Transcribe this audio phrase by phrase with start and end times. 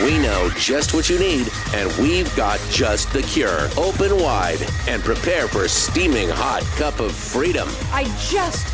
[0.00, 3.68] We know just what you need, and we've got just the cure.
[3.76, 7.68] Open wide and prepare for a steaming hot cup of freedom.
[7.92, 8.66] I just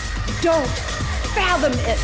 [0.43, 0.69] don't
[1.35, 1.99] fathom it.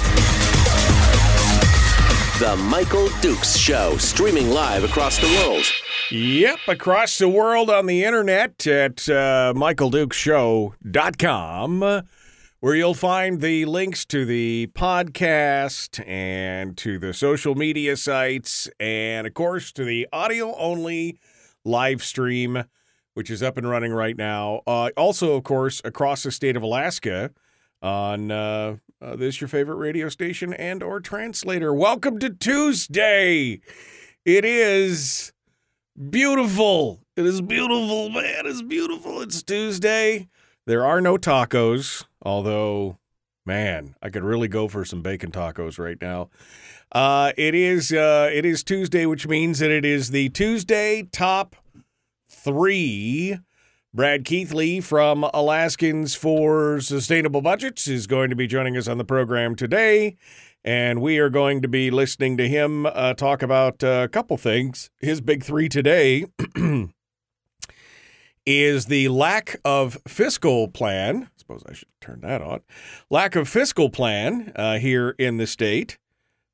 [2.41, 5.65] The Michael Dukes Show, streaming live across the world.
[6.11, 12.03] Yep, across the world on the internet at uh, michaeldukeshow.com,
[12.65, 19.27] where you'll find the links to the podcast and to the social media sites, and
[19.27, 21.19] of course to the audio only
[21.67, 22.65] live stream,
[23.13, 24.63] which is up and running right now.
[24.67, 27.33] Uh, also, of course, across the state of Alaska
[27.83, 31.75] on uh, uh, this your favorite radio station and or translator.
[31.75, 33.61] Welcome to Tuesday.
[34.25, 35.35] It is
[36.09, 37.03] beautiful.
[37.15, 38.47] It is beautiful, man.
[38.47, 39.21] It's beautiful.
[39.21, 40.29] It's Tuesday.
[40.67, 42.99] There are no tacos, although,
[43.45, 46.31] man, I could really go for some bacon tacos right now.
[46.93, 51.57] Uh, it is uh, it is Tuesday, which means that it is the Tuesday top
[52.29, 53.39] three.
[53.93, 59.05] Brad Keithley from Alaskans for Sustainable Budgets is going to be joining us on the
[59.05, 60.17] program today.
[60.65, 64.37] And we are going to be listening to him uh, talk about uh, a couple
[64.37, 64.91] things.
[64.99, 66.25] His big three today
[68.47, 71.29] is the lack of fiscal plan.
[71.55, 72.61] I suppose I should turn that on.
[73.11, 75.99] Lack of fiscal plan uh, here in the state.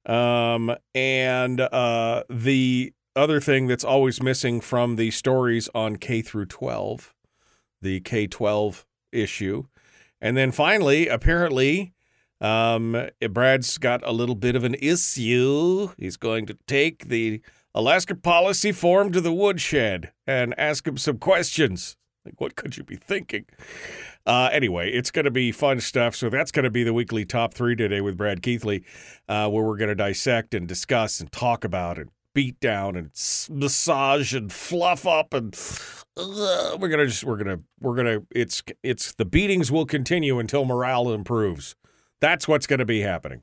[0.06, 6.46] Um, and uh, the other thing that's always missing from the stories on K through
[6.46, 7.14] 12,
[7.82, 9.64] the K 12 issue.
[10.20, 11.92] And then finally, apparently,
[12.40, 15.90] um, Brad's got a little bit of an issue.
[15.98, 17.40] He's going to take the
[17.74, 21.96] Alaska Policy Forum to the woodshed and ask him some questions.
[22.24, 23.46] Like, what could you be thinking?
[24.26, 26.14] Uh, anyway, it's going to be fun stuff.
[26.14, 28.84] So that's going to be the weekly top three today with Brad Keithley,
[29.28, 33.10] uh, where we're going to dissect and discuss and talk about and beat down and
[33.50, 35.56] massage and fluff up and
[36.16, 40.64] uh, we're gonna just we're gonna we're gonna it's it's the beatings will continue until
[40.64, 41.74] morale improves.
[42.20, 43.42] That's what's going to be happening.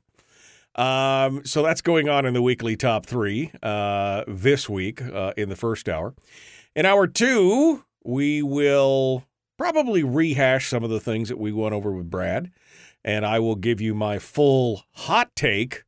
[0.74, 5.48] Um, so that's going on in the weekly top three uh, this week uh, in
[5.48, 6.14] the first hour.
[6.76, 9.24] In hour two, we will
[9.58, 12.50] probably rehash some of the things that we went over with Brad,
[13.04, 15.84] and I will give you my full hot take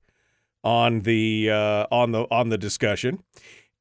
[0.63, 3.23] on the uh, on the on the discussion,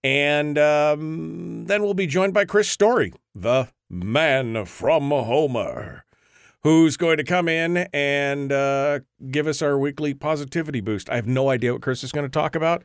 [0.04, 6.06] and um, then we'll be joined by Chris Story, the man from Homer
[6.64, 9.00] who's going to come in and uh,
[9.32, 11.10] give us our weekly positivity boost.
[11.10, 12.84] I have no idea what Chris is going to talk about.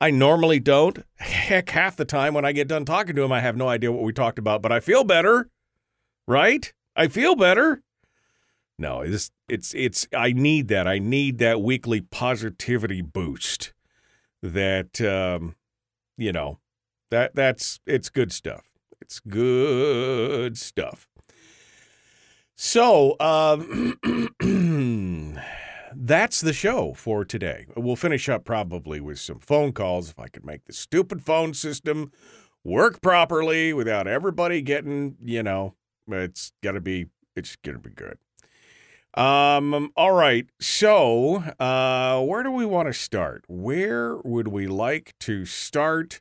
[0.00, 0.98] I normally don't.
[1.16, 3.92] Heck, half the time when I get done talking to him, I have no idea
[3.92, 5.48] what we talked about, but I feel better,
[6.26, 6.72] right?
[6.96, 7.82] I feel better.
[8.78, 10.88] No, it's it's it's I need that.
[10.88, 13.72] I need that weekly positivity boost.
[14.42, 15.54] That um,
[16.16, 16.58] you know,
[17.10, 18.64] that that's it's good stuff.
[19.00, 21.06] It's good stuff.
[22.56, 23.98] So, um,
[25.94, 27.66] that's the show for today.
[27.76, 31.52] We'll finish up probably with some phone calls if I could make the stupid phone
[31.54, 32.12] system
[32.62, 35.74] work properly without everybody getting, you know,
[36.08, 37.06] it's to be
[37.36, 38.18] it's to be good.
[39.14, 40.46] Um all right.
[40.60, 43.44] So, uh where do we want to start?
[43.48, 46.20] Where would we like to start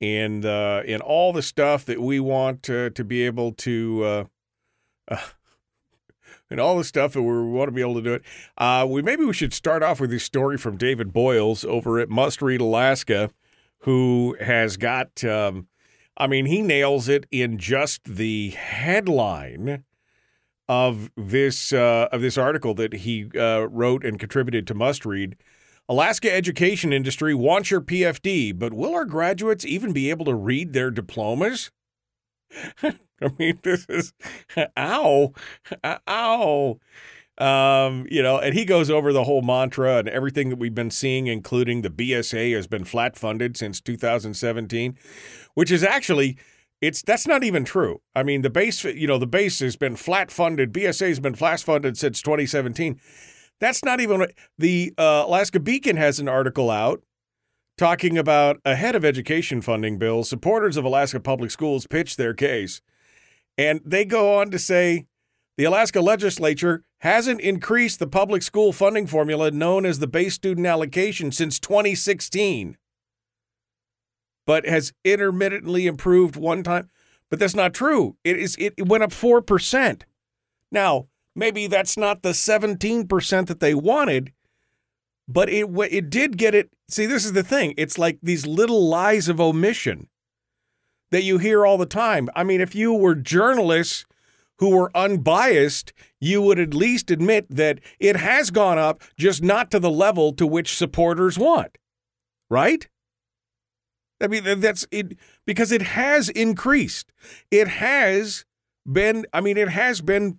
[0.00, 4.24] in the in all the stuff that we want to, to be able to uh,
[5.08, 5.18] uh
[6.52, 8.22] and all the stuff that we want to be able to do it.
[8.58, 12.10] Uh, we maybe we should start off with this story from David Boyles over at
[12.10, 13.30] Must Read Alaska,
[13.80, 15.24] who has got.
[15.24, 15.66] Um,
[16.22, 19.82] I mean, he nails it in just the headline
[20.68, 25.34] of this uh, of this article that he uh, wrote and contributed to Must Read.
[25.88, 30.72] Alaska education industry wants your PFD, but will our graduates even be able to read
[30.74, 31.72] their diplomas?
[32.84, 32.94] I
[33.36, 34.12] mean, this is
[34.76, 35.32] ow,
[36.06, 36.78] ow.
[37.38, 40.90] Um, you know, and he goes over the whole mantra and everything that we've been
[40.90, 44.98] seeing, including the BSA has been flat funded since 2017,
[45.54, 46.36] which is actually
[46.82, 48.02] it's that's not even true.
[48.14, 50.72] I mean, the base, you know, the base has been flat funded.
[50.72, 53.00] BSA has been flat funded since 2017.
[53.60, 54.26] That's not even
[54.58, 57.02] the uh, Alaska Beacon has an article out
[57.78, 60.24] talking about ahead of education funding bill.
[60.24, 62.82] Supporters of Alaska public schools pitch their case
[63.56, 65.06] And they go on to say
[65.56, 70.66] the Alaska legislature hasn't increased the public school funding formula known as the base student
[70.66, 72.76] allocation since 2016,
[74.46, 76.88] but has intermittently improved one time.
[77.28, 78.16] But that's not true.
[78.24, 80.02] It is it went up 4%.
[80.70, 84.32] Now, maybe that's not the 17% that they wanted,
[85.26, 86.70] but it it did get it.
[86.88, 87.74] See, this is the thing.
[87.76, 90.08] It's like these little lies of omission
[91.10, 92.28] that you hear all the time.
[92.34, 94.04] I mean, if you were journalists
[94.62, 99.72] who were unbiased, you would at least admit that it has gone up, just not
[99.72, 101.78] to the level to which supporters want.
[102.48, 102.88] Right?
[104.20, 107.10] I mean, that's it because it has increased.
[107.50, 108.44] It has
[108.90, 110.38] been, I mean, it has been.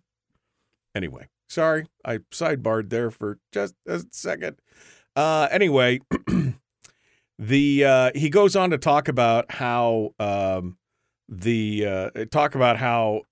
[0.96, 4.56] Anyway, sorry, I sidebarred there for just a second.
[5.18, 6.00] Uh, anyway,
[7.38, 10.78] the uh, he goes on to talk about how um,
[11.28, 13.24] the uh, talk about how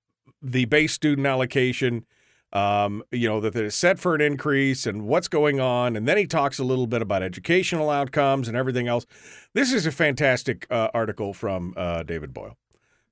[0.41, 2.05] the base student allocation
[2.53, 5.95] um, you know, that it's set for an increase and what's going on.
[5.95, 9.05] And then he talks a little bit about educational outcomes and everything else.
[9.53, 12.57] This is a fantastic uh, article from uh, David Boyle.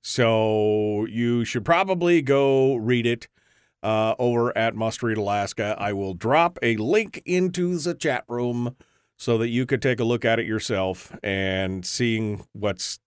[0.01, 3.27] So you should probably go read it
[3.81, 5.75] uh, over at Must Read Alaska.
[5.77, 8.75] I will drop a link into the chat room
[9.17, 12.99] so that you could take a look at it yourself and seeing what's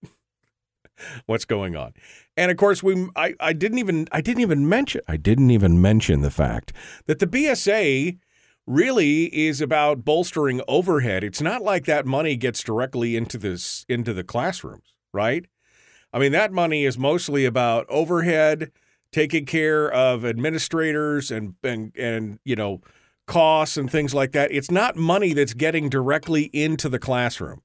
[1.26, 1.92] what's going on.
[2.36, 5.80] And of course, we I, I didn't even I didn't even mention I didn't even
[5.80, 6.72] mention the fact
[7.06, 8.18] that the BSA
[8.66, 11.24] really is about bolstering overhead.
[11.24, 15.46] It's not like that money gets directly into this into the classrooms, right?
[16.12, 18.70] I mean, that money is mostly about overhead,
[19.12, 22.80] taking care of administrators and and and you know
[23.26, 24.52] costs and things like that.
[24.52, 27.62] It's not money that's getting directly into the classroom.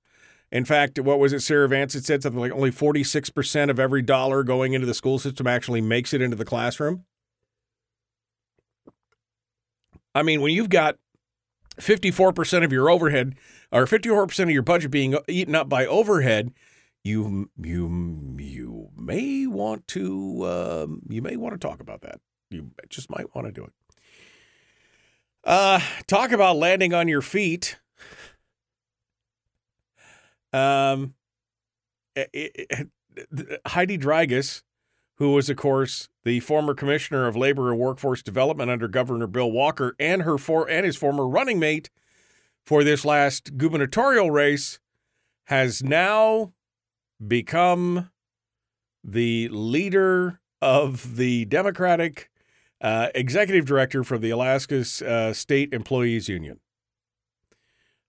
[0.52, 1.42] In fact, what was it?
[1.42, 5.20] Sarah Vance had said something like only 46% of every dollar going into the school
[5.20, 7.04] system actually makes it into the classroom.
[10.16, 10.98] I mean, when you've got
[11.80, 13.36] 54% of your overhead
[13.72, 16.54] or 54% of your budget being eaten up by overhead,
[17.04, 22.20] you you you may want to um, you may want to talk about that.
[22.50, 23.74] You just might want to do it.
[25.44, 27.78] Uh, talk about landing on your feet.
[30.54, 31.14] Um,
[32.16, 32.90] it, it,
[33.68, 34.64] Heidi Drygas,
[35.16, 39.52] who was, of course, the former commissioner of labor and workforce development under Governor Bill
[39.52, 41.90] Walker, and her for and his former running mate
[42.66, 44.80] for this last gubernatorial race,
[45.46, 46.52] has now
[47.26, 48.10] become
[49.04, 52.30] the leader of the Democratic
[52.82, 56.60] uh, executive director for the Alaska uh, State Employees Union.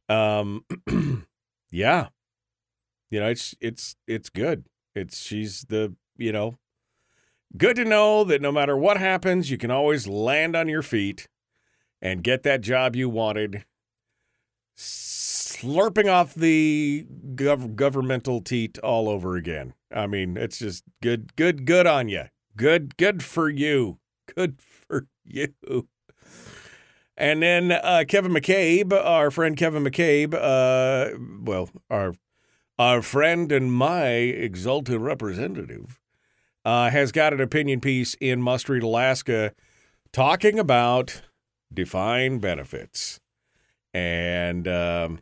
[0.08, 0.64] Um,
[1.70, 2.08] yeah,
[3.10, 4.64] you know, it's it's it's good.
[4.94, 6.58] It's she's the you know,
[7.56, 11.28] good to know that no matter what happens, you can always land on your feet
[12.00, 13.64] and get that job you wanted.
[14.76, 19.74] Slurping off the gov- governmental teat all over again.
[19.92, 22.24] I mean, it's just good, good, good on you.
[22.56, 23.98] Good, good for you.
[24.36, 25.88] Good for you.
[27.16, 32.14] And then uh, Kevin McCabe, our friend Kevin McCabe, uh, well, our
[32.78, 35.98] our friend and my exalted representative,
[36.64, 39.52] uh, has got an opinion piece in Must Read Alaska
[40.12, 41.22] talking about
[41.72, 43.20] defined benefits.
[43.94, 45.20] And um,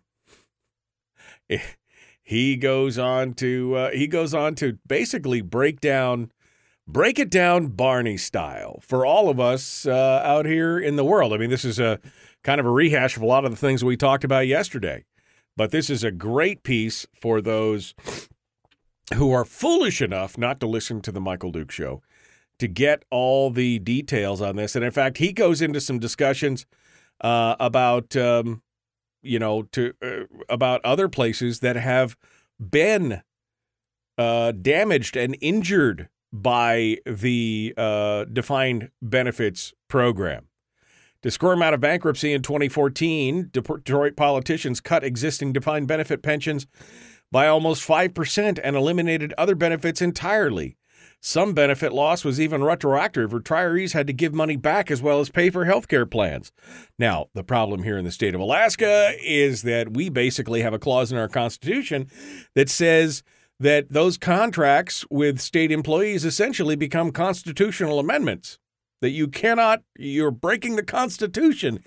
[2.22, 6.32] he goes on to uh, he goes on to basically break down
[6.86, 11.32] break it down Barney style for all of us uh, out here in the world.
[11.32, 12.00] I mean, this is a
[12.44, 15.04] kind of a rehash of a lot of the things we talked about yesterday.
[15.56, 17.94] But this is a great piece for those
[19.14, 22.02] who are foolish enough not to listen to the Michael Duke show
[22.58, 24.74] to get all the details on this.
[24.74, 26.66] And in fact, he goes into some discussions
[27.20, 28.62] uh, about, um,
[29.22, 32.16] you know, to uh, about other places that have
[32.58, 33.22] been
[34.18, 40.48] uh, damaged and injured by the uh, defined benefits program.
[41.22, 46.66] To squirm out of bankruptcy in 2014, Detroit politicians cut existing defined benefit pensions
[47.32, 50.76] by almost 5% and eliminated other benefits entirely.
[51.20, 53.32] Some benefit loss was even retroactive.
[53.32, 56.52] Retirees had to give money back as well as pay for health care plans.
[56.98, 60.78] Now, the problem here in the state of Alaska is that we basically have a
[60.78, 62.08] clause in our Constitution
[62.54, 63.22] that says
[63.58, 68.58] that those contracts with state employees essentially become constitutional amendments
[69.00, 71.82] that you cannot, you're breaking the Constitution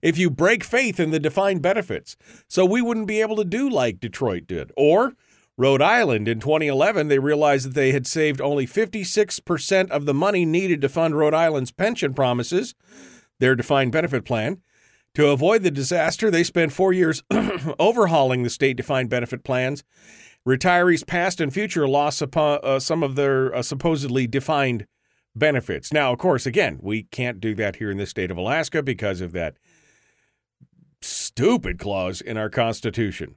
[0.00, 2.16] if you break faith in the defined benefits.
[2.48, 4.72] So we wouldn't be able to do like Detroit did.
[4.76, 5.14] Or
[5.56, 10.44] Rhode Island in 2011, they realized that they had saved only 56% of the money
[10.44, 12.74] needed to fund Rhode Island's pension promises,
[13.38, 14.62] their defined benefit plan.
[15.14, 17.22] To avoid the disaster, they spent four years
[17.78, 19.84] overhauling the state defined benefit plans.
[20.48, 24.86] Retirees past and future lost upon, uh, some of their uh, supposedly defined
[25.34, 25.92] benefits.
[25.92, 29.20] Now, of course, again, we can't do that here in the state of Alaska because
[29.20, 29.56] of that
[31.00, 33.36] stupid clause in our Constitution.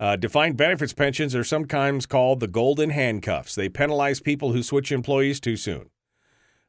[0.00, 3.54] Uh, defined benefits pensions are sometimes called the golden handcuffs.
[3.54, 5.90] They penalize people who switch employees too soon.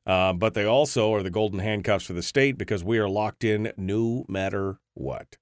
[0.06, 3.44] Uh, but they also are the golden handcuffs for the state because we are locked
[3.44, 5.38] in no matter what.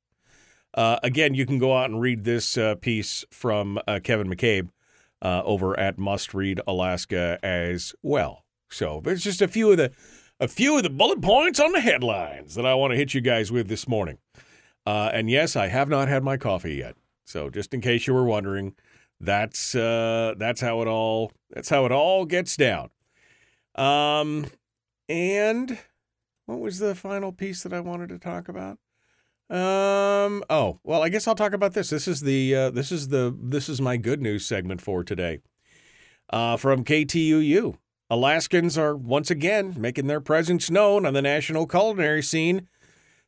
[0.74, 4.70] Uh, again, you can go out and read this uh, piece from uh, Kevin McCabe
[5.22, 8.44] uh, over at Must Read Alaska as well.
[8.70, 9.92] So there's just a few of the
[10.40, 13.22] a few of the bullet points on the headlines that I want to hit you
[13.22, 14.20] guys with this morning.
[14.86, 16.96] Uh, and yes, I have not had my coffee yet.
[17.26, 18.76] So just in case you were wondering,
[19.20, 22.90] that's uh, that's how it all that's how it all gets down.
[23.76, 24.46] Um,
[25.10, 25.78] and
[26.46, 28.80] what was the final piece that I wanted to talk about?
[29.50, 31.90] Um, oh, well, I guess I'll talk about this.
[31.90, 35.40] This is the uh, this is the this is my good news segment for today.
[36.30, 37.78] Uh, from KTUU,
[38.10, 42.68] Alaskans are once again making their presence known on the national culinary scene.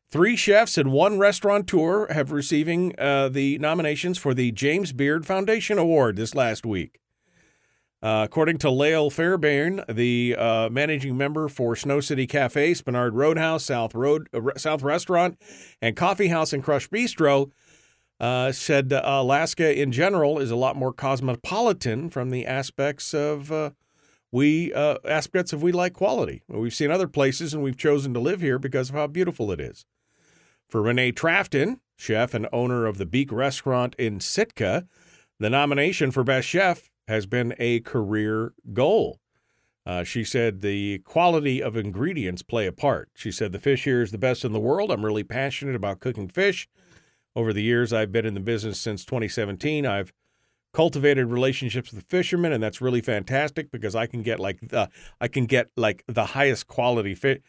[0.09, 5.77] Three chefs and one restaurateur have receiving uh, the nominations for the James Beard Foundation
[5.77, 7.00] Award this last week.
[8.01, 13.65] Uh, according to Lael Fairbairn, the uh, managing member for Snow City Cafe, Spenard Roadhouse,
[13.65, 15.38] South Road uh, South Restaurant,
[15.81, 17.51] and Coffee House and Crush Bistro,
[18.21, 23.71] uh, said Alaska in general is a lot more cosmopolitan from the aspects of uh,
[24.31, 26.43] we uh, aspects of we like quality.
[26.48, 29.59] We've seen other places and we've chosen to live here because of how beautiful it
[29.59, 29.86] is.
[30.67, 34.88] For Renee Trafton, chef and owner of the Beak Restaurant in Sitka,
[35.39, 39.19] the nomination for Best Chef has been a career goal.
[39.86, 43.09] Uh, she said the quality of ingredients play a part.
[43.15, 44.91] She said the fish here is the best in the world.
[44.91, 46.67] I'm really passionate about cooking fish.
[47.36, 50.13] Over the years I've been in the business since 2017, I've
[50.73, 55.27] cultivated relationships with fishermen, and that's really fantastic because I can get like the I
[55.27, 57.39] can get like the highest quality fish.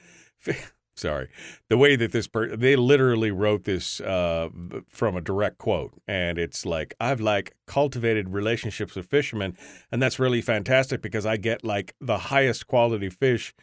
[1.01, 1.29] sorry,
[1.69, 4.49] the way that this per- they literally wrote this uh,
[4.89, 9.57] from a direct quote, and it's like I've like cultivated relationships with fishermen,
[9.91, 13.55] and that's really fantastic because I get like the highest quality fish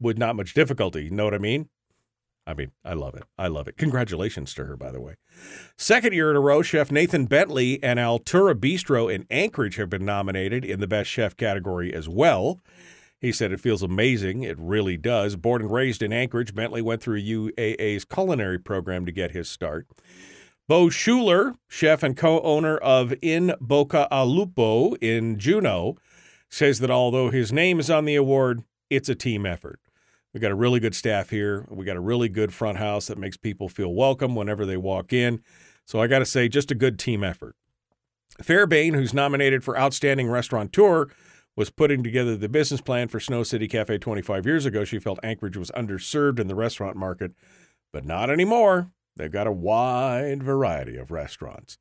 [0.00, 1.04] with not much difficulty.
[1.04, 1.68] You know what I mean?
[2.50, 3.22] I mean, I love it.
[3.38, 3.76] I love it.
[3.76, 5.14] Congratulations to her, by the way.
[5.78, 10.04] Second year in a row, Chef Nathan Bentley and Altura Bistro in Anchorage have been
[10.04, 12.58] nominated in the Best Chef category as well.
[13.20, 14.42] He said it feels amazing.
[14.42, 15.36] It really does.
[15.36, 19.86] Born and raised in Anchorage, Bentley went through UAA's culinary program to get his start.
[20.66, 25.96] Beau Schooler, chef and co owner of In Bocca al Lupo in Juneau,
[26.48, 29.80] says that although his name is on the award, it's a team effort.
[30.32, 31.66] We got a really good staff here.
[31.68, 35.12] We got a really good front house that makes people feel welcome whenever they walk
[35.12, 35.42] in.
[35.84, 37.56] So I got to say, just a good team effort.
[38.40, 41.08] Fairbairn, who's nominated for Outstanding Restaurateur,
[41.56, 44.84] was putting together the business plan for Snow City Cafe 25 years ago.
[44.84, 47.32] She felt Anchorage was underserved in the restaurant market,
[47.92, 48.92] but not anymore.
[49.16, 51.76] They've got a wide variety of restaurants.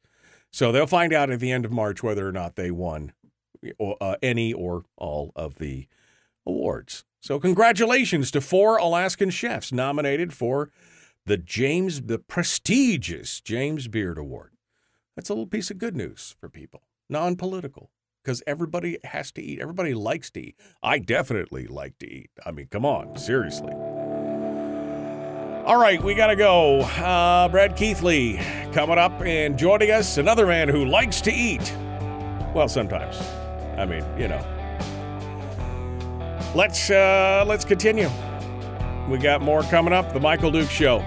[0.52, 3.14] So they'll find out at the end of March whether or not they won
[3.80, 5.88] uh, any or all of the
[6.46, 7.06] awards.
[7.22, 10.72] So congratulations to four Alaskan chefs nominated for
[11.26, 14.52] the James, the prestigious James Beard Award.
[15.16, 17.92] That's a little piece of good news for people, non political
[18.24, 19.60] because everybody has to eat.
[19.60, 20.56] Everybody likes to eat.
[20.82, 22.30] I definitely like to eat.
[22.46, 23.74] I mean, come on, seriously.
[25.66, 26.80] All right, we got to go.
[26.82, 28.40] Uh, Brad Keithley
[28.72, 31.74] coming up and joining us, another man who likes to eat.
[32.56, 33.20] Well, sometimes.
[33.78, 34.59] I mean, you know.
[36.56, 38.10] Let's uh, let's continue.
[39.08, 40.14] We got more coming up.
[40.14, 41.00] The Michael Duke Show.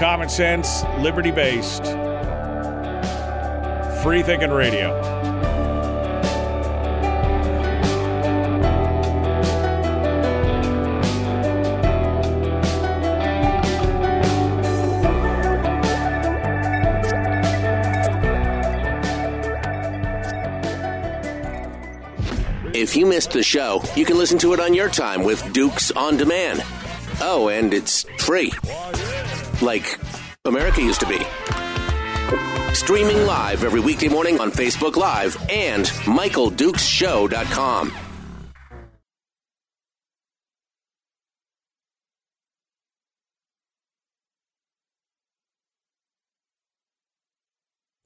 [0.00, 1.84] Common sense, liberty based.
[4.02, 5.31] Free Thinking Radio.
[22.74, 25.90] If you missed the show, you can listen to it on your time with Dukes
[25.90, 26.62] on Demand.
[27.20, 28.50] Oh, and it's free.
[29.60, 30.00] Like
[30.46, 31.18] America used to be.
[32.74, 37.92] Streaming live every weekday morning on Facebook Live and MichaelDukesShow.com.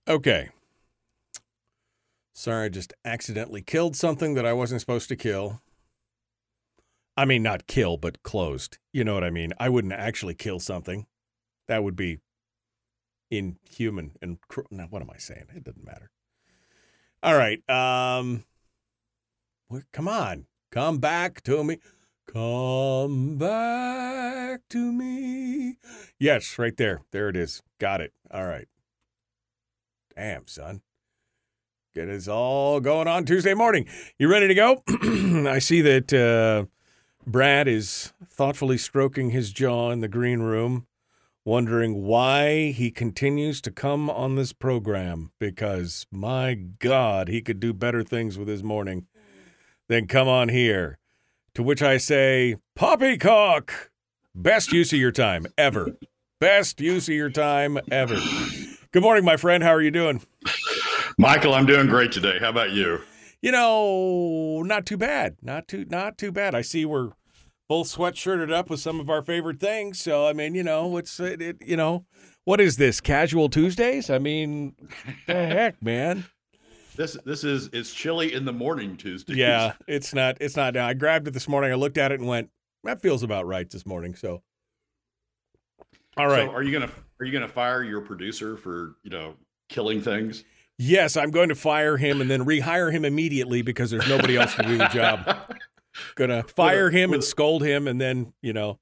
[0.08, 0.50] Okay.
[2.38, 5.62] Sorry, I just accidentally killed something that I wasn't supposed to kill.
[7.16, 8.76] I mean, not kill, but closed.
[8.92, 9.54] You know what I mean?
[9.58, 11.06] I wouldn't actually kill something.
[11.66, 12.18] That would be
[13.30, 14.66] inhuman and cruel.
[14.70, 15.46] Now, what am I saying?
[15.54, 16.10] It doesn't matter.
[17.22, 17.58] All right.
[17.70, 18.44] Um,
[19.94, 20.44] come on.
[20.70, 21.78] Come back to me.
[22.30, 25.78] Come back to me.
[26.18, 27.00] Yes, right there.
[27.12, 27.62] There it is.
[27.80, 28.12] Got it.
[28.30, 28.68] All right.
[30.14, 30.82] Damn, son.
[31.96, 33.86] Get us all going on Tuesday morning.
[34.18, 34.82] You ready to go?
[35.48, 36.66] I see that uh,
[37.26, 40.86] Brad is thoughtfully stroking his jaw in the green room,
[41.42, 47.72] wondering why he continues to come on this program because, my God, he could do
[47.72, 49.06] better things with his morning
[49.88, 50.98] than come on here.
[51.54, 53.90] To which I say, Poppycock!
[54.34, 55.96] Best use of your time ever.
[56.40, 58.18] Best use of your time ever.
[58.92, 59.62] Good morning, my friend.
[59.62, 60.20] How are you doing?
[61.18, 62.38] Michael, I'm doing great today.
[62.38, 63.00] How about you?
[63.40, 65.36] You know, not too bad.
[65.40, 66.54] Not too not too bad.
[66.54, 67.12] I see we're
[67.70, 69.98] both sweatshirted up with some of our favorite things.
[69.98, 72.04] So I mean, you know, what's it, it you know,
[72.44, 73.00] what is this?
[73.00, 74.10] Casual Tuesdays?
[74.10, 74.74] I mean,
[75.26, 76.26] the heck, man.
[76.96, 79.36] This this is it's chilly in the morning Tuesday.
[79.36, 80.86] Yeah, it's not it's not now.
[80.86, 81.72] I grabbed it this morning.
[81.72, 82.50] I looked at it and went,
[82.84, 84.14] that feels about right this morning.
[84.14, 84.42] So
[86.18, 86.46] all right.
[86.46, 89.36] So are you gonna are you gonna fire your producer for you know
[89.70, 90.44] killing things?
[90.78, 94.54] Yes, I'm going to fire him and then rehire him immediately because there's nobody else
[94.56, 95.36] to do the job.
[96.14, 98.78] Gonna fire him and scold him, and then you know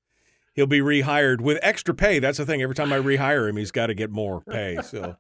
[0.55, 2.19] he'll be rehired with extra pay.
[2.19, 2.63] That's the thing.
[2.63, 4.79] Every time I rehire him, he's got to get more pay.
[4.83, 5.17] So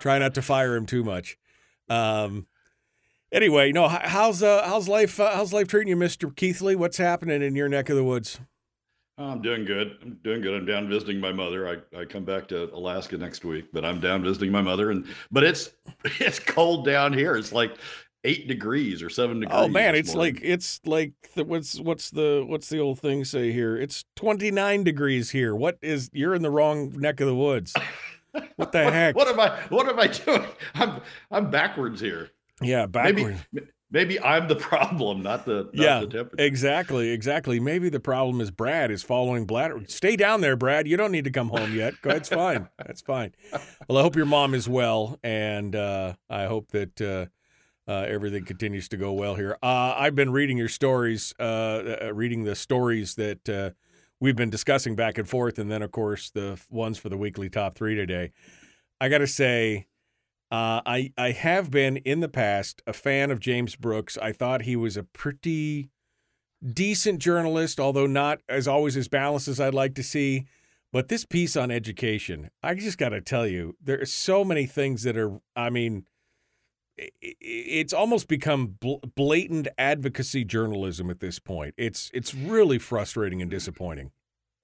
[0.00, 1.38] try not to fire him too much.
[1.88, 2.46] Um.
[3.30, 3.88] Anyway, no.
[3.88, 5.18] How's uh, how's life?
[5.20, 6.74] Uh, how's life treating you, Mister Keithley?
[6.74, 8.40] What's happening in your neck of the woods?
[9.22, 9.98] Oh, I'm doing good.
[10.02, 10.52] I'm doing good.
[10.52, 11.68] I'm down visiting my mother.
[11.68, 15.06] I, I come back to Alaska next week, but I'm down visiting my mother and
[15.30, 15.70] but it's
[16.18, 17.36] it's cold down here.
[17.36, 17.76] It's like
[18.24, 19.56] eight degrees or seven degrees.
[19.56, 20.34] Oh man, it's morning.
[20.34, 23.76] like it's like the, what's what's the what's the old thing say here?
[23.76, 25.54] It's 29 degrees here.
[25.54, 27.74] What is you're in the wrong neck of the woods.
[28.32, 29.14] What the what, heck?
[29.14, 30.46] What am I what am I doing?
[30.74, 32.30] I'm I'm backwards here.
[32.60, 33.38] Yeah, backwards.
[33.52, 36.44] Maybe, maybe I'm the problem, not the not yeah, the temperature.
[36.44, 37.60] exactly, exactly.
[37.60, 39.90] Maybe the problem is Brad is following Brad.
[39.90, 40.88] Stay down there, Brad.
[40.88, 41.94] You don't need to come home yet.
[42.04, 42.68] It's fine.
[42.78, 43.34] That's fine.
[43.88, 47.26] Well, I hope your mom is well, and uh, I hope that uh,
[47.90, 49.56] uh, everything continues to go well here.
[49.62, 51.42] Uh, I've been reading your stories, uh,
[52.02, 53.74] uh, reading the stories that
[54.20, 57.48] we've been discussing back and forth, and then of course the ones for the weekly
[57.50, 58.32] top three today.
[59.00, 59.86] I got to say.
[60.52, 64.18] Uh, I I have been in the past a fan of James Brooks.
[64.18, 65.88] I thought he was a pretty
[66.62, 70.44] decent journalist, although not as always as balanced as I'd like to see.
[70.92, 74.66] But this piece on education, I just got to tell you, there are so many
[74.66, 75.40] things that are.
[75.56, 76.04] I mean,
[76.98, 78.76] it's almost become
[79.16, 81.72] blatant advocacy journalism at this point.
[81.78, 84.10] It's it's really frustrating and disappointing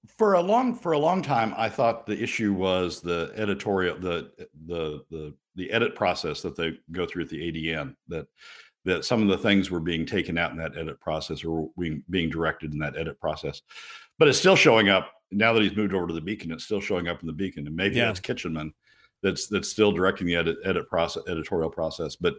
[0.07, 4.31] for a long for a long time i thought the issue was the editorial the
[4.65, 8.25] the the the edit process that they go through at the adn that
[8.85, 12.03] that some of the things were being taken out in that edit process or being
[12.09, 13.61] being directed in that edit process
[14.17, 16.81] but it's still showing up now that he's moved over to the beacon it's still
[16.81, 18.05] showing up in the beacon and maybe yeah.
[18.05, 18.73] that's kitchenman
[19.21, 22.35] that's that's still directing the edit edit process editorial process but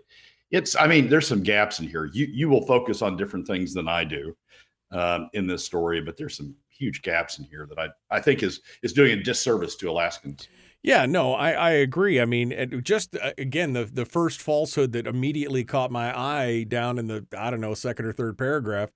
[0.51, 3.75] it's i mean there's some gaps in here you you will focus on different things
[3.75, 4.35] than i do
[4.93, 8.43] um, in this story but there's some huge gaps in here that I, I think
[8.43, 10.49] is is doing a disservice to Alaskans.
[10.83, 12.21] Yeah, no, I, I agree.
[12.21, 16.99] I mean, just uh, again, the the first falsehood that immediately caught my eye down
[16.99, 18.91] in the I don't know second or third paragraph,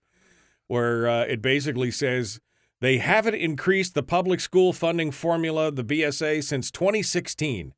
[0.67, 2.41] where uh, it basically says
[2.81, 7.75] they haven't increased the public school funding formula, the BSA, since 2016.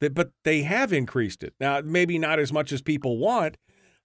[0.00, 1.80] That, but they have increased it now.
[1.82, 3.58] Maybe not as much as people want.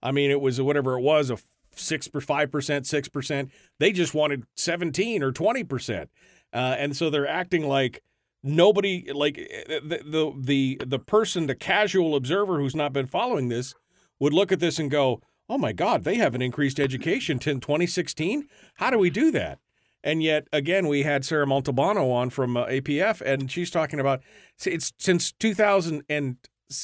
[0.03, 1.37] I mean, it was whatever it was a
[1.75, 3.51] six per five percent, six percent.
[3.79, 6.09] They just wanted seventeen or twenty percent,
[6.53, 8.01] uh, and so they're acting like
[8.43, 13.49] nobody, like eh, the, the the the person, the casual observer who's not been following
[13.49, 13.73] this,
[14.19, 18.47] would look at this and go, "Oh my God, they haven't increased education since 2016.
[18.75, 19.59] How do we do that?"
[20.03, 24.21] And yet, again, we had Sarah Montalbano on from uh, APF, and she's talking about
[24.65, 26.37] it's since 2000 and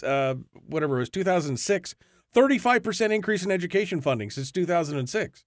[0.03, 0.35] uh,
[0.67, 1.95] whatever it was 2006
[2.35, 5.45] 35% increase in education funding since 2006.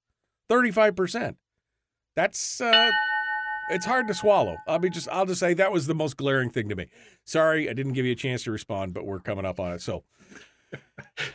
[0.51, 1.37] 35%.
[2.17, 2.91] That's uh
[3.71, 4.57] it's hard to swallow.
[4.67, 6.87] I'll be just I'll just say that was the most glaring thing to me.
[7.25, 9.83] Sorry, I didn't give you a chance to respond, but we're coming up on it.
[9.83, 10.05] So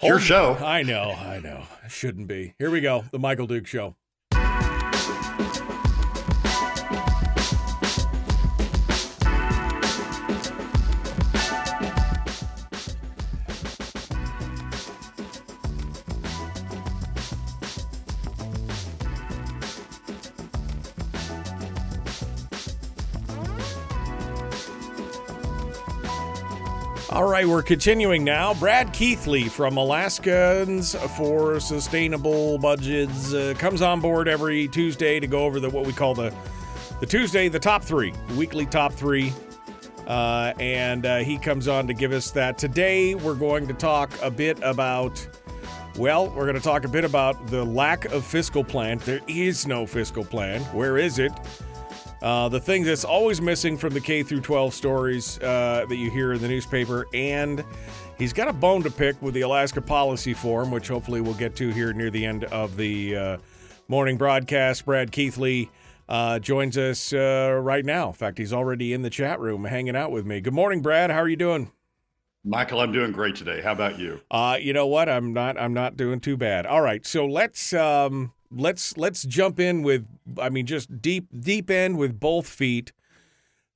[0.01, 0.55] your show.
[0.55, 1.63] I know, I know.
[1.85, 2.55] It shouldn't be.
[2.57, 3.05] Here we go.
[3.11, 3.95] The Michael Duke show.
[27.33, 28.53] Right, we're continuing now.
[28.53, 35.43] Brad Keithley from Alaskans for Sustainable Budgets uh, comes on board every Tuesday to go
[35.43, 36.31] over the what we call the
[36.99, 39.33] the Tuesday the top three, the weekly top three,
[40.05, 42.59] uh, and uh, he comes on to give us that.
[42.59, 45.27] Today we're going to talk a bit about.
[45.97, 48.99] Well, we're going to talk a bit about the lack of fiscal plan.
[48.99, 50.61] There is no fiscal plan.
[50.65, 51.31] Where is it?
[52.23, 56.09] Uh, the thing that's always missing from the K through 12 stories uh, that you
[56.09, 57.65] hear in the newspaper, and
[58.17, 61.53] he's got a bone to pick with the Alaska Policy Forum, which hopefully we'll get
[61.57, 63.37] to here near the end of the uh,
[63.89, 64.85] morning broadcast.
[64.85, 65.69] Brad Keithley
[66.07, 68.07] uh, joins us uh, right now.
[68.07, 70.39] In fact, he's already in the chat room hanging out with me.
[70.39, 71.11] Good morning, Brad.
[71.11, 71.73] How are you doing?
[72.45, 73.61] Michael, I'm doing great today.
[73.61, 74.21] How about you?
[74.31, 75.09] Uh, you know what?
[75.09, 75.59] I'm not.
[75.59, 76.65] I'm not doing too bad.
[76.65, 80.05] All right, so let's um, let's let's jump in with
[80.39, 82.93] I mean just deep deep end with both feet.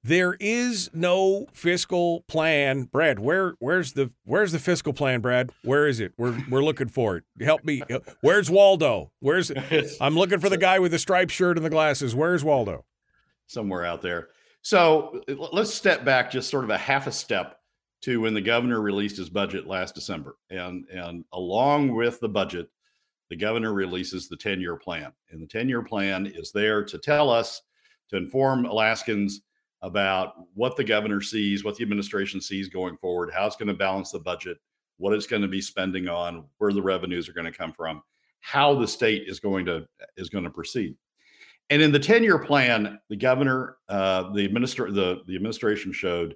[0.04, 3.20] There is no fiscal plan, Brad.
[3.20, 5.52] Where where's the where's the fiscal plan, Brad?
[5.64, 6.14] Where is it?
[6.18, 7.24] We're we're looking for it.
[7.42, 7.82] Help me.
[8.22, 9.12] Where's Waldo?
[9.20, 9.52] Where's
[10.02, 12.16] I'm looking for the guy with the striped shirt and the glasses.
[12.16, 12.86] Where's Waldo?
[13.48, 14.30] Somewhere out there.
[14.62, 17.60] So let's step back just sort of a half a step
[18.02, 20.38] to when the governor released his budget last December.
[20.50, 22.70] And and along with the budget,
[23.30, 25.12] the governor releases the 10 year plan.
[25.32, 27.62] And the 10 year plan is there to tell us,
[28.10, 29.42] to inform Alaskans
[29.82, 33.74] about what the governor sees, what the administration sees going forward, how it's going to
[33.74, 34.58] balance the budget,
[34.98, 38.02] what it's going to be spending on, where the revenues are going to come from,
[38.40, 39.86] how the state is going to
[40.16, 40.96] is going to proceed.
[41.70, 46.36] And in the 10 year plan, the governor, uh, the, administer- the, the administration showed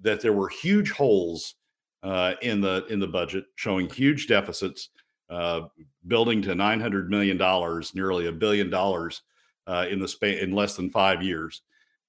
[0.00, 1.56] that there were huge holes
[2.02, 4.90] uh, in the in the budget, showing huge deficits
[5.34, 5.68] uh,
[6.06, 9.22] building to 900 million dollars, nearly a billion dollars
[9.66, 11.62] uh, in the span in less than five years,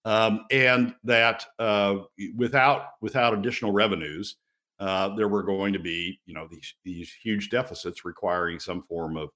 [0.05, 1.97] um, and that uh,
[2.35, 4.35] without without additional revenues,
[4.79, 9.17] uh, there were going to be you know these these huge deficits requiring some form
[9.17, 9.29] of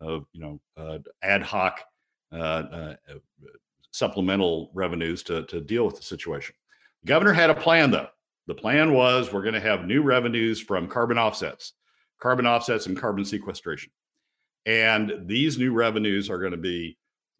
[0.00, 1.80] of you know uh, ad hoc
[3.90, 6.54] supplemental revenues to to deal with the situation.
[7.02, 8.08] The governor had a plan though.
[8.46, 11.74] The plan was we're going to have new revenues from carbon offsets
[12.20, 13.92] carbon offsets and carbon sequestration.
[14.66, 16.96] And these new revenues are going to be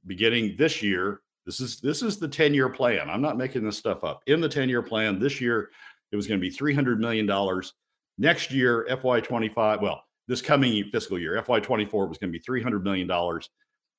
[0.06, 1.20] beginning this year.
[1.46, 3.08] This is this is the 10-year plan.
[3.08, 4.22] I'm not making this stuff up.
[4.26, 5.70] In the 10-year plan, this year
[6.12, 7.74] it was going to be 300 million dollars.
[8.16, 13.06] Next year, FY25, well, this coming fiscal year, FY24 was going to be 300 million
[13.06, 13.50] dollars.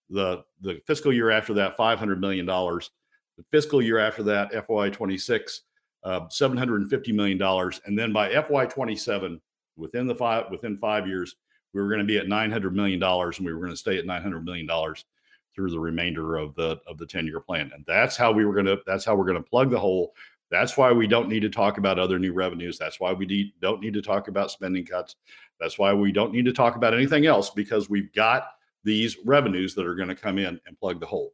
[0.10, 2.92] The the fiscal year after that, 500 million dollars.
[3.38, 5.60] The fiscal year after that, FY26,
[6.04, 9.40] uh, 750 million dollars, and then by FY27,
[9.78, 11.36] within the five within five years,
[11.74, 13.78] we were going to be at nine hundred million dollars, and we were going to
[13.78, 15.06] stay at nine hundred million dollars
[15.54, 17.72] through the remainder of the of the ten year plan.
[17.74, 20.14] And that's how we were going to that's how we're going to plug the hole.
[20.52, 22.78] That's why we don't need to talk about other new revenues.
[22.78, 25.16] That's why we need, don't need to talk about spending cuts.
[25.60, 28.50] That's why we don't need to talk about anything else because we've got
[28.84, 31.34] these revenues that are going to come in and plug the hole.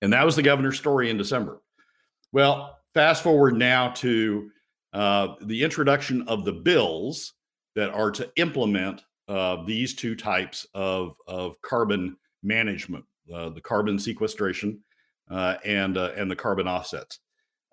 [0.00, 1.60] And that was the governor's story in December.
[2.32, 4.50] Well, fast forward now to
[4.92, 7.34] uh, the introduction of the bills
[7.74, 13.98] that are to implement uh, these two types of, of carbon management, uh, the carbon
[13.98, 14.78] sequestration
[15.30, 17.20] uh, and, uh, and the carbon offsets.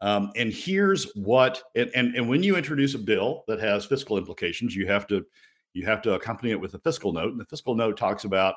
[0.01, 4.17] Um, and here's what, and, and, and when you introduce a bill that has fiscal
[4.17, 5.25] implications, you have to
[5.73, 7.31] you have to accompany it with a fiscal note.
[7.31, 8.55] And the fiscal note talks about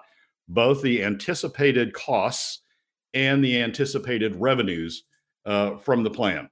[0.48, 2.62] both the anticipated costs
[3.14, 5.04] and the anticipated revenues
[5.44, 6.48] uh, from the plan.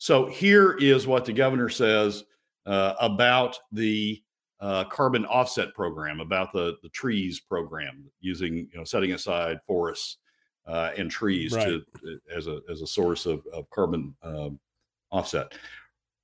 [0.00, 2.24] So here is what the governor says
[2.64, 4.22] uh, about the
[4.58, 10.16] uh, carbon offset program, about the the trees program, using you know setting aside forests
[10.66, 11.66] uh, and trees right.
[11.66, 14.58] to uh, as a as a source of, of carbon um,
[15.12, 15.52] offset.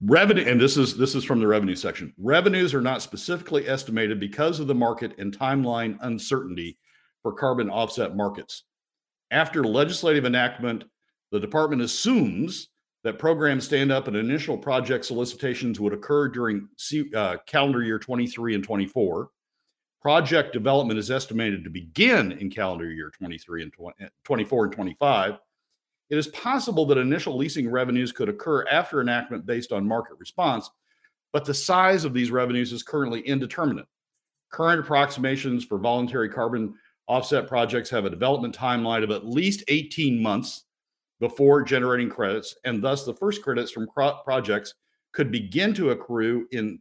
[0.00, 2.14] Revenue, and this is this is from the revenue section.
[2.16, 6.78] Revenues are not specifically estimated because of the market and timeline uncertainty
[7.22, 8.64] for carbon offset markets.
[9.32, 10.84] After legislative enactment,
[11.30, 12.68] the department assumes
[13.06, 16.68] that programs stand up and initial project solicitations would occur during
[17.14, 19.28] uh, calendar year 23 and 24.
[20.02, 25.38] Project development is estimated to begin in calendar year 23 and 20, 24 and 25.
[26.10, 30.68] It is possible that initial leasing revenues could occur after enactment based on market response,
[31.32, 33.86] but the size of these revenues is currently indeterminate.
[34.50, 36.74] Current approximations for voluntary carbon
[37.06, 40.64] offset projects have a development timeline of at least 18 months
[41.20, 43.88] before generating credits, and thus the first credits from
[44.24, 44.74] projects
[45.12, 46.79] could begin to accrue in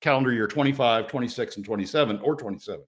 [0.00, 2.84] calendar year 25, 26, and 27, or 27,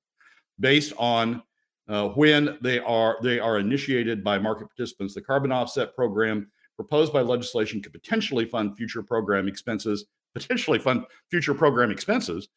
[0.61, 1.43] based on
[1.89, 5.15] uh, when they are they are initiated by market participants.
[5.15, 11.05] The carbon offset program proposed by legislation could potentially fund future program expenses potentially fund
[11.31, 12.49] future program expenses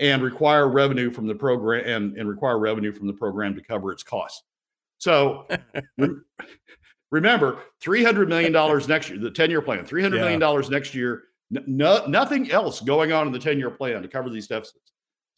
[0.00, 3.92] and require revenue from the program and, and require revenue from the program to cover
[3.92, 4.42] its costs.
[4.98, 5.46] So
[7.10, 8.52] remember, $300 million
[8.88, 10.20] next year, the 10 year plan, $300 Yeah.
[10.20, 14.08] million dollars next year, no, nothing else going on in the 10 year plan to
[14.08, 14.92] cover these deficits.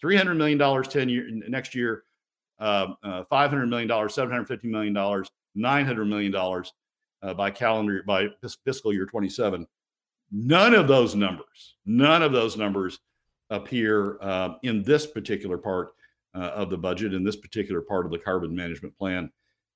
[0.05, 2.03] $300 million 10 year next year,
[2.59, 6.35] um, uh, $500 million, $750 million, $900 million
[7.23, 8.29] uh, by calendar, by
[8.65, 9.67] fiscal year 27.
[10.33, 12.99] None of those numbers, none of those numbers
[13.51, 15.93] appear uh, in this particular part
[16.35, 19.31] uh, of the budget, in this particular part of the carbon management plan.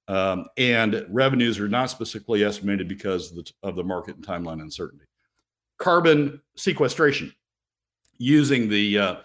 [0.08, 4.62] Um, and revenues are not specifically estimated because of the, of the market and timeline
[4.62, 5.04] uncertainty.
[5.78, 7.34] Carbon sequestration,
[8.18, 9.16] using the uh,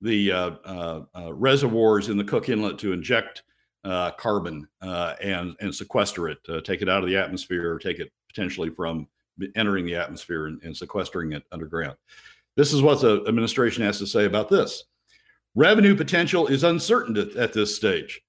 [0.00, 3.42] the uh, uh, uh, reservoirs in the Cook Inlet to inject
[3.84, 7.98] uh, carbon uh, and and sequester it, take it out of the atmosphere, or take
[7.98, 9.08] it potentially from
[9.56, 11.96] entering the atmosphere and, and sequestering it underground.
[12.56, 14.84] This is what the administration has to say about this.
[15.54, 18.20] Revenue potential is uncertain at, at this stage.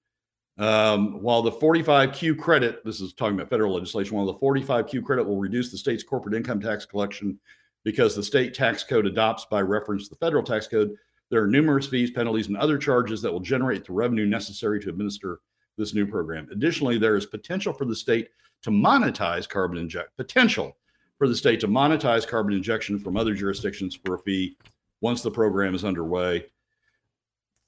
[0.60, 5.26] Um, while the 45Q credit, this is talking about federal legislation, while the 45Q credit
[5.26, 7.40] will reduce the state's corporate income tax collection
[7.82, 10.94] because the state tax code adopts by reference the federal tax code,
[11.30, 14.90] there are numerous fees, penalties, and other charges that will generate the revenue necessary to
[14.90, 15.40] administer
[15.78, 16.46] this new program.
[16.52, 18.28] Additionally, there is potential for the state
[18.60, 20.76] to monetize carbon inject potential
[21.16, 24.58] for the state to monetize carbon injection from other jurisdictions for a fee
[25.00, 26.44] once the program is underway.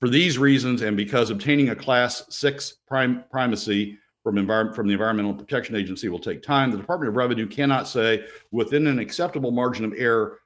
[0.02, 4.94] For these reasons, and because obtaining a Class Six prim- primacy from, envir- from the
[4.94, 9.52] Environmental Protection Agency will take time, the Department of Revenue cannot say within an acceptable
[9.52, 10.40] margin of error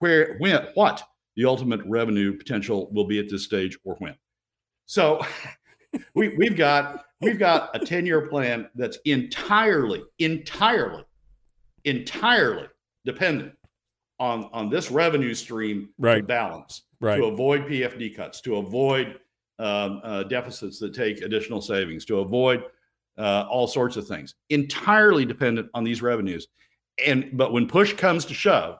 [0.00, 1.04] where, when, what
[1.36, 4.16] the ultimate revenue potential will be at this stage or when.
[4.86, 5.24] So
[6.14, 11.04] we, we've got we've got a 10-year plan that's entirely, entirely,
[11.84, 12.66] entirely
[13.04, 13.52] dependent
[14.18, 16.26] on on this revenue stream to Right.
[16.26, 17.16] balance Right.
[17.16, 19.18] to avoid PFD cuts, to avoid
[19.58, 22.64] um, uh, deficits that take additional savings, to avoid
[23.18, 24.34] uh, all sorts of things.
[24.50, 26.48] Entirely dependent on these revenues.
[27.04, 28.78] And but when push comes to shove,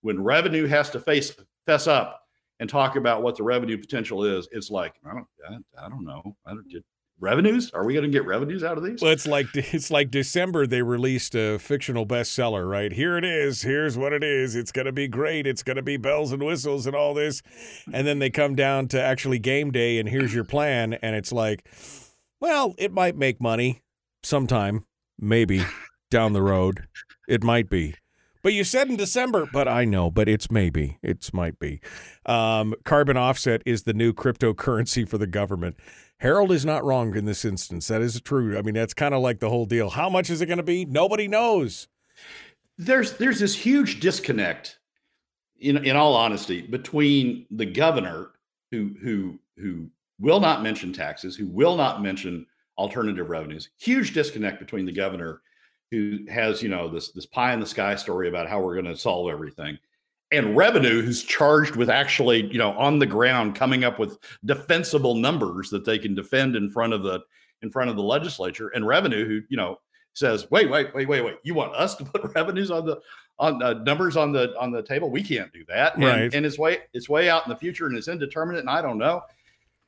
[0.00, 1.34] when revenue has to face
[1.66, 2.22] fess up
[2.60, 6.04] and talk about what the revenue potential is, it's like I don't I, I don't
[6.04, 6.36] know.
[6.46, 6.68] I don't
[7.20, 7.70] revenues.
[7.72, 9.00] Are we going to get revenues out of these?
[9.00, 10.66] Well, it's like it's like December.
[10.66, 12.92] They released a fictional bestseller, right?
[12.92, 13.62] Here it is.
[13.62, 14.54] Here's what it is.
[14.54, 15.46] It's gonna be great.
[15.46, 17.42] It's gonna be bells and whistles and all this,
[17.92, 21.32] and then they come down to actually game day, and here's your plan, and it's
[21.32, 21.68] like,
[22.40, 23.82] well, it might make money
[24.22, 24.84] sometime,
[25.18, 25.64] maybe
[26.10, 26.86] down the road.
[27.28, 27.94] It might be.
[28.42, 30.98] But you said in December, but I know, but it's maybe.
[31.02, 31.80] It's might be.
[32.26, 35.76] Um, carbon offset is the new cryptocurrency for the government.
[36.18, 37.88] Harold is not wrong in this instance.
[37.88, 38.56] That is true.
[38.58, 39.90] I mean, that's kind of like the whole deal.
[39.90, 40.84] How much is it going to be?
[40.84, 41.88] Nobody knows.
[42.78, 44.78] there's there's this huge disconnect
[45.60, 48.30] in in all honesty between the governor
[48.70, 49.88] who who who
[50.20, 52.46] will not mention taxes who will not mention
[52.76, 55.42] alternative revenues huge disconnect between the governor
[55.90, 58.84] who has you know this this pie in the sky story about how we're going
[58.84, 59.78] to solve everything
[60.30, 65.14] and revenue who's charged with actually you know on the ground coming up with defensible
[65.14, 67.20] numbers that they can defend in front of the
[67.62, 69.78] in front of the legislature and revenue who you know
[70.14, 71.36] says, "Wait, wait, wait, wait, wait!
[71.44, 73.00] You want us to put revenues on the
[73.38, 75.10] on uh, numbers on the on the table?
[75.10, 76.34] We can't do that." And, Right.
[76.34, 78.98] and it's way it's way out in the future and it's indeterminate, and I don't
[78.98, 79.22] know.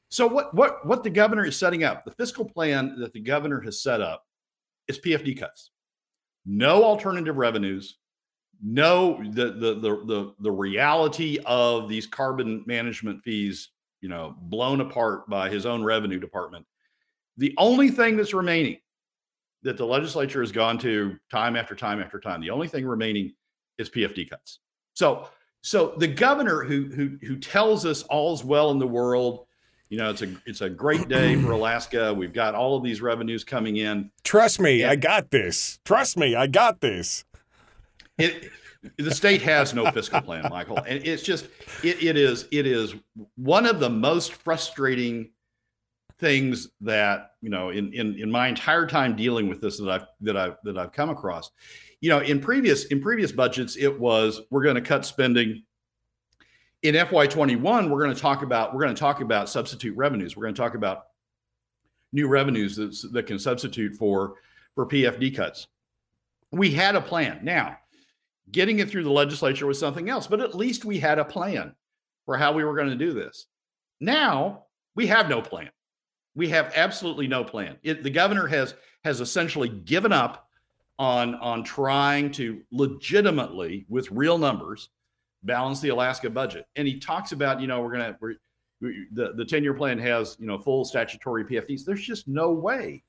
[0.08, 3.60] So what what what the governor is setting up, the fiscal plan that the governor
[3.60, 4.24] has set up,
[4.88, 5.70] is PFD cuts.
[6.46, 7.96] No alternative revenues.
[8.62, 14.80] No, the the the the the reality of these carbon management fees, you know, blown
[14.80, 16.66] apart by his own revenue department.
[17.38, 18.78] The only thing that's remaining
[19.62, 22.40] that the legislature has gone to time after time after time.
[22.40, 23.34] The only thing remaining
[23.78, 24.60] is PFD cuts.
[24.94, 25.28] So,
[25.62, 29.46] so the governor who who who tells us all's well in the world,
[29.90, 32.14] you know, it's a it's a great day for Alaska.
[32.14, 34.10] We've got all of these revenues coming in.
[34.22, 34.84] Trust me.
[34.84, 35.80] I got this.
[35.84, 37.24] Trust me, I got this.
[38.16, 38.50] It,
[38.96, 41.46] the state has no fiscal plan, Michael, and it's just
[41.82, 42.94] it, it is it is
[43.36, 45.30] one of the most frustrating
[46.18, 50.06] things that you know in in in my entire time dealing with this that I've
[50.20, 51.50] that I've that I've come across.
[52.00, 55.64] You know, in previous in previous budgets, it was we're going to cut spending.
[56.82, 60.36] In FY21, we're going to talk about we're going to talk about substitute revenues.
[60.36, 61.08] We're going to talk about
[62.12, 64.34] new revenues that, that can substitute for
[64.74, 65.66] for PFD cuts.
[66.52, 67.40] We had a plan.
[67.42, 67.76] Now,
[68.50, 71.74] getting it through the legislature was something else, but at least we had a plan
[72.24, 73.46] for how we were going to do this.
[74.00, 74.64] Now
[74.94, 75.70] we have no plan.
[76.34, 77.76] We have absolutely no plan.
[77.82, 80.48] It, the governor has has essentially given up
[80.98, 84.88] on on trying to legitimately, with real numbers,
[85.42, 86.66] balance the Alaska budget.
[86.76, 88.34] And he talks about, you know, we're gonna we're
[88.80, 91.84] we, the the ten year plan has you know full statutory PFDs.
[91.84, 93.02] There's just no way.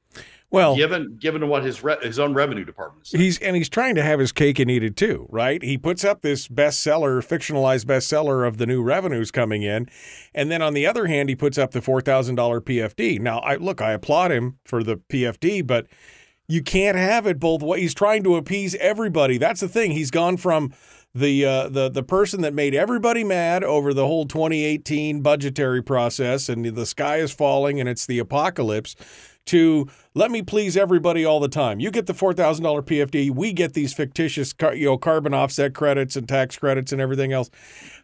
[0.49, 3.13] Well, given given what his re, his own revenue department is.
[3.13, 5.63] He's and he's trying to have his cake and eat it too, right?
[5.63, 9.87] He puts up this bestseller, fictionalized bestseller of the new revenues coming in,
[10.33, 13.21] and then on the other hand, he puts up the four thousand dollar PFD.
[13.21, 15.87] Now, I look, I applaud him for the PFD, but
[16.49, 17.81] you can't have it both ways.
[17.81, 19.37] He's trying to appease everybody.
[19.37, 19.91] That's the thing.
[19.91, 20.73] He's gone from
[21.13, 26.47] the uh, the the person that made everybody mad over the whole 2018 budgetary process
[26.47, 28.95] and the sky is falling and it's the apocalypse
[29.45, 31.79] to let me please everybody all the time.
[31.79, 36.27] You get the $4,000 PFD, we get these fictitious you know carbon offset credits and
[36.27, 37.49] tax credits and everything else.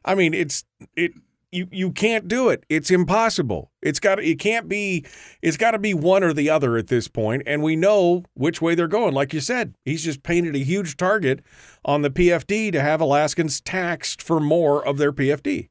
[0.04, 0.66] I mean, it's
[0.96, 1.14] it
[1.52, 2.66] you you can't do it.
[2.70, 3.72] It's impossible.
[3.82, 5.06] It's got it can't be
[5.42, 8.62] it's got to be one or the other at this point and we know which
[8.62, 9.14] way they're going.
[9.14, 11.42] Like you said, he's just painted a huge target
[11.86, 15.70] on the PFD to have Alaskans taxed for more of their PFD.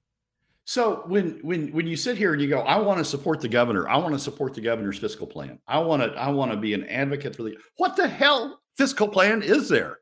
[0.65, 3.49] So when when when you sit here and you go, I want to support the
[3.49, 5.59] governor, I want to support the governor's fiscal plan.
[5.69, 9.09] I want to I want to be an advocate for the what the hell fiscal
[9.09, 9.99] plan is there?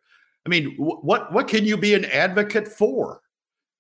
[0.46, 3.20] I mean, what what can you be an advocate for?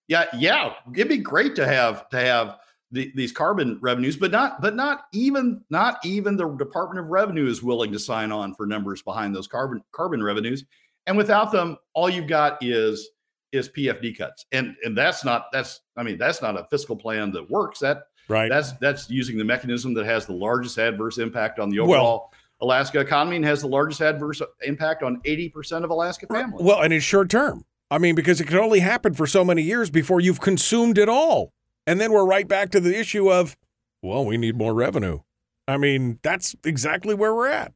[0.08, 2.58] Yeah, yeah, it'd be great to have to have
[2.90, 7.46] the, these carbon revenues, but not but not even not even the Department of Revenue
[7.46, 10.64] is willing to sign on for numbers behind those carbon carbon revenues.
[11.06, 13.10] And without them, all you've got is
[13.52, 14.46] is PFD cuts.
[14.52, 17.80] And and that's not that's I mean that's not a fiscal plan that works.
[17.80, 18.48] That right.
[18.48, 22.32] That's that's using the mechanism that has the largest adverse impact on the overall well,
[22.60, 26.64] Alaska economy and has the largest adverse impact on 80% of Alaska families.
[26.64, 27.64] Well, and it's short term.
[27.90, 31.08] I mean, because it can only happen for so many years before you've consumed it
[31.08, 31.52] all.
[31.86, 33.56] And then we're right back to the issue of,
[34.02, 35.20] well, we need more revenue.
[35.68, 37.72] I mean, that's exactly where we're at.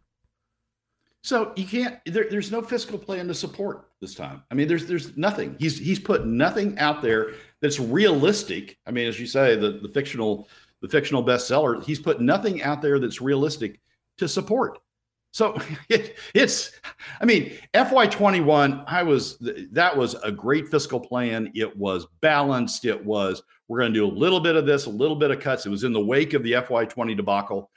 [1.23, 1.99] So you can't.
[2.07, 4.43] There, there's no fiscal plan to support this time.
[4.51, 5.57] I mean, there's there's nothing.
[5.59, 8.79] He's he's put nothing out there that's realistic.
[8.87, 10.49] I mean, as you say, the the fictional
[10.81, 11.83] the fictional bestseller.
[11.83, 13.81] He's put nothing out there that's realistic
[14.19, 14.79] to support.
[15.39, 15.57] So
[15.89, 16.73] it, it's,
[17.21, 19.39] I mean, FY21, I was,
[19.71, 21.53] that was a great fiscal plan.
[21.55, 22.85] It was balanced.
[22.85, 25.39] It was, we're going to do a little bit of this, a little bit of
[25.39, 25.65] cuts.
[25.65, 27.71] It was in the wake of the FY20 debacle.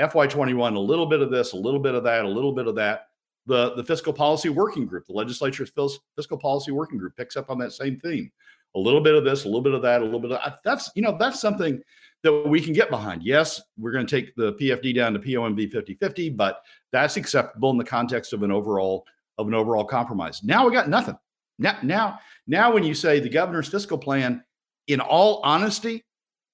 [0.00, 2.74] FY21, a little bit of this, a little bit of that, a little bit of
[2.76, 3.08] that.
[3.44, 5.70] The, the fiscal policy working group, the legislature's
[6.16, 8.32] fiscal policy working group picks up on that same theme.
[8.74, 10.60] A little bit of this, a little bit of that, a little bit of that.
[10.64, 11.80] That's, you know, that's something
[12.22, 13.22] that we can get behind.
[13.22, 17.76] Yes, we're going to take the PFD down to POMV 50-50, but that's acceptable in
[17.76, 19.06] the context of an overall
[19.38, 20.42] of an overall compromise.
[20.42, 21.16] Now we got nothing.
[21.58, 24.44] Now, now, now when you say the governor's fiscal plan,
[24.88, 26.04] in all honesty,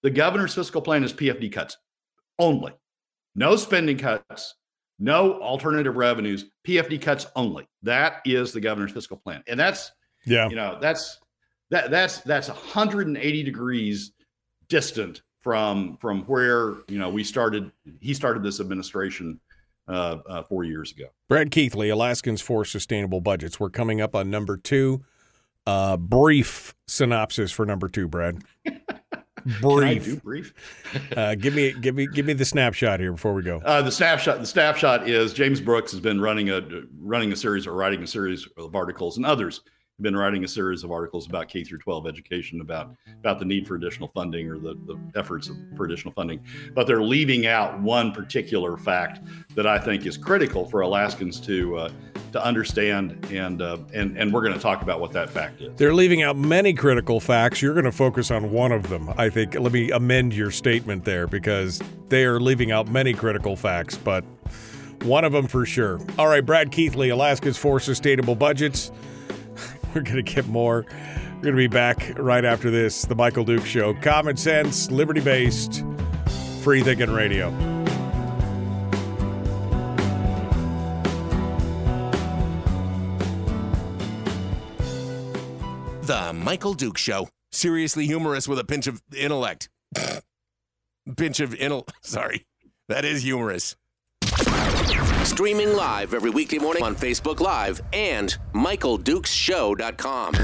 [0.03, 1.77] the governor's fiscal plan is PFD cuts
[2.39, 2.73] only.
[3.35, 4.55] No spending cuts,
[4.99, 7.69] no alternative revenues, PFD cuts only.
[7.83, 9.43] That is the governor's fiscal plan.
[9.49, 9.91] And that's
[10.27, 11.19] yeah, you know, that's
[11.71, 14.13] that that's that's 180 degrees
[14.69, 17.71] distant from from where you know we started.
[18.01, 19.41] He started this administration
[19.89, 21.07] uh, uh, four years ago.
[21.29, 23.59] Brad Keithley, Alaskans for Sustainable Budgets.
[23.59, 25.03] We're coming up on number two.
[25.67, 28.43] Uh, brief synopsis for number two, Brad.
[29.61, 30.23] brief.
[30.23, 30.55] brief?
[31.17, 33.61] uh, give me, give me, give me the snapshot here before we go.
[33.65, 34.41] Uh, the snapshot.
[34.41, 36.63] The snapshot is James Brooks has been running a
[36.99, 39.61] running a series or writing a series of articles, and others
[40.01, 43.67] been writing a series of articles about K through 12 education, about about the need
[43.67, 46.41] for additional funding or the, the efforts for additional funding.
[46.75, 51.77] But they're leaving out one particular fact that I think is critical for Alaskans to
[51.77, 51.91] uh,
[52.33, 55.77] to understand, and uh, and and we're going to talk about what that fact is.
[55.77, 57.61] They're leaving out many critical facts.
[57.61, 59.13] You're going to focus on one of them.
[59.17, 59.55] I think.
[59.55, 64.25] Let me amend your statement there because they are leaving out many critical facts, but.
[65.03, 66.01] One of them for sure.
[66.19, 68.91] All right, Brad Keithley, Alaska's for Sustainable Budgets.
[69.95, 70.85] We're going to get more.
[71.37, 73.03] We're going to be back right after this.
[73.03, 73.95] The Michael Duke Show.
[73.95, 75.85] Common sense, liberty based,
[76.63, 77.51] free thinking radio.
[86.03, 87.29] The Michael Duke Show.
[87.51, 89.71] Seriously humorous with a pinch of intellect.
[91.17, 91.93] pinch of intellect.
[92.03, 92.47] Sorry.
[92.89, 93.77] That is humorous.
[95.25, 100.35] Streaming live every weekday morning on Facebook Live and MichaelDukesShow.com.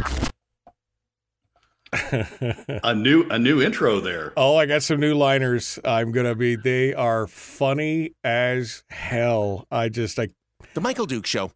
[2.82, 4.32] a new a new intro there.
[4.36, 5.78] Oh, I got some new liners.
[5.84, 6.57] I'm gonna be.
[6.57, 9.66] They are funny as hell.
[9.70, 10.32] I just like
[10.74, 11.53] the Michael Duke Show,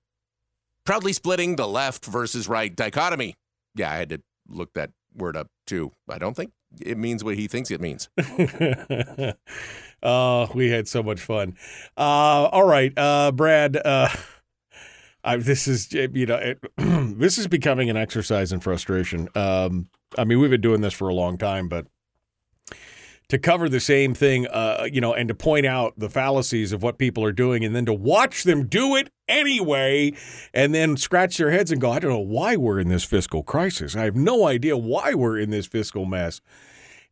[0.85, 3.35] proudly splitting the left versus right dichotomy.
[3.75, 5.93] Yeah, I had to look that word up too.
[6.09, 8.09] I don't think it means what he thinks it means.
[10.03, 11.57] Oh, we had so much fun.
[11.97, 13.77] Uh, all right, uh, Brad.
[13.77, 14.09] Uh,
[15.25, 16.59] I, this is you know it,
[17.19, 19.29] this is becoming an exercise in frustration.
[19.35, 21.87] Um, I mean, we've been doing this for a long time, but
[23.29, 26.83] to cover the same thing, uh, you know, and to point out the fallacies of
[26.83, 30.13] what people are doing, and then to watch them do it anyway,
[30.55, 33.43] and then scratch their heads and go, I don't know why we're in this fiscal
[33.43, 33.95] crisis.
[33.95, 36.41] I have no idea why we're in this fiscal mess.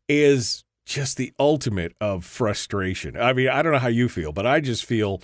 [0.09, 3.17] Is just the ultimate of frustration.
[3.17, 5.21] I mean, I don't know how you feel, but I just feel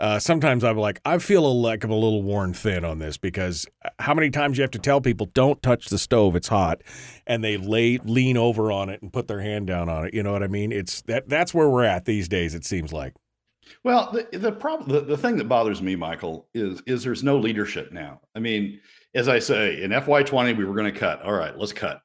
[0.00, 3.66] uh, sometimes I'm like, I feel like I'm a little worn thin on this because
[3.98, 6.82] how many times you have to tell people don't touch the stove, it's hot,
[7.26, 10.14] and they lay lean over on it and put their hand down on it.
[10.14, 10.72] You know what I mean?
[10.72, 12.54] It's that that's where we're at these days.
[12.54, 13.14] It seems like.
[13.84, 17.38] Well, the the problem, the, the thing that bothers me, Michael, is is there's no
[17.38, 18.20] leadership now.
[18.34, 18.80] I mean,
[19.14, 21.22] as I say, in FY20 we were going to cut.
[21.22, 22.00] All right, let's cut.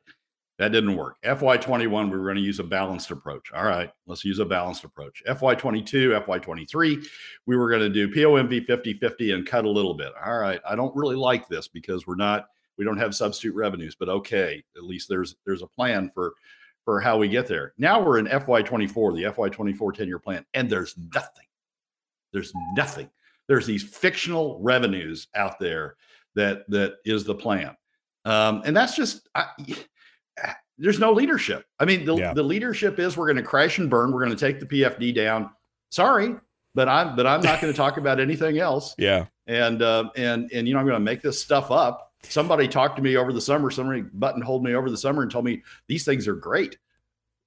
[0.59, 1.15] That didn't work.
[1.23, 3.49] FY21, we were going to use a balanced approach.
[3.53, 5.23] All right, let's use a balanced approach.
[5.25, 7.07] FY22, FY23,
[7.45, 10.11] we were going to do POMV 50 50 and cut a little bit.
[10.23, 12.47] All right, I don't really like this because we're not,
[12.77, 16.33] we don't have substitute revenues, but okay, at least there's there's a plan for
[16.83, 17.73] for how we get there.
[17.77, 21.45] Now we're in FY24, the FY24 10 year plan, and there's nothing.
[22.33, 23.09] There's nothing.
[23.47, 25.95] There's these fictional revenues out there
[26.35, 27.77] that that is the plan.
[28.25, 29.45] Um, and that's just, I,
[30.79, 31.65] there's no leadership.
[31.79, 32.33] I mean, the, yeah.
[32.33, 34.11] the leadership is we're going to crash and burn.
[34.11, 35.51] We're going to take the PFD down.
[35.89, 36.35] Sorry,
[36.73, 38.95] but I'm but I'm not going to talk about anything else.
[38.99, 39.25] Yeah.
[39.47, 42.13] And uh, and and you know I'm going to make this stuff up.
[42.21, 43.71] Somebody talked to me over the summer.
[43.71, 46.77] Somebody buttonholed me over the summer and told me these things are great.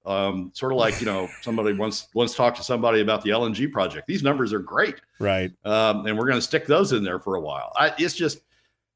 [0.05, 3.71] Um, sort of like you know somebody once once talked to somebody about the LNG
[3.71, 4.07] project.
[4.07, 5.49] These numbers are great, right?
[5.63, 7.71] Um, and we're going to stick those in there for a while.
[7.77, 8.39] I, it's just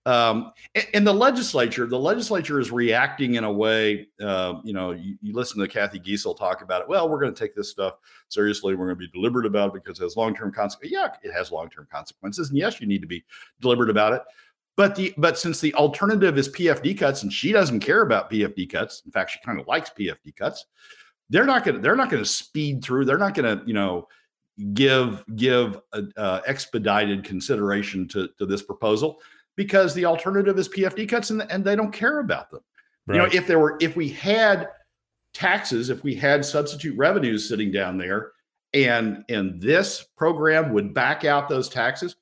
[0.08, 0.53] um,
[0.93, 4.08] and, the legislature, the legislature is reacting in a way.
[4.22, 6.88] Uh, you know, you, you, listen to Cathy Giessel talk about it.
[6.88, 7.95] Well, we're going to take this stuff
[8.30, 8.74] seriously.
[8.74, 10.93] We're going to be deliberate about it because it has long-term consequences.
[10.93, 13.26] Yeah, it has long-term consequences, and yes, you need to be
[13.60, 14.22] deliberate about it.
[14.78, 18.70] But the but since the alternative is PFD cuts, and she doesn't care about PFD
[18.70, 19.01] cuts.
[19.05, 20.68] In fact, she kind of likes PFD cuts.
[21.30, 23.03] They're not going to they're not going to speed through.
[23.03, 24.08] They're not going to you know
[24.74, 29.20] give give a, uh, expedited consideration to to this proposal
[29.58, 32.62] because the alternative is PFD cuts and, and they don't care about them.
[33.08, 33.16] Right.
[33.16, 34.70] You know, if there were, if we had
[35.34, 38.32] taxes, if we had substitute revenues sitting down there,
[38.74, 42.16] and and this program would back out those taxes,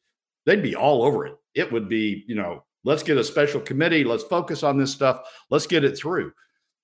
[0.46, 1.36] they'd be all over it.
[1.54, 5.22] It would be, you know, let's get a special committee, let's focus on this stuff,
[5.50, 6.32] let's get it through.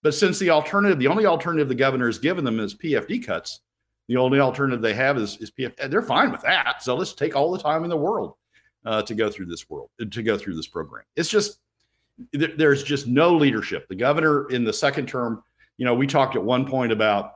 [0.04, 3.62] But since the alternative, the only alternative the governor has given them is PFD cuts,
[4.08, 5.92] the only alternative they have is, is PFD.
[5.92, 6.82] They're fine with that.
[6.82, 8.34] So let's take all the time in the world
[8.86, 11.06] uh, to go through this world to go through this program.
[11.16, 11.60] It's just
[12.34, 13.88] there's just no leadership.
[13.88, 15.44] The governor in the second term,
[15.78, 17.36] you know, we talked at one point about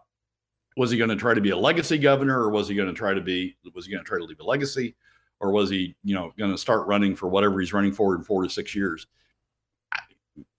[0.77, 2.93] was he going to try to be a legacy governor or was he going to
[2.93, 4.95] try to be was he going to try to leave a legacy
[5.39, 8.23] or was he you know going to start running for whatever he's running for in
[8.23, 9.07] four to six years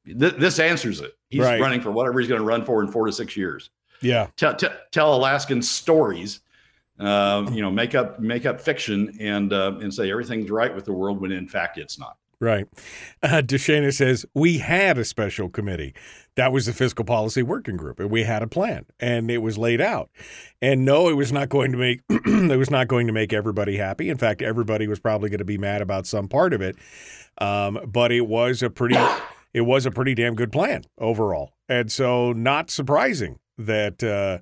[0.04, 1.60] this answers it he's right.
[1.60, 3.70] running for whatever he's going to run for in four to six years
[4.00, 6.40] yeah tell, tell, tell alaskans stories
[6.98, 10.84] uh, you know, make up make up fiction and uh, and say everything's right with
[10.84, 12.16] the world when in fact it's not.
[12.38, 12.66] Right.
[13.22, 15.94] Uh, says we had a special committee.
[16.34, 19.56] That was the fiscal policy working group, and we had a plan, and it was
[19.56, 20.10] laid out.
[20.60, 23.78] And no, it was not going to make it was not going to make everybody
[23.78, 24.10] happy.
[24.10, 26.76] In fact, everybody was probably going to be mad about some part of it.
[27.38, 28.98] Um, but it was a pretty
[29.54, 34.02] it was a pretty damn good plan overall, and so not surprising that.
[34.02, 34.38] Uh,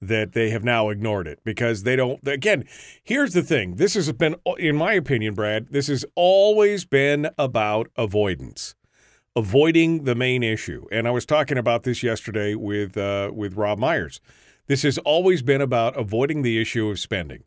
[0.00, 2.26] that they have now ignored it because they don't.
[2.26, 2.64] Again,
[3.02, 7.90] here's the thing this has been, in my opinion, Brad, this has always been about
[7.96, 8.74] avoidance.
[9.34, 13.78] Avoiding the main issue, and I was talking about this yesterday with uh, with Rob
[13.78, 14.18] Myers.
[14.66, 17.44] This has always been about avoiding the issue of spending.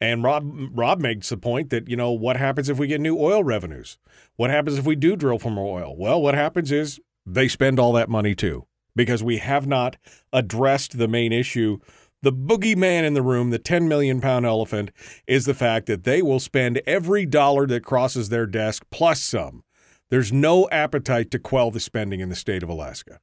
[0.00, 3.16] And Rob Rob makes the point that you know what happens if we get new
[3.16, 3.98] oil revenues?
[4.36, 5.96] What happens if we do drill for more oil?
[5.96, 8.67] Well, what happens is they spend all that money too
[8.98, 9.96] because we have not
[10.32, 11.78] addressed the main issue.
[12.20, 14.90] The boogeyman in the room, the 10 million pound elephant,
[15.28, 19.62] is the fact that they will spend every dollar that crosses their desk plus some.
[20.10, 23.20] There's no appetite to quell the spending in the state of Alaska.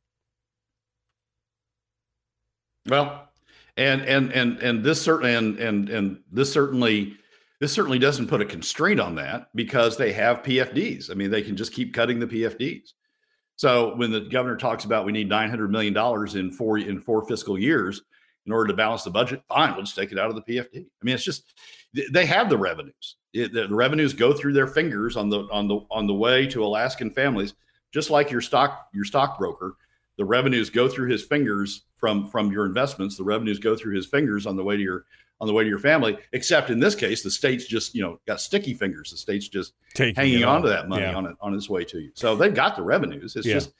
[2.87, 3.27] Well,
[3.75, 7.17] and and and and this certainly and and and this certainly
[7.59, 11.11] this certainly doesn't put a constraint on that because they have PFDs.
[11.11, 12.93] I mean, they can just keep cutting the PFDs.
[13.55, 16.99] So when the governor talks about we need nine hundred million dollars in four in
[16.99, 18.01] four fiscal years
[18.45, 20.85] in order to balance the budget, fine, we'll just take it out of the PFD.
[20.85, 21.53] I mean, it's just
[22.11, 23.15] they have the revenues.
[23.33, 26.45] It, the, the revenues go through their fingers on the on the on the way
[26.47, 27.53] to Alaskan families,
[27.93, 29.75] just like your stock your stockbroker.
[30.17, 33.17] The revenues go through his fingers from from your investments.
[33.17, 35.05] The revenues go through his fingers on the way to your
[35.41, 36.17] on the way to your family.
[36.31, 39.11] Except in this case, the state's just you know got sticky fingers.
[39.11, 41.15] The state's just Taking hanging on to that money Yeah.
[41.15, 42.11] on it on its way to you.
[42.15, 43.35] So they've got the revenues.
[43.35, 43.55] It's Yeah.
[43.55, 43.73] just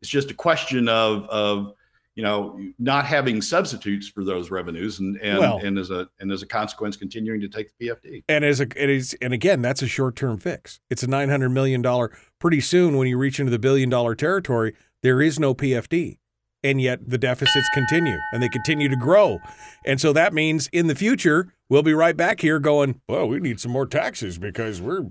[0.00, 1.74] it's just a question of of
[2.16, 6.30] you know not having substitutes for those revenues and and, Well- and as a and
[6.32, 8.24] as a consequence continuing to take the PFD.
[8.28, 10.80] And as a it is, and again, that's a short term fix.
[10.90, 12.16] It's a nine hundred million dollar.
[12.38, 16.18] Pretty soon, when you reach into the billion dollar territory, there is no PFD,
[16.62, 19.40] and yet the deficits continue and they continue to grow,
[19.84, 23.40] and so that means in the future we'll be right back here going, well, we
[23.40, 25.06] need some more taxes because we're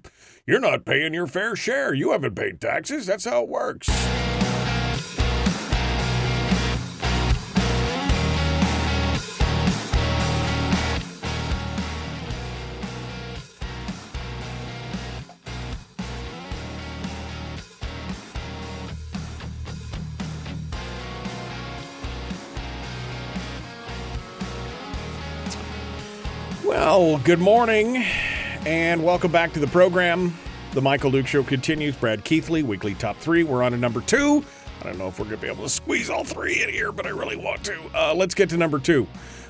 [0.46, 1.94] you're not paying your fair share.
[1.94, 3.06] You haven't paid taxes.
[3.06, 3.90] That's how it works.
[26.92, 28.04] Well, good morning
[28.66, 30.36] and welcome back to the program.
[30.72, 31.96] The Michael Duke Show continues.
[31.96, 33.44] Brad Keithley, weekly top three.
[33.44, 34.44] We're on to number two.
[34.82, 36.92] I don't know if we're going to be able to squeeze all three in here,
[36.92, 37.80] but I really want to.
[37.94, 39.08] Uh, let's get to number two,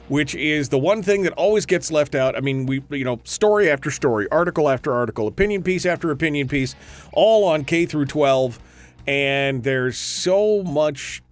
[0.09, 2.35] which is the one thing that always gets left out.
[2.35, 6.49] I mean, we, you know, story after story, article after article, opinion piece after opinion
[6.49, 6.75] piece,
[7.13, 8.59] all on K through 12.
[9.07, 11.23] And there's so much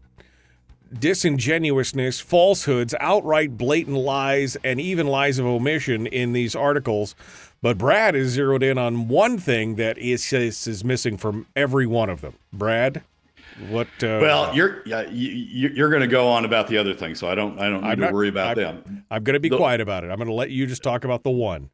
[0.93, 7.15] disingenuousness, falsehoods, outright blatant lies, and even lies of omission in these articles.
[7.61, 11.88] But Brad is zeroed in on one thing that is is, is missing from every
[11.88, 12.35] one of them.
[12.53, 13.01] Brad,
[13.69, 13.88] what?
[14.03, 17.27] Uh, Well, you're yeah, you, you're going to go on about the other thing, so
[17.27, 19.05] I don't I don't need I'm to not- worry about I'm- them.
[19.09, 20.11] I'm going to be the- quiet about it.
[20.11, 21.69] I'm going to let you just talk about the one.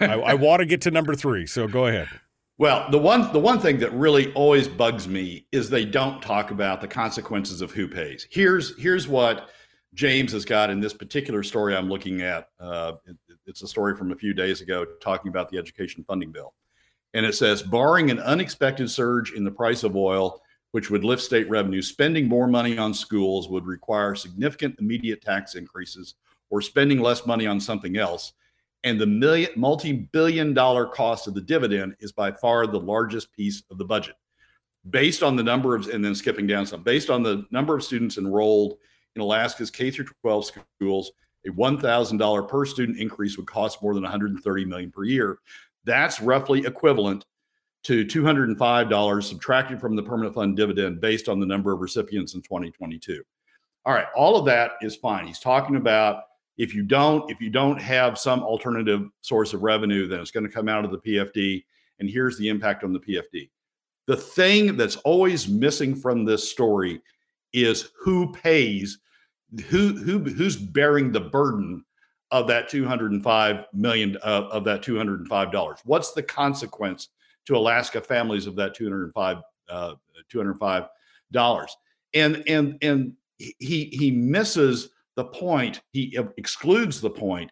[0.00, 2.08] I, I want to get to number three, so go ahead.
[2.56, 6.50] Well, the one the one thing that really always bugs me is they don't talk
[6.52, 8.28] about the consequences of who pays.
[8.30, 9.48] Here's here's what
[9.94, 12.48] James has got in this particular story I'm looking at.
[12.60, 16.32] Uh, it- it's a story from a few days ago talking about the education funding
[16.32, 16.54] bill,
[17.12, 20.40] and it says, barring an unexpected surge in the price of oil,
[20.70, 25.56] which would lift state revenue, spending more money on schools would require significant immediate tax
[25.56, 26.14] increases
[26.48, 28.32] or spending less money on something else
[28.84, 33.62] and the million multi-billion dollar cost of the dividend is by far the largest piece
[33.70, 34.14] of the budget.
[34.90, 37.82] Based on the number of and then skipping down some based on the number of
[37.82, 38.76] students enrolled
[39.16, 41.12] in alaska's k through 12 schools
[41.46, 45.38] a $1000 per student increase would cost more than 130 million per year.
[45.84, 47.26] That's roughly equivalent
[47.84, 52.40] to $205 subtracted from the permanent fund dividend based on the number of recipients in
[52.40, 53.22] 2022
[53.86, 55.26] all right all of that is fine.
[55.26, 56.24] He's talking about
[56.56, 60.46] if you don't if you don't have some alternative source of revenue then it's going
[60.46, 61.64] to come out of the pfd
[62.00, 63.48] and here's the impact on the pfd
[64.06, 67.00] the thing that's always missing from this story
[67.52, 68.98] is who pays
[69.68, 71.84] who who who's bearing the burden
[72.30, 75.78] of that 205 million uh, of that 205 dollars?
[75.84, 77.08] What's the consequence
[77.46, 79.38] to alaska families of that 205
[79.68, 79.94] uh,
[80.28, 80.88] 205
[81.32, 81.76] dollars?
[82.12, 87.50] And and and he he misses the point he excludes the point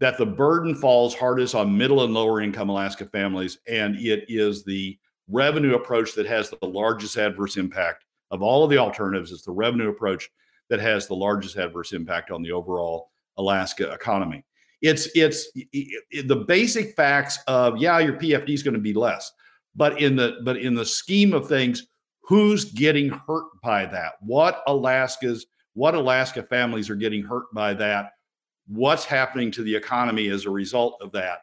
[0.00, 4.64] that the burden falls hardest on middle and lower income alaska families and it is
[4.64, 4.98] the
[5.28, 9.30] revenue approach that has the largest adverse impact of all of the alternatives.
[9.30, 10.28] It's the revenue approach
[10.70, 14.44] that has the largest adverse impact on the overall alaska economy.
[14.80, 19.32] It's it's it, the basic facts of yeah your pfd is going to be less
[19.74, 21.86] but in the but in the scheme of things
[22.22, 24.14] who's getting hurt by that?
[24.20, 28.12] What alaska's what alaska families are getting hurt by that
[28.66, 31.40] what's happening to the economy as a result of that.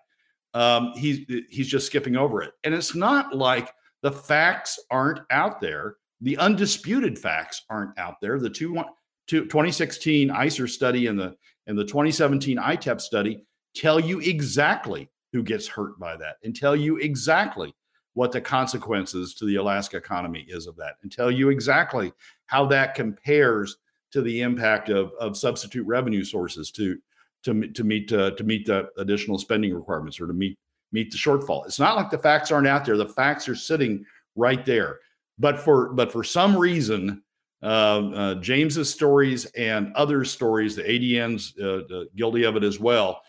[0.53, 2.53] Um, he's he's just skipping over it.
[2.63, 3.71] And it's not like
[4.01, 5.97] the facts aren't out there.
[6.21, 8.39] The undisputed facts aren't out there.
[8.39, 8.83] The two,
[9.27, 11.35] two, 2016 ISER study and the
[11.67, 13.43] and the 2017 itep study
[13.75, 17.73] tell you exactly who gets hurt by that and tell you exactly
[18.13, 22.11] what the consequences to the alaska economy is of that and tell you exactly
[22.47, 23.77] how that compares
[24.11, 26.97] to the impact of, of substitute revenue sources to
[27.43, 30.57] to to meet uh, to meet the additional spending requirements or to meet
[30.91, 31.65] meet the shortfall.
[31.65, 34.05] It's not like the facts aren't out there; the facts are sitting
[34.35, 34.99] right there.
[35.37, 37.23] But for but for some reason,
[37.61, 43.21] uh, uh, James's stories and other stories, the ADN's uh, guilty of it as well.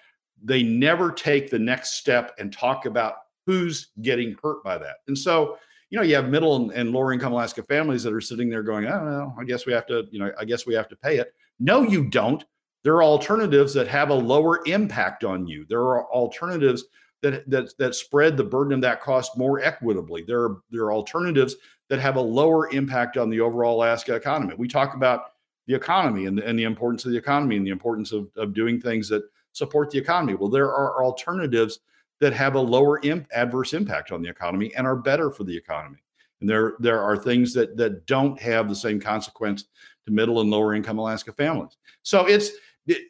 [0.42, 3.14] They never take the next step and talk about
[3.46, 4.96] who's getting hurt by that.
[5.08, 5.58] And so,
[5.90, 8.62] you know, you have middle and, and lower income Alaska families that are sitting there
[8.62, 9.34] going, "I don't know.
[9.38, 11.82] I guess we have to, you know, I guess we have to pay it." No,
[11.82, 12.44] you don't.
[12.82, 15.66] There are alternatives that have a lower impact on you.
[15.68, 16.84] There are alternatives
[17.22, 20.22] that that that spread the burden of that cost more equitably.
[20.22, 21.56] There are there are alternatives
[21.88, 24.54] that have a lower impact on the overall Alaska economy.
[24.56, 25.32] We talk about
[25.66, 28.54] the economy and the, and the importance of the economy and the importance of, of
[28.54, 30.34] doing things that support the economy.
[30.34, 31.80] Well, there are alternatives
[32.20, 35.56] that have a lower imp- adverse impact on the economy and are better for the
[35.56, 35.98] economy.
[36.40, 39.64] And there, there are things that that don't have the same consequence
[40.06, 41.76] to middle and lower income Alaska families.
[42.02, 42.50] So it's
[42.86, 43.02] it,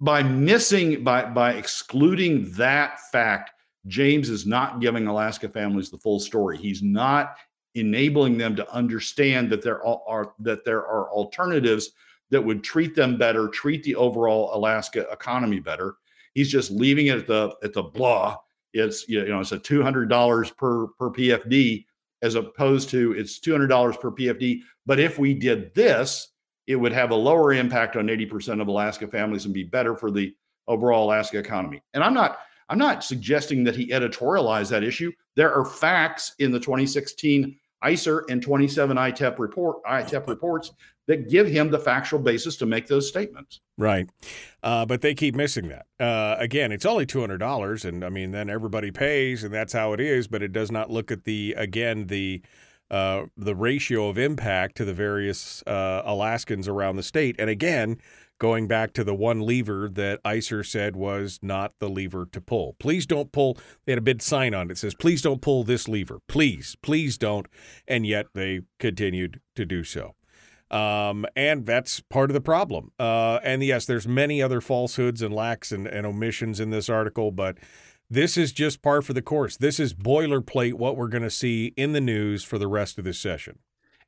[0.00, 3.52] by missing by by excluding that fact,
[3.86, 6.56] James is not giving Alaska families the full story.
[6.56, 7.36] He's not
[7.74, 11.90] enabling them to understand that there are that there are alternatives
[12.30, 15.96] that would treat them better, treat the overall Alaska economy better.
[16.34, 18.36] He's just leaving it at the at the blah.
[18.72, 21.86] It's you know it's a two hundred dollars per per PFD
[22.22, 24.60] as opposed to it's two hundred dollars per PFD.
[24.86, 26.28] But if we did this,
[26.66, 29.96] it would have a lower impact on eighty percent of Alaska families and be better
[29.96, 30.34] for the
[30.66, 31.82] overall Alaska economy.
[31.94, 35.12] And I'm not I'm not suggesting that he editorialized that issue.
[35.36, 40.72] There are facts in the 2016 ISER and 27 ITEP report ITEP reports
[41.06, 43.60] that give him the factual basis to make those statements.
[43.76, 44.08] Right,
[44.62, 45.86] uh, but they keep missing that.
[46.00, 49.72] Uh, again, it's only two hundred dollars, and I mean, then everybody pays, and that's
[49.72, 50.26] how it is.
[50.28, 52.42] But it does not look at the again the
[52.90, 57.98] uh, the ratio of impact to the various uh, Alaskans around the state, and again.
[58.38, 62.74] Going back to the one lever that ISER said was not the lever to pull.
[62.78, 63.56] Please don't pull.
[63.84, 66.18] They had a big sign on it that says, please don't pull this lever.
[66.28, 67.46] Please, please don't.
[67.86, 70.14] And yet they continued to do so.
[70.70, 72.90] Um, and that's part of the problem.
[72.98, 77.30] Uh, and yes, there's many other falsehoods and lacks and, and omissions in this article,
[77.30, 77.58] but
[78.10, 79.56] this is just par for the course.
[79.56, 83.04] This is boilerplate what we're going to see in the news for the rest of
[83.04, 83.58] this session.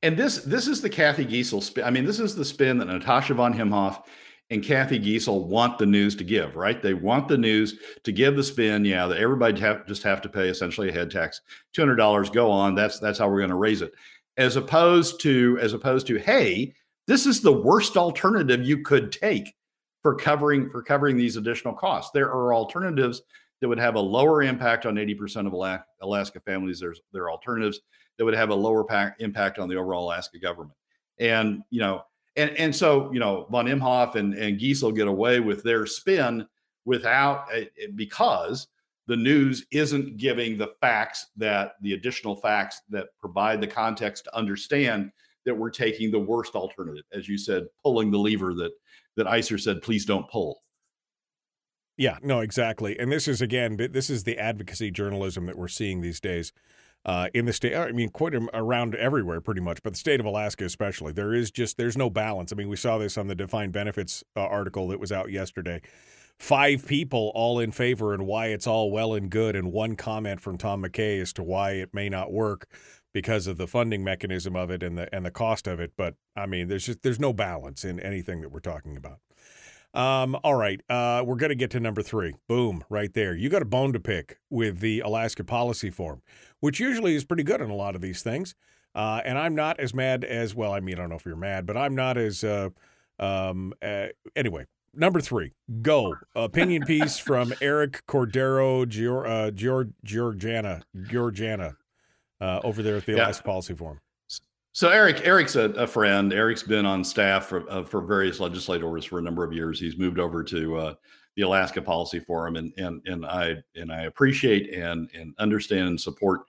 [0.02, 1.84] And this this is the Cathy Giessel spin.
[1.84, 4.04] I mean, this is the spin that Natasha von Imhoff
[4.50, 6.80] and Cathy Giessel want the news to give, right?
[6.80, 8.84] They want the news to give the spin.
[8.84, 11.40] Yeah, that everybody have, just have to pay essentially a head tax,
[11.72, 12.30] two hundred dollars.
[12.30, 12.74] Go on.
[12.74, 13.92] That's that's how we're going to raise it
[14.36, 16.72] as opposed to as opposed to hey
[17.06, 19.54] this is the worst alternative you could take
[20.02, 23.22] for covering for covering these additional costs there are alternatives
[23.60, 27.80] that would have a lower impact on 80% of alaska families there's their alternatives
[28.18, 30.76] that would have a lower pack, impact on the overall alaska government.
[31.18, 32.02] And you know
[32.36, 36.46] and and so you know von imhoff and and giessel get away with their spin
[36.84, 38.68] without eh, eh, because
[39.06, 44.36] the news isn't giving the facts that the additional facts that provide the context to
[44.36, 45.10] understand
[45.44, 48.72] that we're taking the worst alternative as you said pulling the lever that
[49.16, 50.62] that ISER said please don't pull
[51.96, 56.00] yeah no exactly and this is again this is the advocacy journalism that we're seeing
[56.00, 56.52] these days
[57.04, 60.26] uh, in the state i mean quite around everywhere pretty much but the state of
[60.26, 63.34] alaska especially there is just there's no balance i mean we saw this on the
[63.34, 65.80] defined benefits uh, article that was out yesterday
[66.38, 70.40] five people all in favor and why it's all well and good, and one comment
[70.40, 72.68] from Tom McKay as to why it may not work
[73.12, 75.92] because of the funding mechanism of it and the and the cost of it.
[75.96, 79.20] But I mean, there's just there's no balance in anything that we're talking about.
[79.96, 82.34] Um, all right, uh, we're going to get to number three.
[82.48, 83.34] Boom, right there.
[83.34, 86.22] You got a bone to pick with the Alaska Policy Forum,
[86.60, 88.54] which usually is pretty good on a lot of these things.
[88.94, 90.72] Uh, and I'm not as mad as well.
[90.72, 92.68] I mean, I don't know if you're mad, but I'm not as uh,
[93.18, 94.66] um, uh, anyway
[94.96, 96.16] number three, go.
[96.34, 101.76] Opinion piece from Eric Cordero Gior, uh, Gior, Georgiana, Georgiana
[102.40, 103.26] uh, over there at the yeah.
[103.26, 104.00] Alaska Policy Forum.
[104.76, 106.34] So Eric, Eric's a, a, friend.
[106.34, 109.80] Eric's been on staff for uh, for various legislators for a number of years.
[109.80, 110.94] He's moved over to uh,
[111.34, 115.98] the Alaska Policy Forum, and and and I and I appreciate and and understand and
[115.98, 116.42] support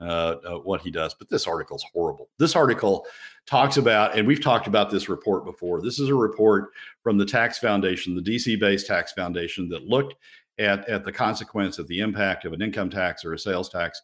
[0.00, 1.12] uh, uh, what he does.
[1.14, 2.28] But this article is horrible.
[2.38, 3.04] This article
[3.46, 5.82] talks about, and we've talked about this report before.
[5.82, 6.70] This is a report
[7.02, 10.14] from the Tax Foundation, the DC based Tax Foundation, that looked
[10.60, 14.02] at, at the consequence of the impact of an income tax or a sales tax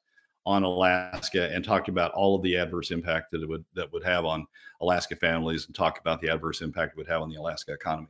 [0.49, 4.05] on Alaska and talked about all of the adverse impact that it would that would
[4.05, 4.46] have on
[4.80, 8.09] Alaska families and talk about the adverse impact it would have on the Alaska economy.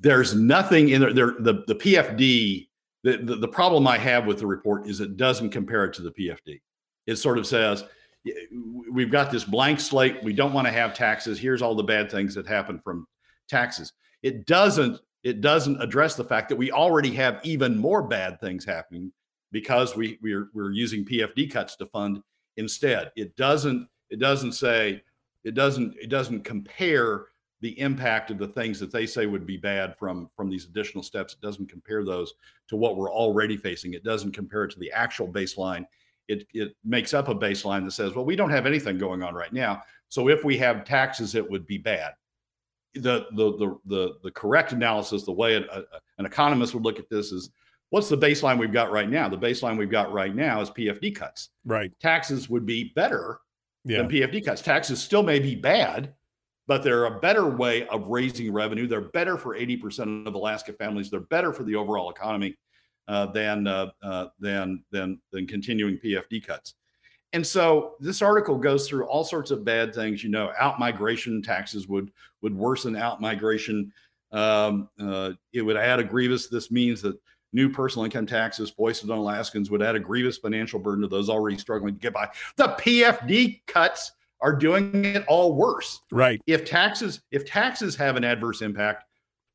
[0.00, 1.12] There's nothing in there.
[1.12, 2.68] there the, the PFD,
[3.02, 6.02] the, the, the problem I have with the report is it doesn't compare it to
[6.02, 6.60] the PFD
[7.08, 7.84] it sort of says
[8.92, 10.22] we've got this blank slate.
[10.22, 11.38] We don't want to have taxes.
[11.38, 13.06] Here's all the bad things that happen from
[13.48, 13.94] taxes.
[14.22, 18.64] It doesn't it doesn't address the fact that we already have even more bad things
[18.64, 19.10] happening
[19.52, 22.22] because we we're we're using PFD cuts to fund
[22.56, 23.10] instead.
[23.16, 25.02] It doesn't it doesn't say
[25.44, 27.26] it doesn't it doesn't compare
[27.60, 31.02] the impact of the things that they say would be bad from from these additional
[31.02, 32.34] steps it doesn't compare those
[32.68, 35.84] to what we're already facing it doesn't compare it to the actual baseline
[36.28, 39.34] it, it makes up a baseline that says, well, we don't have anything going on
[39.34, 39.82] right now.
[40.10, 42.12] So if we have taxes, it would be bad.
[42.94, 45.82] The the the the, the correct analysis, the way a, a,
[46.18, 47.50] an economist would look at this is,
[47.90, 49.28] what's the baseline we've got right now?
[49.28, 51.50] The baseline we've got right now is PFD cuts.
[51.64, 51.92] Right.
[52.00, 53.40] Taxes would be better
[53.84, 53.98] yeah.
[53.98, 54.62] than PFD cuts.
[54.62, 56.14] Taxes still may be bad,
[56.66, 58.86] but they're a better way of raising revenue.
[58.86, 61.10] They're better for 80% of Alaska families.
[61.10, 62.56] They're better for the overall economy
[63.08, 66.74] uh, than, uh, uh, than, than, than continuing PFD cuts.
[67.32, 70.24] And so this article goes through all sorts of bad things.
[70.24, 72.10] You know, out migration taxes would
[72.40, 73.92] would worsen out migration.
[74.32, 76.48] Um, uh, it would add a grievous.
[76.48, 77.18] This means that
[77.58, 81.28] new personal income taxes foisted on Alaskans would add a grievous financial burden to those
[81.28, 82.28] already struggling to get by.
[82.56, 86.00] The PFD cuts are doing it all worse.
[86.12, 86.40] Right.
[86.46, 89.04] If taxes if taxes have an adverse impact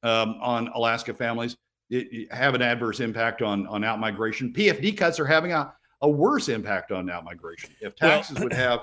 [0.04, 1.56] um, on Alaska families,
[1.90, 4.52] it, it have an adverse impact on on out migration.
[4.52, 7.70] PFD cuts are having a a worse impact on out migration.
[7.80, 8.82] If taxes well, would have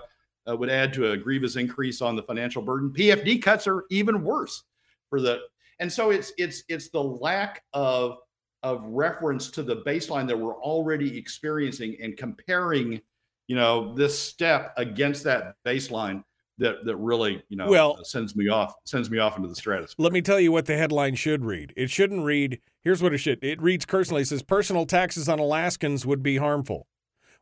[0.48, 4.24] uh, would add to a grievous increase on the financial burden, PFD cuts are even
[4.24, 4.64] worse
[5.10, 5.40] for the.
[5.78, 8.16] And so it's it's it's the lack of
[8.62, 13.00] of reference to the baseline that we're already experiencing and comparing,
[13.46, 16.22] you know, this step against that baseline
[16.61, 20.04] that that really you know well, sends me off sends me off into the stratosphere.
[20.04, 21.72] Let me tell you what the headline should read.
[21.76, 22.61] It shouldn't read.
[22.82, 23.42] Here's what it should.
[23.42, 24.22] It reads personally.
[24.22, 26.86] It says personal taxes on Alaskans would be harmful.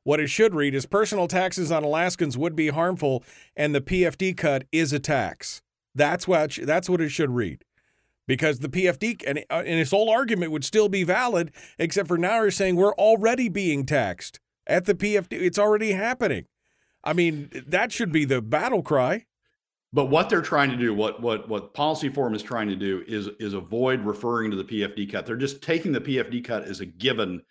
[0.04, 3.24] What it should read is personal taxes on Alaskans would be harmful,
[3.56, 5.60] and the PFD cut is a tax.
[5.94, 7.64] That's what that's what it should read,
[8.28, 12.16] because the PFD and, uh, and its whole argument would still be valid, except for
[12.16, 15.32] now you're saying we're already being taxed at the PFD.
[15.32, 16.44] It's already happening.
[17.02, 19.24] I mean, that should be the battle cry.
[19.92, 23.02] But what they're trying to do, what what what Policy Forum is trying to do,
[23.08, 25.26] is is avoid referring to the PFD cut.
[25.26, 27.42] They're just taking the PFD cut as a given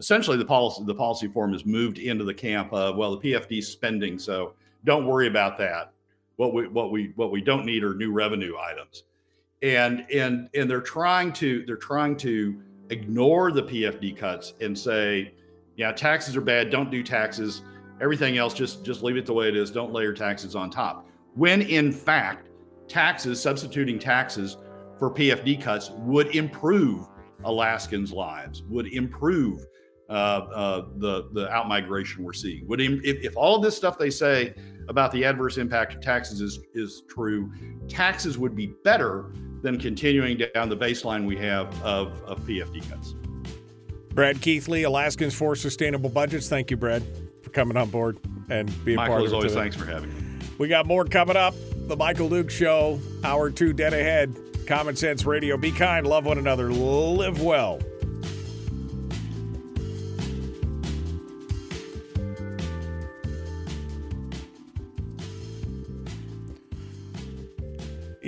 [0.00, 3.62] essentially the policy the policy forum has moved into the camp of well the PFD
[3.62, 4.54] spending, so
[4.84, 5.92] don't worry about that.
[6.36, 9.04] What we what we what we don't need are new revenue items,
[9.62, 15.32] and and and they're trying to they're trying to ignore the PFD cuts and say,
[15.76, 16.70] yeah, taxes are bad.
[16.70, 17.62] Don't do taxes.
[18.00, 19.70] Everything else just just leave it the way it is.
[19.70, 21.06] Don't layer taxes on top.
[21.34, 22.48] When in fact,
[22.88, 24.56] taxes substituting taxes
[24.98, 27.06] for PFD cuts would improve
[27.44, 29.64] Alaskans' lives, would improve
[30.08, 32.66] uh, uh, the the outmigration we're seeing.
[32.66, 34.54] Would if, if all this stuff they say
[34.88, 37.52] about the adverse impact of taxes is is true,
[37.88, 39.32] taxes would be better
[39.62, 43.14] than continuing down the baseline we have of, of PFD cuts.
[44.12, 46.48] Brad Keithley, Alaskans for Sustainable Budgets.
[46.48, 47.02] Thank you, Brad,
[47.42, 49.34] for coming on board and being Michael, part of it.
[49.34, 50.46] always, thanks for having me.
[50.58, 51.54] We got more coming up.
[51.86, 54.36] The Michael Duke Show, hour two dead ahead.
[54.66, 55.56] Common Sense Radio.
[55.56, 57.80] Be kind, love one another, live well.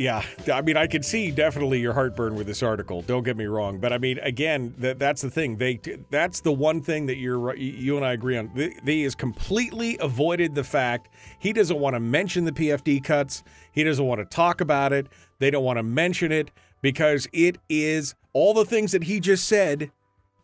[0.03, 3.03] Yeah, I mean, I can see definitely your heartburn with this article.
[3.03, 5.59] Don't get me wrong, but I mean, again, that that's the thing.
[5.59, 5.79] They
[6.11, 8.51] that's the one thing that you're you and I agree on.
[8.83, 13.45] They has completely avoided the fact he doesn't want to mention the PFD cuts.
[13.71, 15.07] He doesn't want to talk about it.
[15.39, 16.51] They don't want to mention it
[16.81, 19.93] because it is all the things that he just said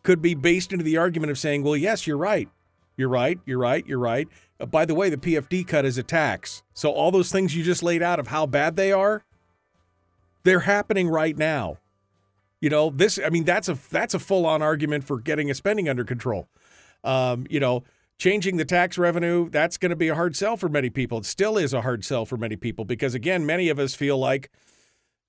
[0.03, 2.47] could be based into the argument of saying, "Well, yes, you're right.
[2.95, 3.37] You're right.
[3.45, 3.85] You're right.
[3.85, 6.63] You're right." Uh, by the way, the PFD cut is a tax.
[6.73, 9.25] So all those things you just laid out of how bad they are
[10.43, 11.77] they're happening right now.
[12.61, 15.87] You know, this I mean that's a that's a full-on argument for getting a spending
[15.87, 16.47] under control.
[17.03, 17.83] Um, you know,
[18.17, 21.19] changing the tax revenue, that's going to be a hard sell for many people.
[21.19, 24.17] It still is a hard sell for many people because again, many of us feel
[24.17, 24.51] like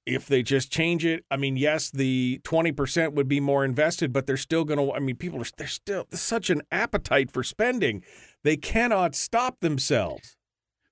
[0.07, 4.27] if they just change it, I mean, yes, the 20% would be more invested, but
[4.27, 8.03] they're still going to I mean, people are there's still such an appetite for spending.
[8.43, 10.37] They cannot stop themselves.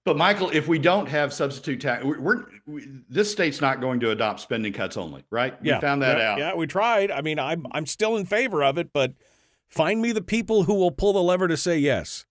[0.09, 4.01] But Michael, if we don't have substitute tax, we're, we're we, this state's not going
[4.01, 5.55] to adopt spending cuts only, right?
[5.61, 6.39] Yeah, we found that yeah, out.
[6.39, 7.11] Yeah, we tried.
[7.11, 9.13] I mean, I'm I'm still in favor of it, but
[9.69, 12.25] find me the people who will pull the lever to say yes.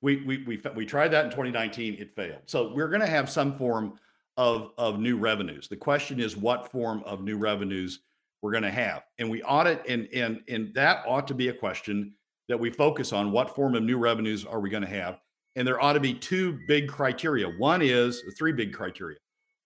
[0.00, 1.94] We we we we tried that in 2019.
[2.00, 2.40] It failed.
[2.46, 4.00] So we're going to have some form
[4.36, 5.68] of of new revenues.
[5.68, 8.00] The question is, what form of new revenues
[8.40, 11.54] we're going to have, and we audit, and and and that ought to be a
[11.54, 12.14] question
[12.48, 13.30] that we focus on.
[13.30, 15.20] What form of new revenues are we going to have?
[15.56, 17.46] And there ought to be two big criteria.
[17.46, 19.18] One is three big criteria.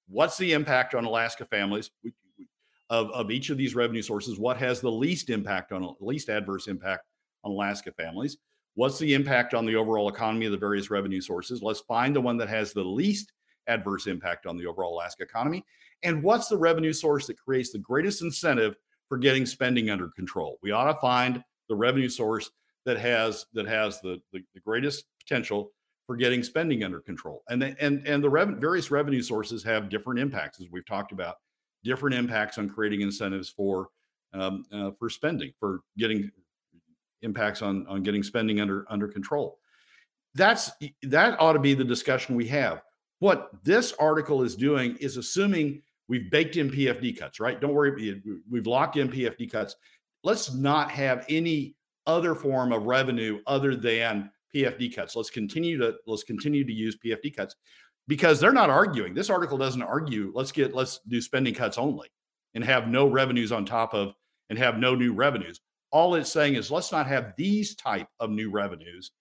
[0.08, 1.90] What's the impact on Alaska families
[2.90, 4.38] of, of each of these revenue sources?
[4.38, 7.04] What has the least impact on least adverse impact
[7.44, 8.36] on Alaska families?
[8.74, 11.62] What's the impact on the overall economy of the various revenue sources?
[11.62, 13.32] Let's find the one that has the least
[13.68, 15.64] adverse impact on the overall Alaska economy.
[16.02, 18.76] And what's the revenue source that creates the greatest incentive
[19.08, 20.58] for getting spending under control?
[20.62, 22.50] We ought to find the revenue source
[22.84, 25.72] that has that has the, the, the greatest potential
[26.06, 27.42] for getting spending under control.
[27.48, 31.12] And the, and and the rev- various revenue sources have different impacts, as we've talked
[31.12, 31.36] about,
[31.84, 33.88] different impacts on creating incentives for
[34.32, 36.30] um, uh, for spending, for getting
[37.22, 39.58] impacts on on getting spending under under control.
[40.34, 40.70] That's
[41.02, 42.82] that ought to be the discussion we have.
[43.20, 47.60] what this article is doing is assuming we've baked in PFD cuts, right?
[47.60, 49.76] Don't worry, we've locked in PFD cuts.
[50.22, 51.74] Let's not have any
[52.06, 55.16] other form of revenue other than PFD cuts.
[55.16, 57.56] Let's continue to let's continue to use PFD cuts
[58.08, 59.14] because they're not arguing.
[59.14, 60.32] This article doesn't argue.
[60.34, 62.08] Let's get let's do spending cuts only
[62.54, 64.14] and have no revenues on top of
[64.50, 65.60] and have no new revenues.
[65.90, 69.12] All it's saying is let's not have these type of new revenues.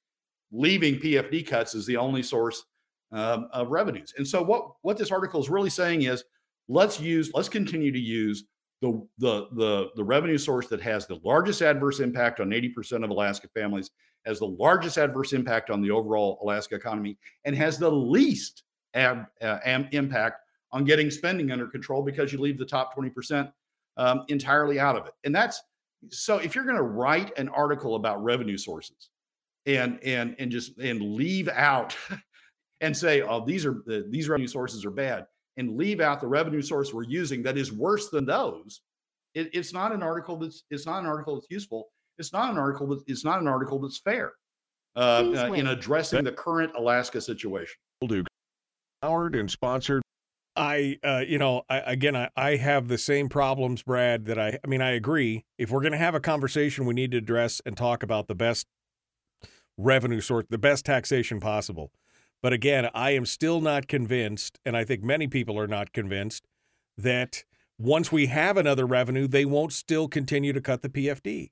[0.52, 2.64] Leaving PFD cuts is the only source
[3.12, 4.14] um, of revenues.
[4.18, 6.24] And so what what this article is really saying is
[6.68, 8.46] let's use let's continue to use
[8.82, 13.10] the the the the revenue source that has the largest adverse impact on 80% of
[13.10, 13.92] Alaska families,
[14.26, 18.64] has the largest adverse impact on the overall Alaska economy, and has the least
[18.94, 19.60] ab, uh,
[19.92, 23.52] impact on getting spending under control because you leave the top 20%
[23.98, 25.14] um, entirely out of it.
[25.24, 25.62] And that's
[26.10, 29.10] so if you're going to write an article about revenue sources
[29.66, 31.96] and and and just and leave out
[32.82, 35.26] and say, oh, these are these revenue sources are bad,
[35.58, 38.82] and leave out the revenue source we're using that is worse than those,
[39.34, 41.90] it, it's not an article that's it's not an article that's useful.
[42.18, 44.34] It's not an article that it's not an article that's fair
[44.96, 47.76] uh, uh, in addressing the current Alaska situation.
[49.02, 50.02] Howard and sponsored.
[50.56, 54.26] I, uh, you know, I, again, I, I have the same problems, Brad.
[54.26, 55.44] That I, I mean, I agree.
[55.58, 58.36] If we're going to have a conversation, we need to address and talk about the
[58.36, 58.68] best
[59.78, 61.92] revenue source, the best taxation possible.
[62.42, 66.48] But again, I am still not convinced, and I think many people are not convinced,
[66.98, 67.44] that
[67.78, 71.50] once we have another revenue, they won't still continue to cut the PFD.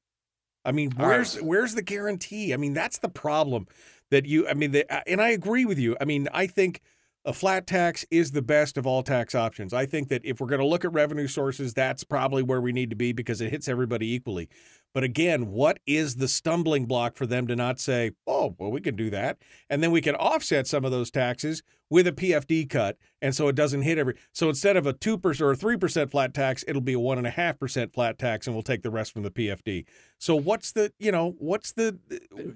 [0.65, 1.45] I mean, where's right.
[1.45, 2.53] where's the guarantee?
[2.53, 3.67] I mean, that's the problem
[4.11, 4.47] that you.
[4.47, 5.97] I mean, the, and I agree with you.
[5.99, 6.81] I mean, I think
[7.25, 9.73] a flat tax is the best of all tax options.
[9.73, 12.73] I think that if we're going to look at revenue sources, that's probably where we
[12.73, 14.49] need to be because it hits everybody equally.
[14.93, 18.79] But again, what is the stumbling block for them to not say, oh, well, we
[18.79, 19.39] can do that?
[19.69, 22.97] And then we can offset some of those taxes with a PFD cut.
[23.21, 24.15] And so it doesn't hit every.
[24.33, 28.19] So instead of a 2% or a 3% flat tax, it'll be a 1.5% flat
[28.19, 29.85] tax and we'll take the rest from the PFD.
[30.19, 31.97] So what's the, you know, what's the.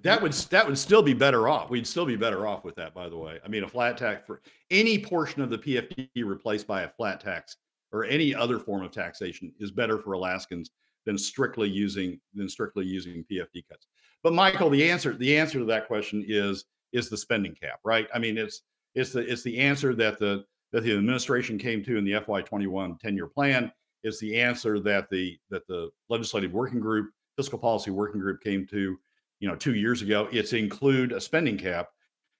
[0.04, 1.72] That would, that would still be better off.
[1.72, 3.40] We'd still be better off with that, by the way.
[3.44, 7.20] I mean, a flat tax for any portion of the PFD replaced by a flat
[7.20, 7.58] tax
[7.92, 10.72] or any other form of taxation is better for Alaskans
[11.08, 13.88] than strictly using than strictly using PFD cuts.
[14.24, 18.08] But Michael, the answer the answer to that question is is the spending cap, right?
[18.14, 18.62] I mean, it's
[18.94, 20.44] it's the it's the answer that the
[20.74, 23.72] that the administration came to in the FY21 10-year plan.
[24.04, 28.68] Is the answer that the that the legislative working group, fiscal policy working group came
[28.68, 29.00] to,
[29.40, 30.28] you know, two years ago.
[30.32, 31.88] It's include a spending cap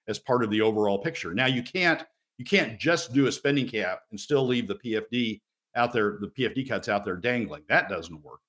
[0.10, 1.34] as part of the overall picture.
[1.34, 2.04] Now you can't
[2.38, 5.40] you can't just do a spending cap and still leave the PFD
[5.76, 7.64] out there, the PFD cuts out there dangling.
[7.70, 8.42] That doesn't work.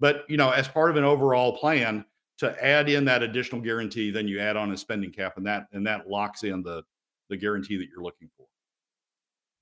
[0.00, 2.04] But you know, as part of an overall plan
[2.38, 5.66] to add in that additional guarantee, then you add on a spending cap, and that
[5.72, 6.82] and that locks in the
[7.28, 8.46] the guarantee that you're looking for.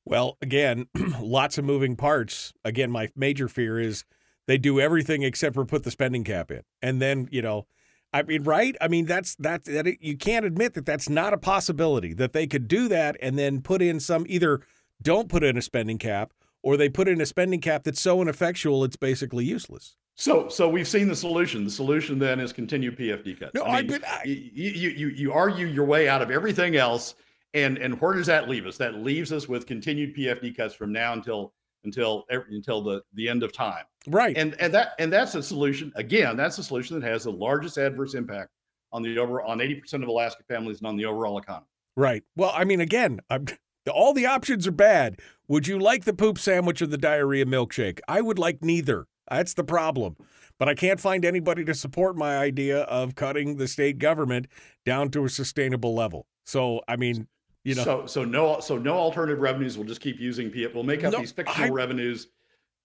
[0.05, 0.87] Well, again,
[1.21, 2.55] lots of moving parts.
[2.65, 4.05] Again, my major fear is
[4.47, 7.67] they do everything except for put the spending cap in, and then you know.
[8.11, 8.75] I mean, right?
[8.81, 9.87] I mean, that's that's that.
[9.87, 13.39] It, you can't admit that that's not a possibility that they could do that and
[13.39, 14.63] then put in some either
[15.03, 16.33] don't put in a spending cap
[16.63, 19.99] or they put in a spending cap that's so ineffectual it's basically useless.
[20.19, 21.63] So, so we've seen the solution.
[21.63, 23.55] The solution then is continued PFD cuts.
[23.55, 27.15] No, I mean, I, you, you, you, you argue your way out of everything else,
[27.55, 28.77] and and where does that leave us?
[28.77, 31.55] That leaves us with continued PFD cuts from now until
[31.85, 33.85] until until the the end of time.
[34.09, 34.37] Right.
[34.37, 35.93] And and that and that's a solution.
[35.95, 38.51] Again, that's a solution that has the largest adverse impact
[38.91, 41.67] on the over on eighty percent of Alaska families and on the overall economy.
[41.97, 42.25] Right.
[42.35, 43.47] Well, I mean, again, I'm,
[43.93, 45.21] all the options are bad.
[45.47, 48.01] Would you like the poop sandwich or the diarrhea milkshake?
[48.09, 49.07] I would like neither.
[49.31, 50.17] That's the problem.
[50.59, 54.47] But I can't find anybody to support my idea of cutting the state government
[54.85, 56.27] down to a sustainable level.
[56.45, 57.29] So, I mean,
[57.65, 59.77] you know, so so no so no alternative revenues.
[59.77, 60.53] We'll just keep using.
[60.75, 62.29] We'll make up no, these fictional I, revenues.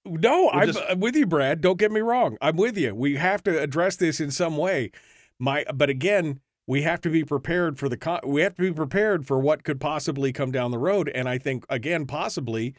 [0.05, 1.61] No, we'll I'm, just, I'm with you, Brad.
[1.61, 2.37] Don't get me wrong.
[2.41, 2.93] I'm with you.
[2.93, 4.91] We have to address this in some way.
[5.39, 9.25] My, but again, we have to be prepared for the we have to be prepared
[9.25, 11.09] for what could possibly come down the road.
[11.13, 12.75] And I think again, possibly,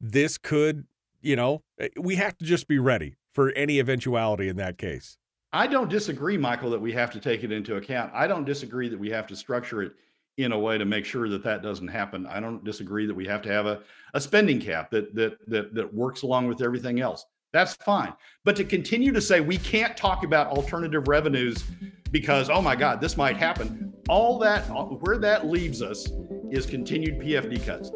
[0.00, 0.86] this could
[1.20, 5.16] you know, eh, we have to just be ready for any eventuality in that case.
[5.52, 8.12] I don't disagree, Michael, that we have to take it into account.
[8.14, 9.92] I don't disagree that we have to structure it
[10.36, 12.26] in a way to make sure that that doesn't happen.
[12.26, 13.80] I don't disagree that we have to have a,
[14.14, 17.24] a spending cap that, that that that works along with everything else.
[17.52, 18.12] That's fine.
[18.44, 21.64] But to continue to say we can't talk about alternative revenues
[22.12, 23.92] because oh my God, this might happen.
[24.08, 26.08] All that where that leaves us
[26.50, 27.90] is continued PFD cuts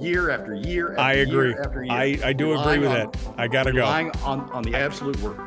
[0.00, 0.92] year after year.
[0.92, 1.48] After I agree.
[1.50, 3.16] Year after year, I, I do agree with on, that.
[3.36, 3.78] I gotta go.
[3.78, 5.38] Relying on on the absolute word.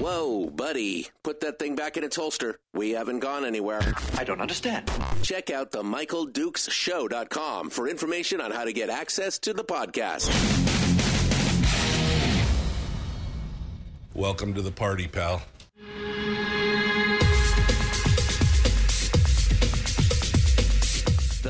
[0.00, 1.08] Whoa, buddy.
[1.22, 2.58] Put that thing back in its holster.
[2.72, 3.94] We haven't gone anywhere.
[4.16, 4.90] I don't understand.
[5.22, 9.64] Check out the Michael Dukes MichaelDukesShow.com for information on how to get access to the
[9.64, 10.30] podcast.
[14.14, 15.42] Welcome to the party, pal.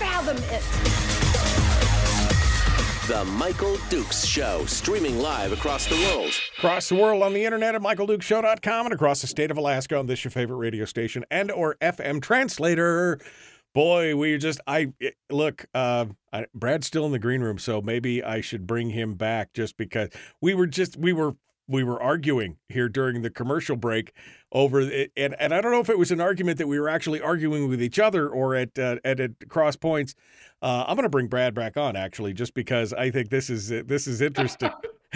[0.00, 0.62] fathom it.
[3.06, 6.32] The Michael Dukes Show, streaming live across the world.
[6.56, 10.06] Across the world on the internet at michaeldukeshow.com and across the state of Alaska on
[10.06, 13.20] this your favorite radio station and or FM translator.
[13.74, 15.66] Boy, we just I it- look.
[15.74, 19.52] Uh, I, Brad's still in the green room, so maybe I should bring him back
[19.52, 20.08] just because
[20.40, 21.34] we were just we were
[21.68, 24.12] we were arguing here during the commercial break
[24.52, 26.88] over it, and and I don't know if it was an argument that we were
[26.88, 30.14] actually arguing with each other or at uh, at, at cross points.
[30.62, 33.68] Uh, I'm going to bring Brad back on actually, just because I think this is
[33.68, 34.70] this is interesting.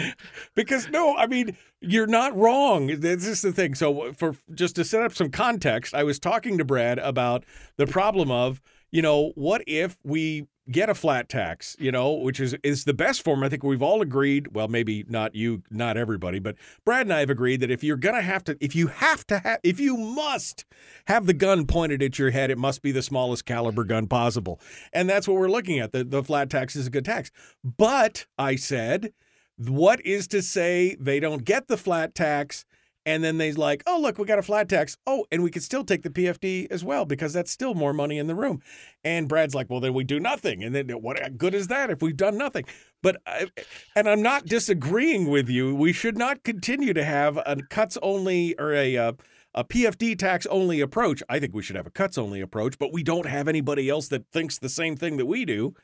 [0.55, 2.87] because no, I mean you're not wrong.
[2.87, 3.75] This is the thing.
[3.75, 7.43] So for just to set up some context, I was talking to Brad about
[7.77, 8.61] the problem of
[8.91, 12.93] you know what if we get a flat tax, you know, which is is the
[12.93, 13.43] best form.
[13.43, 14.55] I think we've all agreed.
[14.55, 17.97] Well, maybe not you, not everybody, but Brad and I have agreed that if you're
[17.97, 20.65] gonna have to, if you have to have, if you must
[21.07, 24.59] have the gun pointed at your head, it must be the smallest caliber gun possible,
[24.93, 25.91] and that's what we're looking at.
[25.91, 27.31] The the flat tax is a good tax,
[27.63, 29.13] but I said,
[29.57, 32.65] what is to say they don't get the flat tax?
[33.05, 34.97] And then they's like, oh, look, we got a flat tax.
[35.05, 38.17] Oh, and we could still take the PFD as well because that's still more money
[38.17, 38.61] in the room.
[39.03, 40.63] And Brad's like, well, then we do nothing.
[40.63, 42.65] And then what good is that if we've done nothing?
[43.03, 43.47] But, I,
[43.95, 45.75] and I'm not disagreeing with you.
[45.75, 49.13] We should not continue to have a cuts only or a, uh,
[49.53, 51.21] a PFD tax only approach.
[51.29, 54.07] I think we should have a cuts only approach, but we don't have anybody else
[54.09, 55.75] that thinks the same thing that we do.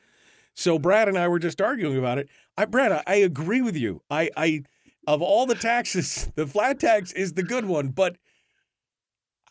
[0.54, 2.28] So Brad and I were just arguing about it.
[2.56, 4.02] I, Brad, I, I agree with you.
[4.10, 4.62] I, I,
[5.06, 8.16] of all the taxes, the flat tax is the good one, but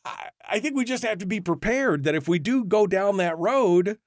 [0.05, 3.17] I, I think we just have to be prepared that if we do go down
[3.17, 3.97] that road,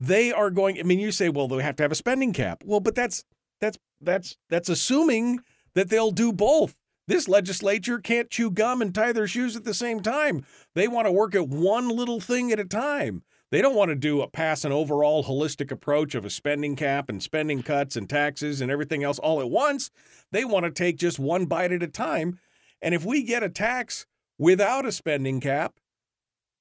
[0.00, 0.78] they are going.
[0.78, 2.62] I mean, you say, well, they have to have a spending cap.
[2.64, 3.24] Well, but that's
[3.60, 5.40] that's that's that's assuming
[5.74, 6.76] that they'll do both.
[7.08, 10.44] This legislature can't chew gum and tie their shoes at the same time.
[10.74, 13.22] They want to work at one little thing at a time.
[13.52, 17.10] They don't want to do a pass an overall holistic approach of a spending cap
[17.10, 19.90] and spending cuts and taxes and everything else all at once.
[20.30, 22.38] They want to take just one bite at a time.
[22.80, 24.06] And if we get a tax
[24.38, 25.74] without a spending cap,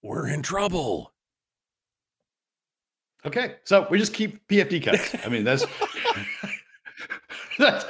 [0.04, 1.14] we're in trouble.
[3.26, 5.16] Okay, so we just keep PFD cuts.
[5.26, 5.66] I mean, that's
[7.58, 7.86] that's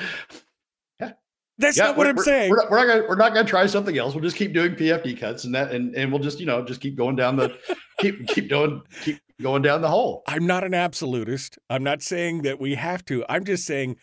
[1.58, 2.49] That's yeah, not what I'm saying.
[2.49, 4.14] We're not, we're not gonna we're not gonna try something else.
[4.14, 6.82] We'll just keep doing PFD cuts and that and, and we'll just you know just
[6.82, 7.56] keep going down the
[7.99, 10.24] keep keep doing keep going down the hole.
[10.28, 11.60] I'm not an absolutist.
[11.70, 13.24] I'm not saying that we have to.
[13.30, 13.97] I'm just saying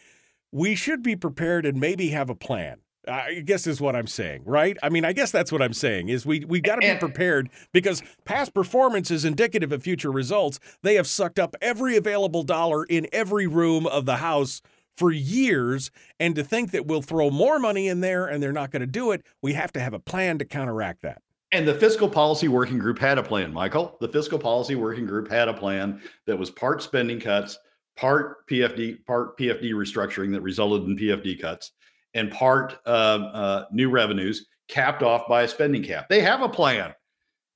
[0.53, 2.79] we should be prepared and maybe have a plan.
[3.09, 4.77] I guess is what I'm saying, right?
[4.83, 7.49] I mean, I guess that's what I'm saying is we we got to be prepared
[7.73, 10.61] because past performance is indicative of future results.
[10.83, 14.61] They have sucked up every available dollar in every room of the house
[14.99, 18.73] for years and to think that we'll throw more money in there and they're not
[18.73, 21.23] going to do it, we have to have a plan to counteract that.
[21.53, 23.97] And the fiscal policy working group had a plan, Michael.
[24.01, 27.59] The fiscal policy working group had a plan that was part spending cuts,
[27.97, 31.73] part PFD, part PFD restructuring that resulted in PFD cuts,
[32.13, 36.11] and part um, uh, new revenues capped off by a spending cap.
[36.11, 36.93] They have a plan,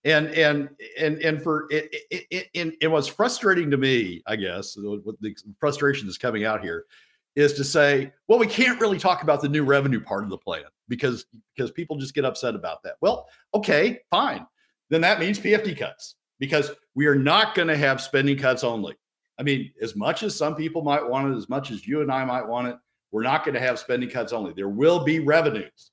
[0.05, 4.36] and and and and for it, it, it, it, it was frustrating to me, I
[4.36, 6.86] guess, the frustration is coming out here
[7.34, 10.38] is to say, well, we can't really talk about the new revenue part of the
[10.38, 11.26] plan because
[11.56, 12.94] because people just get upset about that.
[13.00, 14.46] Well, okay, fine.
[14.90, 18.96] Then that means PFD cuts because we are not going to have spending cuts only.
[19.38, 22.12] I mean, as much as some people might want it, as much as you and
[22.12, 22.76] I might want it,
[23.10, 24.52] we're not going to have spending cuts only.
[24.52, 25.90] There will be revenues.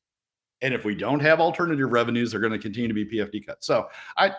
[0.61, 3.65] And if we don't have alternative revenues, they're going to continue to be PFD cuts.
[3.65, 3.87] So
[4.17, 4.33] I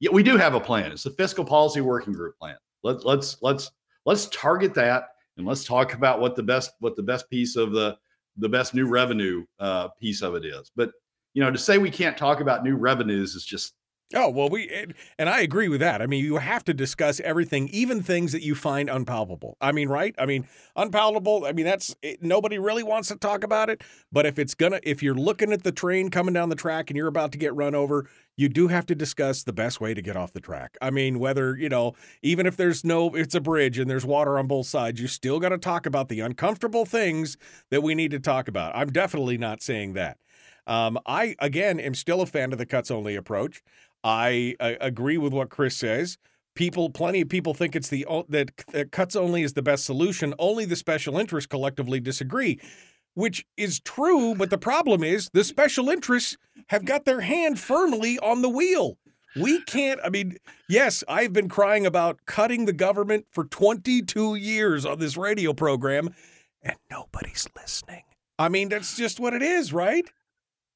[0.00, 0.92] yeah, we do have a plan.
[0.92, 2.56] It's the fiscal policy working group plan.
[2.82, 3.70] Let's let's let's
[4.04, 7.72] let's target that and let's talk about what the best what the best piece of
[7.72, 7.96] the
[8.36, 10.70] the best new revenue uh, piece of it is.
[10.74, 10.90] But
[11.34, 13.74] you know, to say we can't talk about new revenues is just
[14.14, 14.70] Oh, well, we,
[15.18, 16.00] and- I agree with that.
[16.00, 19.56] I mean, you have to discuss everything, even things that you find unpalatable.
[19.60, 20.14] I mean, right?
[20.18, 20.46] I mean,
[20.76, 23.82] unpalatable, I mean, that's, it, nobody really wants to talk about it.
[24.12, 26.96] But if it's gonna, if you're looking at the train coming down the track and
[26.96, 30.02] you're about to get run over, you do have to discuss the best way to
[30.02, 30.76] get off the track.
[30.80, 34.38] I mean, whether, you know, even if there's no, it's a bridge and there's water
[34.38, 37.36] on both sides, you still got to talk about the uncomfortable things
[37.70, 38.76] that we need to talk about.
[38.76, 40.18] I'm definitely not saying that.
[40.66, 43.62] Um, I, again, am still a fan of the cuts only approach.
[44.04, 46.18] I, I agree with what Chris says.
[46.54, 50.34] People, plenty of people think it's the that, that cuts only is the best solution.
[50.38, 52.60] Only the special interests collectively disagree,
[53.14, 54.36] which is true.
[54.36, 56.36] But the problem is the special interests
[56.68, 58.98] have got their hand firmly on the wheel.
[59.34, 59.98] We can't.
[60.04, 60.36] I mean,
[60.68, 66.14] yes, I've been crying about cutting the government for 22 years on this radio program,
[66.62, 68.02] and nobody's listening.
[68.38, 70.08] I mean, that's just what it is, right?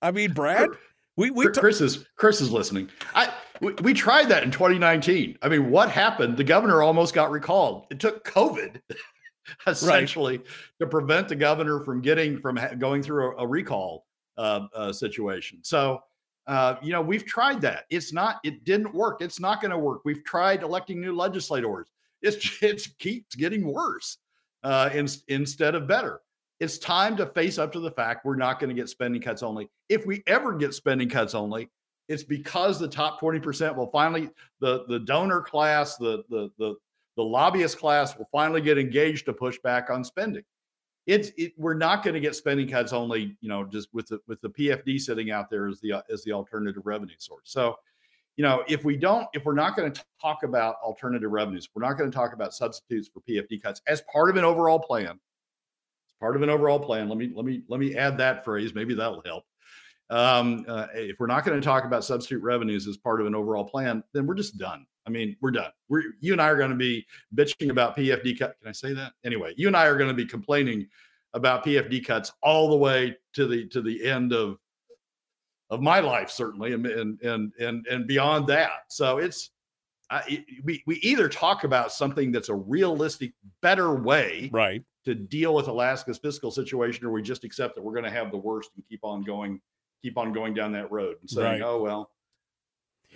[0.02, 0.70] I mean, Brad,
[1.18, 2.88] we we Chris, Chris is Chris is listening.
[3.12, 5.36] I we, we tried that in 2019.
[5.42, 6.36] I mean, what happened?
[6.36, 7.86] The governor almost got recalled.
[7.90, 8.80] It took COVID
[9.66, 10.40] essentially
[10.78, 14.06] to prevent the governor from getting from ha- going through a, a recall
[14.36, 15.58] uh, uh, situation.
[15.62, 16.00] So,
[16.46, 17.86] uh, you know, we've tried that.
[17.90, 18.36] It's not.
[18.44, 19.20] It didn't work.
[19.20, 20.02] It's not going to work.
[20.04, 21.88] We've tried electing new legislators.
[22.22, 24.18] It's it keeps getting worse
[24.62, 26.20] uh, in, instead of better.
[26.60, 29.42] It's time to face up to the fact we're not going to get spending cuts
[29.42, 29.70] only.
[29.88, 31.70] If we ever get spending cuts only,
[32.08, 34.30] it's because the top 20% will finally
[34.60, 36.74] the the donor class, the the the
[37.16, 40.42] the lobbyist class will finally get engaged to push back on spending.
[41.06, 44.20] It's it, we're not going to get spending cuts only, you know, just with the
[44.26, 47.42] with the PFD sitting out there as the as the alternative revenue source.
[47.44, 47.76] So,
[48.36, 51.86] you know, if we don't, if we're not going to talk about alternative revenues, we're
[51.86, 55.20] not going to talk about substitutes for PFD cuts as part of an overall plan
[56.20, 57.08] part of an overall plan.
[57.08, 58.74] Let me let me let me add that phrase.
[58.74, 59.44] Maybe that'll help.
[60.10, 63.34] Um, uh, if we're not going to talk about substitute revenues as part of an
[63.34, 64.86] overall plan, then we're just done.
[65.06, 65.70] I mean, we're done.
[65.88, 68.56] We're you and I are going to be bitching about PFD cut.
[68.60, 69.12] Can I say that?
[69.24, 70.86] Anyway, you and I are going to be complaining
[71.34, 74.58] about PFD cuts all the way to the to the end of
[75.70, 78.70] of my life, certainly, and and and and, and beyond that.
[78.88, 79.50] So it's
[80.10, 84.82] I, we we either talk about something that's a realistic, better way right.
[85.08, 88.30] To deal with Alaska's fiscal situation, or we just accept that we're going to have
[88.30, 89.58] the worst and keep on going,
[90.02, 91.62] keep on going down that road and saying, Right.
[91.62, 92.10] "Oh well,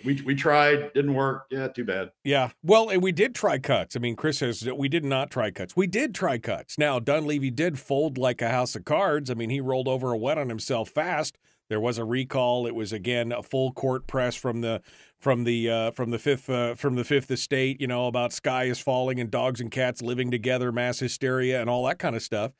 [0.03, 1.45] we we tried, didn't work.
[1.51, 2.49] Yeah, too bad." Yeah.
[2.63, 3.95] Well, and we did try cuts.
[3.95, 5.75] I mean, Chris says that we did not try cuts.
[5.75, 6.79] We did try cuts.
[6.79, 9.29] Now, Dunleavy did fold like a house of cards.
[9.29, 11.37] I mean, he rolled over a wet on himself fast.
[11.69, 12.67] There was a recall.
[12.67, 14.81] It was again a full court press from the
[15.19, 17.79] from the uh, from the fifth uh, from the fifth estate.
[17.79, 21.69] You know about sky is falling and dogs and cats living together, mass hysteria, and
[21.69, 22.51] all that kind of stuff.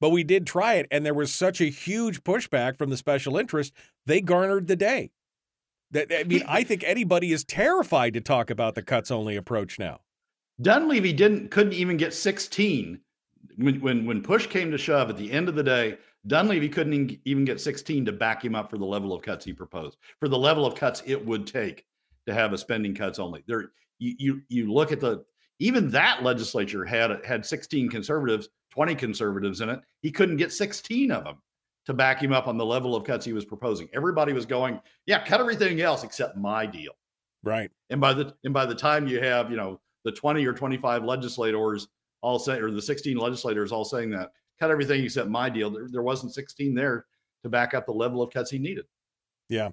[0.00, 3.36] But we did try it, and there was such a huge pushback from the special
[3.36, 3.72] interest.
[4.04, 5.10] They garnered the day.
[5.90, 9.78] That I mean, I think anybody is terrified to talk about the cuts only approach
[9.78, 10.00] now.
[10.60, 13.00] Dunleavy didn't couldn't even get 16
[13.56, 15.10] when when when push came to shove.
[15.10, 18.70] At the end of the day, Dunleavy couldn't even get 16 to back him up
[18.70, 19.98] for the level of cuts he proposed.
[20.18, 21.84] For the level of cuts it would take
[22.26, 23.44] to have a spending cuts only.
[23.46, 25.24] There, you you, you look at the
[25.58, 29.80] even that legislature had had 16 conservatives, 20 conservatives in it.
[30.02, 31.36] He couldn't get 16 of them
[31.86, 33.88] to back him up on the level of cuts he was proposing.
[33.94, 36.92] Everybody was going, yeah, cut everything else except my deal.
[37.42, 37.70] Right.
[37.90, 41.04] And by the and by the time you have, you know, the 20 or 25
[41.04, 41.88] legislators
[42.22, 45.86] all say or the 16 legislators all saying that, cut everything except my deal, there,
[45.90, 47.06] there wasn't 16 there
[47.42, 48.84] to back up the level of cuts he needed.
[49.48, 49.70] Yeah.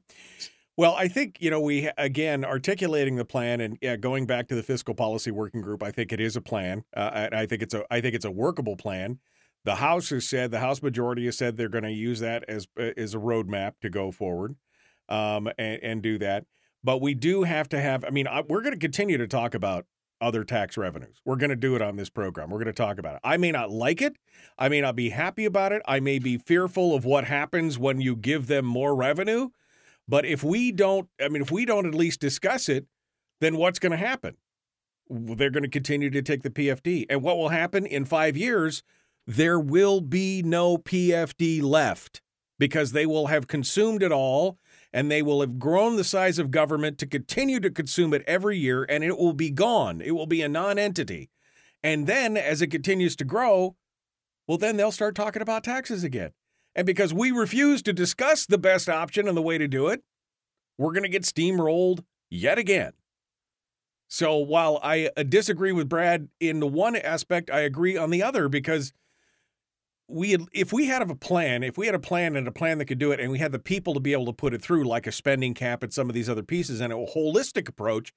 [0.75, 4.55] Well, I think, you know, we again articulating the plan and yeah, going back to
[4.55, 6.83] the fiscal policy working group, I think it is a plan.
[6.95, 9.19] Uh, and I think it's a I think it's a workable plan.
[9.65, 12.67] The House has said the House majority has said they're going to use that as
[12.77, 14.55] as a roadmap to go forward,
[15.09, 16.45] um, and, and do that.
[16.83, 18.03] But we do have to have.
[18.03, 19.85] I mean, I, we're going to continue to talk about
[20.21, 21.21] other tax revenues.
[21.25, 22.49] We're going to do it on this program.
[22.49, 23.21] We're going to talk about it.
[23.23, 24.15] I may not like it.
[24.57, 25.81] I may not be happy about it.
[25.85, 29.49] I may be fearful of what happens when you give them more revenue.
[30.07, 32.85] But if we don't, I mean, if we don't at least discuss it,
[33.41, 34.37] then what's going to happen?
[35.09, 37.05] They're going to continue to take the PFD.
[37.09, 38.83] And what will happen in five years?
[39.27, 42.21] There will be no PFD left
[42.59, 44.57] because they will have consumed it all
[44.93, 48.57] and they will have grown the size of government to continue to consume it every
[48.57, 49.99] year and it will be gone.
[49.99, 51.29] It will be a non entity.
[51.81, 53.75] And then as it continues to grow,
[54.47, 56.31] well, then they'll start talking about taxes again.
[56.75, 60.03] And because we refuse to discuss the best option and the way to do it,
[60.77, 62.93] we're going to get steamrolled yet again.
[64.07, 68.21] So while I uh, disagree with Brad in the one aspect, I agree on the
[68.21, 68.93] other because
[70.07, 72.77] we had, if we had a plan, if we had a plan and a plan
[72.77, 74.61] that could do it, and we had the people to be able to put it
[74.61, 78.13] through, like a spending cap and some of these other pieces, and a holistic approach,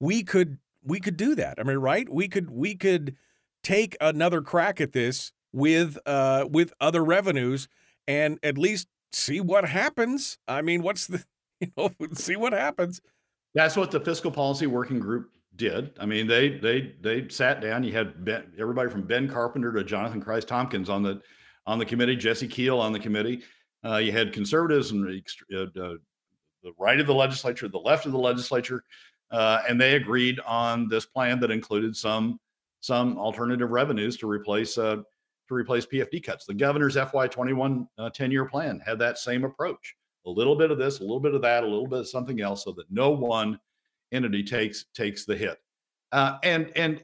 [0.00, 1.58] we could we could do that.
[1.58, 2.08] I mean, right?
[2.08, 3.16] We could we could
[3.62, 7.68] take another crack at this with uh with other revenues
[8.06, 10.38] and at least see what happens.
[10.46, 11.24] I mean, what's the
[11.60, 13.00] you know see what happens.
[13.54, 15.92] That's what the fiscal policy working group did.
[15.98, 17.84] I mean, they they they sat down.
[17.84, 21.20] You had ben, everybody from Ben Carpenter to Jonathan Kreiss-Tomkins on the
[21.66, 23.42] on the committee, Jesse Kiehl on the committee.
[23.84, 25.06] Uh, you had conservatives and
[25.54, 25.94] uh, uh,
[26.62, 28.82] the right of the legislature, the left of the legislature,
[29.30, 32.40] uh, and they agreed on this plan that included some
[32.80, 34.96] some alternative revenues to replace uh,
[35.48, 36.44] to replace PFD cuts.
[36.44, 39.94] The governor's FY21 uh, 10 year plan had that same approach.
[40.26, 42.40] A little bit of this, a little bit of that, a little bit of something
[42.40, 43.60] else, so that no one
[44.12, 45.58] entity takes takes the hit.
[46.12, 47.02] Uh, and and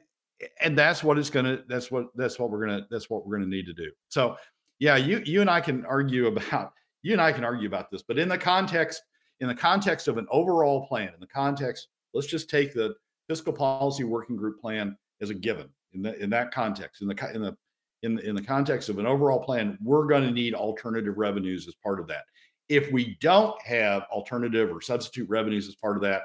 [0.61, 1.59] and that's what it's gonna.
[1.67, 2.87] That's what that's what we're gonna.
[2.89, 3.91] That's what we're gonna need to do.
[4.09, 4.35] So
[4.79, 8.03] yeah, you you and I can argue about you and I can argue about this,
[8.03, 9.01] but in the context
[9.39, 12.95] in the context of an overall plan, in the context, let's just take the
[13.27, 17.31] fiscal policy working group plan as a given in the in that context in the
[17.33, 17.55] in the
[18.03, 21.75] in in the context of an overall plan we're going to need alternative revenues as
[21.75, 22.23] part of that
[22.69, 26.23] if we don't have alternative or substitute revenues as part of that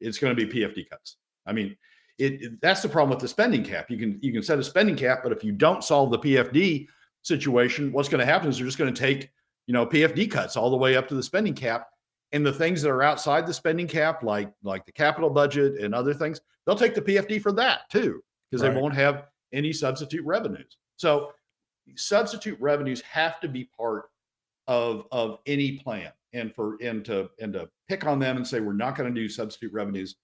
[0.00, 1.16] it's going to be pfd cuts
[1.46, 1.76] i mean
[2.18, 4.64] it, it, that's the problem with the spending cap you can you can set a
[4.64, 6.86] spending cap but if you don't solve the pfd
[7.22, 9.30] situation what's going to happen is they're just going to take
[9.66, 11.88] you know pfd cuts all the way up to the spending cap
[12.32, 15.94] and the things that are outside the spending cap like like the capital budget and
[15.94, 18.20] other things they'll take the pfd for that too
[18.50, 18.74] because right.
[18.74, 21.32] they won't have any substitute revenues so
[21.94, 24.06] substitute revenues have to be part
[24.66, 26.10] of of any plan.
[26.36, 29.20] And for and to and to pick on them and say we're not going to
[29.20, 30.16] do substitute revenues,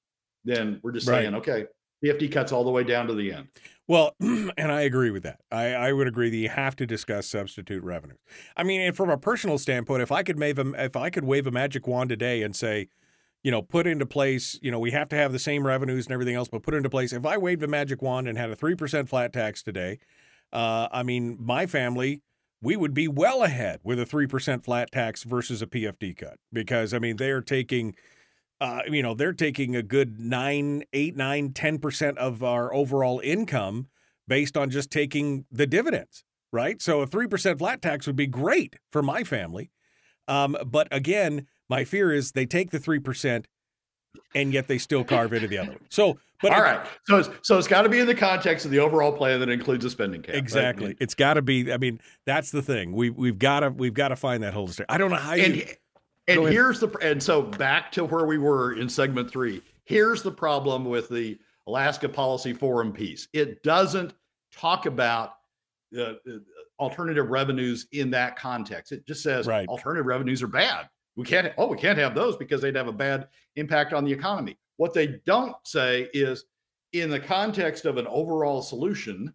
[0.45, 1.23] then we're just right.
[1.23, 1.67] saying, okay,
[2.05, 3.49] PFD cuts all the way down to the end.
[3.89, 5.41] Well, and I agree with that.
[5.51, 8.19] I, I would agree that you have to discuss substitute revenues.
[8.57, 11.25] I mean, and from a personal standpoint, if I could wave a, if I could
[11.25, 12.89] wave a magic wand today and say,
[13.43, 16.13] you know, put into place, you know, we have to have the same revenues and
[16.13, 17.13] everything else, but put into place.
[17.13, 19.99] If I waved a magic wand and had a three percent flat tax today,
[20.53, 22.23] uh, I mean, my family,
[22.63, 26.95] we would be well ahead with a 3% flat tax versus a PFD cut because,
[26.95, 27.95] I mean, they are taking.
[28.61, 33.89] Uh, you know, they're taking a good nine, eight, nine, 10% of our overall income
[34.29, 36.23] based on just taking the dividends,
[36.53, 36.81] right?
[36.81, 39.73] So a 3% flat tax would be great for my family.
[40.29, 43.47] Um, but again, my fear is they take the 3%
[44.35, 45.81] and yet they still carve into the other one.
[45.89, 48.71] So, but all right, so it's, so it's got to be in the context of
[48.71, 50.35] the overall plan that includes a spending cap.
[50.35, 50.97] Exactly, right?
[51.01, 51.73] it's got to be.
[51.73, 52.93] I mean, that's the thing.
[52.93, 54.85] We we've got to we've got to find that holistic.
[54.89, 55.67] I don't know how and, you.
[56.29, 59.63] And here's the and so back to where we were in segment three.
[59.85, 63.29] Here's the problem with the Alaska Policy Forum piece.
[63.33, 64.15] It doesn't
[64.53, 65.35] talk about
[65.99, 66.15] uh,
[66.79, 68.93] alternative revenues in that context.
[68.93, 69.69] It just says right.
[69.69, 70.89] alternative revenues are bad.
[71.17, 74.13] We can't, oh, we can't have those because they'd have a bad impact on the
[74.13, 74.59] economy.
[74.83, 76.47] What they don't say is
[76.93, 79.33] in the context of an overall solution,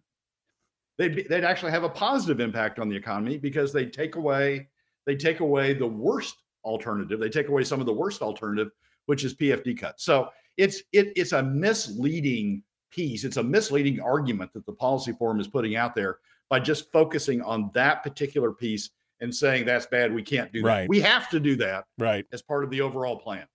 [0.98, 4.68] they'd, they'd actually have a positive impact on the economy because they take away
[5.06, 7.18] they take away the worst alternative.
[7.18, 8.72] They take away some of the worst alternative,
[9.06, 10.04] which is PFD cuts.
[10.04, 13.24] So it's it, it's a misleading piece.
[13.24, 16.18] It's a misleading argument that the policy forum is putting out there
[16.50, 18.90] by just focusing on that particular piece
[19.22, 20.12] and saying that's bad.
[20.12, 20.82] We can't do right.
[20.82, 20.90] that.
[20.90, 23.46] We have to do that right as part of the overall plan.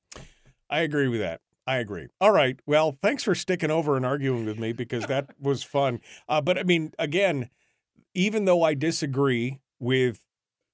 [0.72, 1.40] I agree with that.
[1.66, 2.08] I agree.
[2.20, 2.60] All right.
[2.66, 6.02] Well, thanks for sticking over and arguing with me because that was fun.
[6.28, 7.50] Uh, but I mean, again,
[8.14, 10.20] even though I disagree with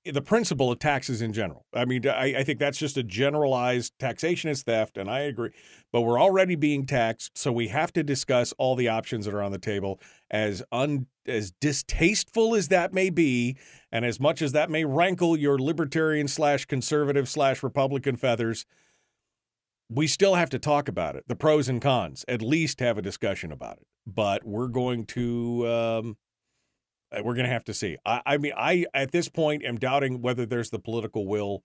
[0.06, 1.66] the principle of taxes in general.
[1.74, 5.52] I mean, I, I, think that's just a generalized taxation is theft, and I agree.
[5.92, 9.44] But we're already being taxed, so we have to discuss all the options that are
[9.44, 10.00] on the table.
[10.32, 13.58] As un as distasteful as that may be,
[13.92, 18.66] and as much as that may rankle your libertarian slash conservative slash Republican feathers,
[19.90, 21.26] we still have to talk about it.
[21.28, 22.24] The pros and cons.
[22.28, 23.88] At least have a discussion about it.
[24.06, 25.68] But we're going to.
[25.68, 26.18] Um,
[27.12, 27.98] uh, we're going to have to see.
[28.06, 31.64] I, I mean, I at this point am doubting whether there's the political will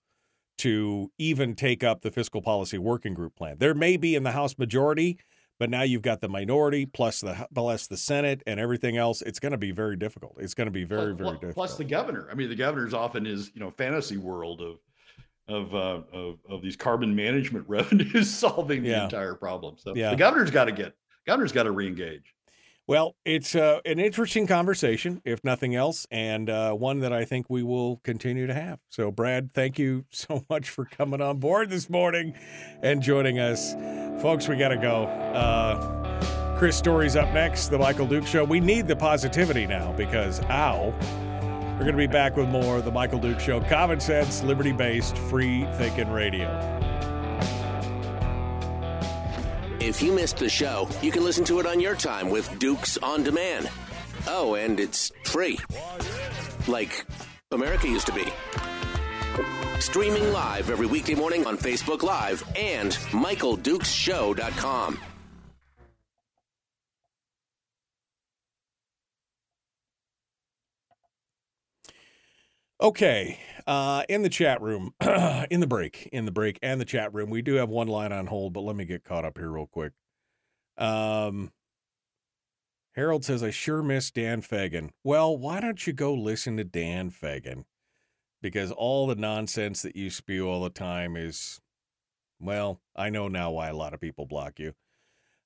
[0.57, 3.57] to even take up the fiscal policy working group plan.
[3.59, 5.19] There may be in the House majority,
[5.59, 9.21] but now you've got the minority plus the plus the Senate and everything else.
[9.21, 10.37] It's going to be very difficult.
[10.39, 11.55] It's going to be very plus, very difficult.
[11.55, 12.27] Plus the governor.
[12.31, 14.79] I mean, the governor's often is you know fantasy world of
[15.47, 19.03] of uh, of, of these carbon management revenues solving the yeah.
[19.05, 19.75] entire problem.
[19.77, 20.11] So yeah.
[20.11, 20.95] the governor's got to get
[21.25, 22.23] governor's got to reengage.
[22.87, 27.47] Well, it's uh, an interesting conversation, if nothing else, and uh, one that I think
[27.49, 28.77] we will continue to have.
[28.89, 32.35] So, Brad, thank you so much for coming on board this morning
[32.83, 33.73] and joining us.
[34.21, 35.05] Folks, we got to go.
[35.05, 38.43] Uh, Chris Story's up next, The Michael Duke Show.
[38.43, 40.93] We need the positivity now because, ow,
[41.75, 43.59] We're going to be back with more of the Michael Duke Show.
[43.59, 46.47] Common sense, liberty based, free thinking radio.
[49.81, 52.97] If you missed the show, you can listen to it on your time with Dukes
[52.99, 53.69] on Demand.
[54.25, 55.59] Oh, and it's free.
[56.65, 57.05] Like
[57.51, 58.23] America used to be.
[59.81, 64.97] Streaming live every weekday morning on Facebook Live and MichaelDukesShow.com.
[72.81, 74.93] Okay, uh, in the chat room,
[75.49, 78.11] in the break, in the break, and the chat room, we do have one line
[78.11, 79.93] on hold, but let me get caught up here real quick.
[80.77, 81.51] Um,
[82.95, 84.91] Harold says, I sure miss Dan Fagan.
[85.03, 87.65] Well, why don't you go listen to Dan Fagan?
[88.41, 91.61] Because all the nonsense that you spew all the time is,
[92.39, 94.73] well, I know now why a lot of people block you.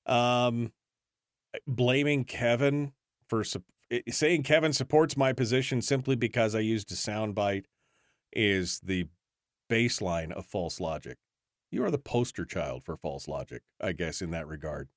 [0.04, 0.72] Um,
[1.66, 2.92] blaming Kevin
[3.28, 3.44] for
[4.08, 7.64] saying Kevin supports my position simply because I used a soundbite
[8.32, 9.08] is the
[9.70, 11.18] baseline of false logic.
[11.70, 14.88] You are the poster child for false logic, I guess, in that regard.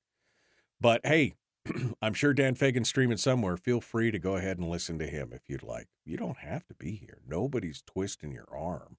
[0.80, 1.34] But hey,
[2.02, 3.56] I'm sure Dan Fagan's streaming somewhere.
[3.56, 5.88] Feel free to go ahead and listen to him if you'd like.
[6.04, 7.20] You don't have to be here.
[7.26, 8.96] Nobody's twisting your arm.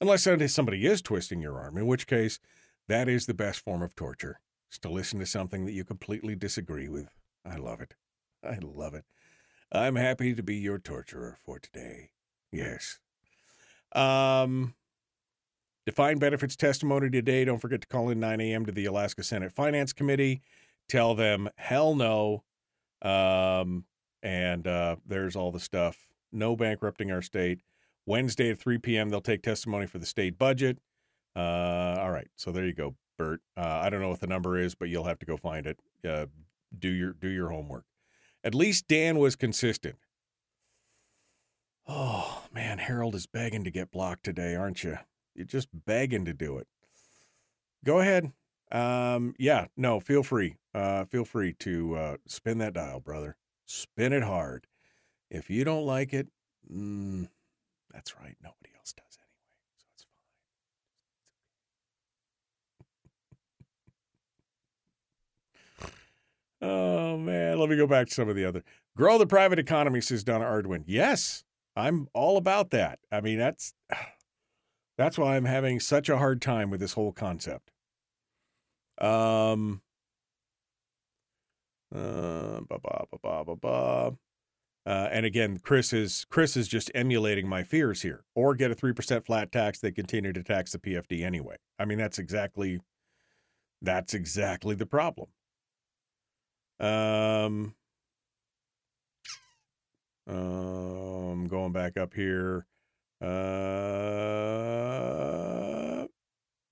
[0.00, 2.38] Unless somebody is twisting your arm, in which case,
[2.86, 4.40] that is the best form of torture,
[4.70, 7.08] is to listen to something that you completely disagree with.
[7.44, 7.94] I love it.
[8.44, 9.04] I love it.
[9.72, 12.10] I'm happy to be your torturer for today.
[12.52, 12.98] Yes.
[13.92, 14.74] Um,
[15.84, 17.44] defined benefits testimony today.
[17.44, 18.66] Don't forget to call in 9 a.m.
[18.66, 20.42] to the Alaska Senate Finance Committee.
[20.88, 22.44] Tell them hell no.
[23.02, 23.84] Um,
[24.22, 26.06] and uh, there's all the stuff.
[26.32, 27.60] No bankrupting our state.
[28.06, 29.10] Wednesday at 3 p.m.
[29.10, 30.78] They'll take testimony for the state budget.
[31.34, 33.40] Uh, all right, so there you go, Bert.
[33.56, 35.78] Uh, I don't know what the number is, but you'll have to go find it.
[36.08, 36.26] Uh,
[36.78, 37.84] do your do your homework.
[38.46, 39.96] At least Dan was consistent.
[41.88, 44.98] Oh man, Harold is begging to get blocked today, aren't you?
[45.34, 46.68] You're just begging to do it.
[47.84, 48.32] Go ahead.
[48.70, 50.58] Um, yeah, no, feel free.
[50.72, 53.36] Uh, feel free to uh, spin that dial, brother.
[53.64, 54.68] Spin it hard.
[55.28, 56.28] If you don't like it,
[56.72, 57.28] mm,
[57.92, 58.36] that's right.
[58.40, 60.06] Nobody else does anyway, so it's
[65.80, 65.90] fine.
[66.62, 68.62] Oh man, let me go back to some of the other.
[68.96, 70.84] Grow the private economy, says Donna Arduin.
[70.86, 72.98] Yes, I'm all about that.
[73.12, 73.74] I mean, that's
[74.98, 77.70] that's why I'm having such a hard time with this whole concept.
[79.00, 79.82] Um.
[81.94, 84.16] Uh, ba ba ba ba ba ba.
[84.86, 88.24] Uh, and again, Chris is Chris is just emulating my fears here.
[88.34, 89.78] Or get a three percent flat tax.
[89.78, 91.56] They continue to tax the PFD anyway.
[91.78, 92.80] I mean, that's exactly
[93.82, 95.28] that's exactly the problem.
[96.78, 97.74] Um,
[100.28, 102.66] um, going back up here.
[103.20, 103.26] Uh,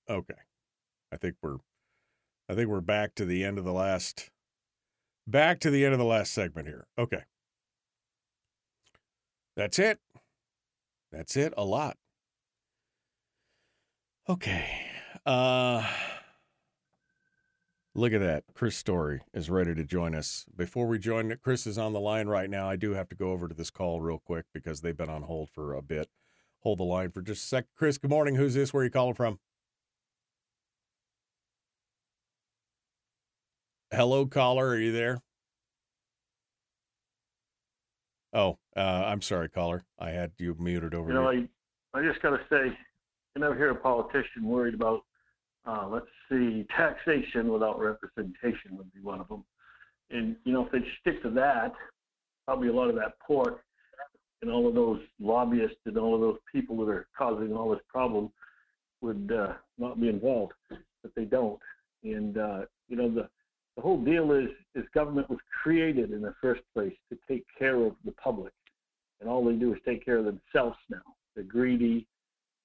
[0.09, 0.35] okay.
[1.11, 1.57] I think we're,
[2.49, 4.29] I think we're back to the end of the last,
[5.25, 6.87] back to the end of the last segment here.
[6.97, 7.23] Okay.
[9.55, 9.99] That's it.
[11.11, 11.53] That's it.
[11.57, 11.97] A lot.
[14.27, 14.85] Okay.
[15.25, 15.87] Uh,
[17.97, 18.43] Look at that.
[18.53, 20.45] Chris Story is ready to join us.
[20.53, 22.69] Before we join, Chris is on the line right now.
[22.69, 25.23] I do have to go over to this call real quick because they've been on
[25.23, 26.09] hold for a bit.
[26.59, 27.65] Hold the line for just a sec.
[27.73, 28.35] Chris, good morning.
[28.35, 28.73] Who's this?
[28.73, 29.39] Where are you calling from?
[33.93, 34.67] Hello, caller.
[34.67, 35.21] Are you there?
[38.33, 39.85] Oh, uh, I'm sorry, caller.
[39.97, 41.47] I had you muted over You know, here.
[41.93, 42.65] I, I just got to say,
[43.35, 45.05] you never hear a politician worried about,
[45.67, 49.43] uh, let's see, taxation without representation would be one of them.
[50.11, 51.73] And, you know, if they stick to that,
[52.45, 53.61] probably a lot of that pork
[54.41, 57.79] and all of those lobbyists and all of those people that are causing all this
[57.87, 58.31] problem
[59.01, 61.59] would uh, not be involved, but they don't.
[62.03, 63.27] And, uh, you know, the,
[63.75, 67.83] the whole deal is, is government was created in the first place to take care
[67.83, 68.53] of the public.
[69.19, 71.01] And all they do is take care of themselves now.
[71.33, 72.05] They're greedy.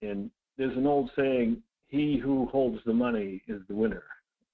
[0.02, 4.04] And there's an old saying, he who holds the money is the winner.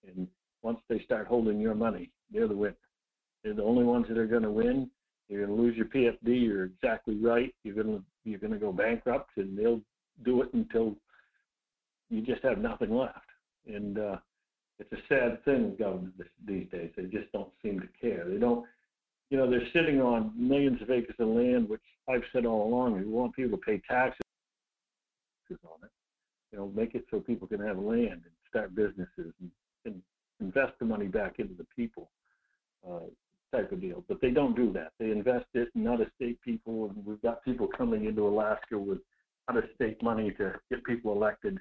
[0.06, 0.26] And
[0.62, 2.76] once they start holding your money, they're the winner.
[3.44, 4.90] They're the only ones that are going to win.
[5.28, 6.18] You're going to lose your PFD.
[6.44, 7.54] You're exactly right.
[7.62, 9.80] You're going to you're going to go bankrupt, and they'll
[10.24, 10.96] do it until
[12.10, 13.26] you just have nothing left.
[13.66, 14.16] And uh,
[14.78, 16.90] it's a sad thing with government this, these days.
[16.96, 18.24] They just don't seem to care.
[18.28, 18.64] They don't.
[19.30, 22.98] You know, they're sitting on millions of acres of land, which I've said all along.
[22.98, 24.20] We want people to pay taxes
[25.50, 25.90] on it.
[26.56, 29.50] You know, make it so people can have land and start businesses and,
[29.84, 30.00] and
[30.40, 32.08] invest the money back into the people.
[32.88, 33.00] Uh,
[33.54, 34.04] type of deal.
[34.08, 34.92] But they don't do that.
[34.98, 38.98] They invest it in out-of-state people, and we've got people coming into Alaska with
[39.50, 41.58] out-of-state money to get people elected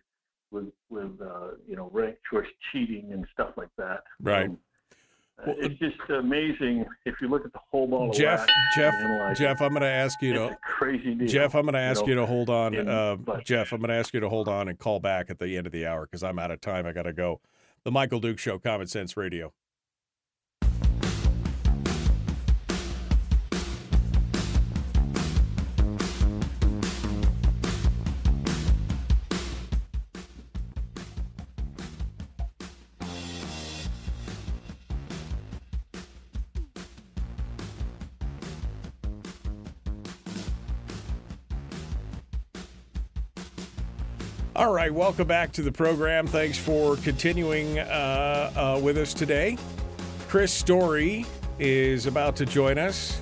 [0.52, 4.04] with with uh, you know ranked choice cheating and stuff like that.
[4.22, 4.48] Right.
[4.48, 4.58] Um,
[5.46, 8.46] Well, it's just amazing if you look at the whole ball of Jeff,
[8.76, 8.94] Jeff,
[9.38, 9.62] Jeff.
[9.62, 11.28] I'm going to ask you to crazy deal.
[11.28, 12.76] Jeff, I'm going to ask know, you to hold on.
[12.76, 15.30] and- Uh, but- Jeff, I'm going to ask you to hold on and call back
[15.30, 16.86] at the end of the hour because I'm out of time.
[16.86, 17.42] I got to go.
[17.84, 19.54] The Michael Duke Show, Common Sense Radio.
[44.86, 46.28] Right, welcome back to the program.
[46.28, 49.58] Thanks for continuing uh, uh, with us today.
[50.28, 51.26] Chris Story
[51.58, 53.20] is about to join us,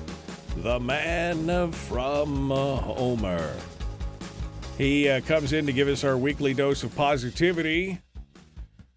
[0.58, 3.56] the man from uh, Homer.
[4.78, 8.02] He uh, comes in to give us our weekly dose of positivity.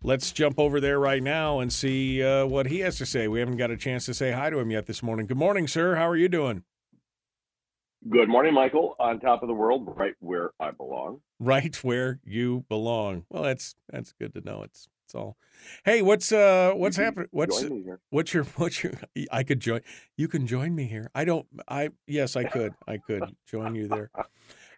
[0.03, 3.29] Let's jump over there right now and see uh, what he has to say.
[3.29, 5.27] We haven't got a chance to say hi to him yet this morning.
[5.27, 5.95] Good morning, sir.
[5.95, 6.65] How are you doing?
[8.09, 8.95] Good morning, Michael.
[9.01, 11.21] On top of the world, right where I belong.
[11.41, 13.25] right where you belong.
[13.31, 14.63] Well, that's that's good to know.
[14.63, 15.37] It's it's all.
[15.85, 17.29] Hey, what's uh what's happening?
[17.33, 18.01] What's Join me here.
[18.11, 18.93] what's your what's your?
[19.33, 19.81] I could join.
[20.17, 21.11] You can join me here.
[21.15, 21.47] I don't.
[21.69, 22.75] I yes, I could.
[22.87, 24.11] I could join you there.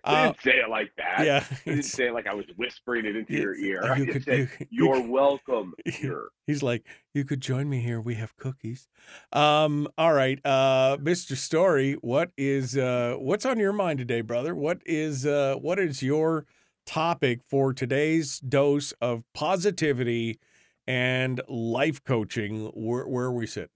[0.09, 1.25] I Uh, didn't say it like that.
[1.27, 3.83] yeah, I didn't say it like I was whispering it into your ear.
[3.83, 7.41] uh, you could- said, you could- you "You're could- welcome here." He's like, you could
[7.43, 8.01] join me here.
[8.01, 8.89] We have cookies.
[9.33, 11.37] Um, all right, uh, Mr.
[11.37, 14.55] Story, what is uh, what's on your mind today, brother?
[14.55, 16.47] What is uh, what is your
[16.87, 20.39] topic for today's dose of positivity
[20.87, 22.67] and life coaching?
[22.75, 23.69] Where, where are we sitting?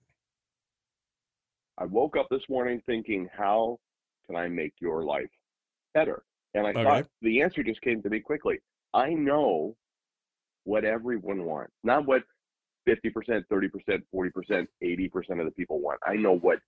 [1.77, 3.79] I woke up this morning thinking, "How
[4.27, 5.29] can I make your life
[5.95, 6.25] better?"
[6.55, 6.83] And I Okay.
[6.83, 8.61] thought the answer just came to me quickly.
[8.95, 9.77] I know
[10.65, 12.23] what everyone wants, not what
[12.87, 16.01] 50%, 30%, 40%, 80% of the people want.
[16.07, 16.59] I know what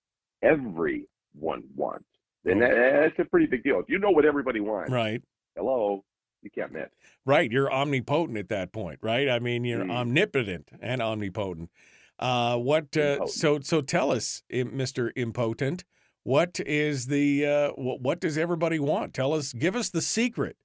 [0.43, 2.07] everyone wants.
[2.45, 3.81] And that, that's a pretty big deal.
[3.81, 5.23] If you know what everybody wants, Right.
[5.57, 6.05] hello,
[6.43, 6.89] you can't miss.
[7.25, 9.29] Right, you're omnipotent at that point, right?
[9.29, 9.91] I mean, you're Mm.
[9.91, 11.71] omnipotent and omnipotent.
[12.19, 12.97] Uh, what?
[12.97, 15.85] Uh, so, so tell us, Mister Impotent,
[16.25, 19.15] what is the uh, what, does everybody want?
[19.15, 20.57] Tell us, give us the secret.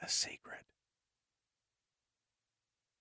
[0.00, 0.60] The secret.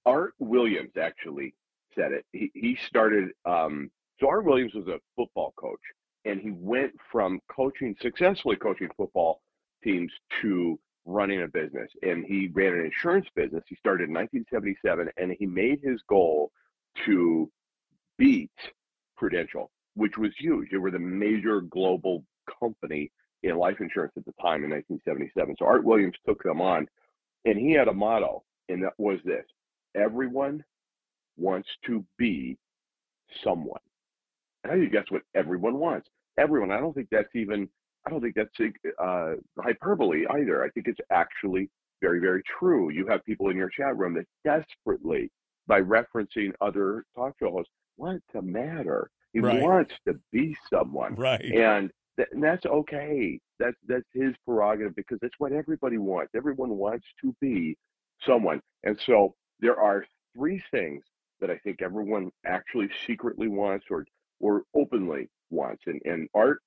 [0.06, 1.54] Art Williams actually
[1.96, 2.26] said it.
[2.34, 5.80] He, he started, um, so Art Williams was a football coach,
[6.26, 9.42] and he went from coaching, successfully coaching football
[9.84, 10.12] teams
[10.42, 11.92] to running a business.
[12.02, 13.64] And he ran an insurance business.
[13.68, 16.52] He started in 1977, and he made his goal
[17.06, 17.50] to
[18.18, 18.52] beat
[19.18, 20.70] Prudential, which was huge.
[20.72, 22.24] They were the major global
[22.60, 23.12] company
[23.44, 25.56] in life insurance at the time in 1977.
[25.60, 26.88] So Art Williams took them on,
[27.46, 29.46] and he had a motto, and that was this
[29.96, 30.64] everyone
[31.38, 32.58] wants to be
[33.44, 33.80] someone.
[34.64, 36.08] And I think that's what everyone wants.
[36.38, 36.72] Everyone.
[36.72, 37.68] I don't think that's even.
[38.06, 38.50] I don't think that's
[39.04, 40.64] uh, hyperbole either.
[40.64, 41.70] I think it's actually
[42.02, 42.90] very, very true.
[42.90, 45.30] You have people in your chat room that desperately,
[45.68, 49.10] by referencing other talk show hosts, want to matter.
[49.38, 49.62] He Right.
[49.62, 51.46] wants to be someone Right.
[51.46, 53.40] and, th- and that's okay.
[53.60, 56.32] That's that's his prerogative because that's what everybody wants.
[56.36, 57.78] Everyone wants to be
[58.26, 60.06] someone, and so there are
[60.36, 61.04] three things
[61.40, 64.06] that I think everyone actually secretly wants or
[64.40, 66.62] or openly wants, and and Art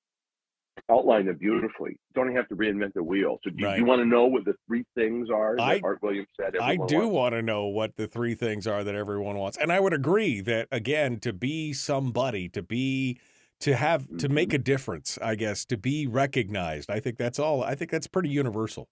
[0.89, 1.97] outlined them beautifully.
[2.15, 3.37] Don't even have to reinvent the wheel.
[3.43, 3.77] So, do you, Right.
[3.77, 6.55] you want to know what the three things are that I- Art Williams said?
[6.57, 7.13] I do wants?
[7.13, 10.41] want to know what the three things are that everyone wants, and I would agree
[10.41, 13.19] that again, to be somebody, to be,
[13.59, 14.33] to have, to Mm-hmm.
[14.33, 16.89] make a difference, I guess, to be recognized.
[16.89, 17.63] I think that's all.
[17.63, 18.87] I think that's pretty universal.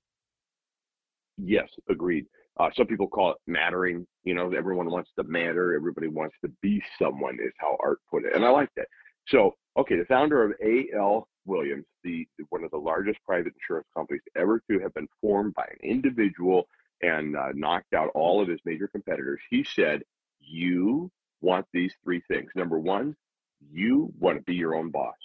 [1.37, 2.25] Yes, agreed.
[2.59, 4.05] Uh, some people call it mattering.
[4.25, 5.73] You know, everyone wants to matter.
[5.73, 8.87] Everybody wants to be someone, is how Art put it, and I like that.
[9.29, 11.27] So, okay, the founder of A.L.
[11.49, 15.65] Williams, the one of the largest private insurance companies ever to have been formed by
[15.65, 16.67] an individual
[17.01, 20.03] and uh, knocked out all of his major competitors, he said,
[20.39, 21.11] "You
[21.41, 22.51] want these three things.
[22.55, 23.15] Number one,
[23.71, 25.15] you want to be your own boss.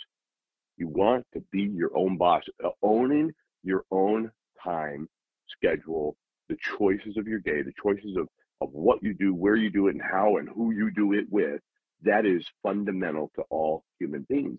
[0.77, 3.33] You want to be your own boss, uh, owning
[3.63, 4.31] your own
[4.63, 5.09] time
[5.49, 6.17] schedule,
[6.49, 8.29] the choices of your day, the choices of,
[8.61, 11.27] of what you do, where you do it, and how and who you do it
[11.31, 11.61] with.
[12.03, 14.59] That is fundamental to all human beings.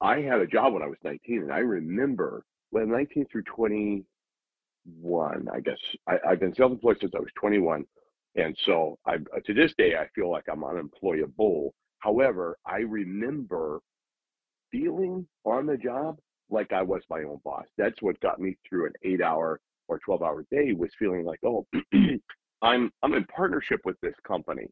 [0.00, 5.48] I had a job when I was 19, and I remember when 19 through 21,
[5.52, 7.84] I guess I, I've been self employed since I was 21.
[8.36, 11.74] And so I, uh, to this day, I feel like I'm unemployable.
[11.98, 13.80] However, I remember
[14.70, 16.18] feeling on the job
[16.50, 17.66] like I was my own boss.
[17.76, 21.40] That's what got me through an eight hour or 12 hour day was feeling like,
[21.44, 21.66] oh,
[22.62, 24.66] I'm I'm in partnership with this company.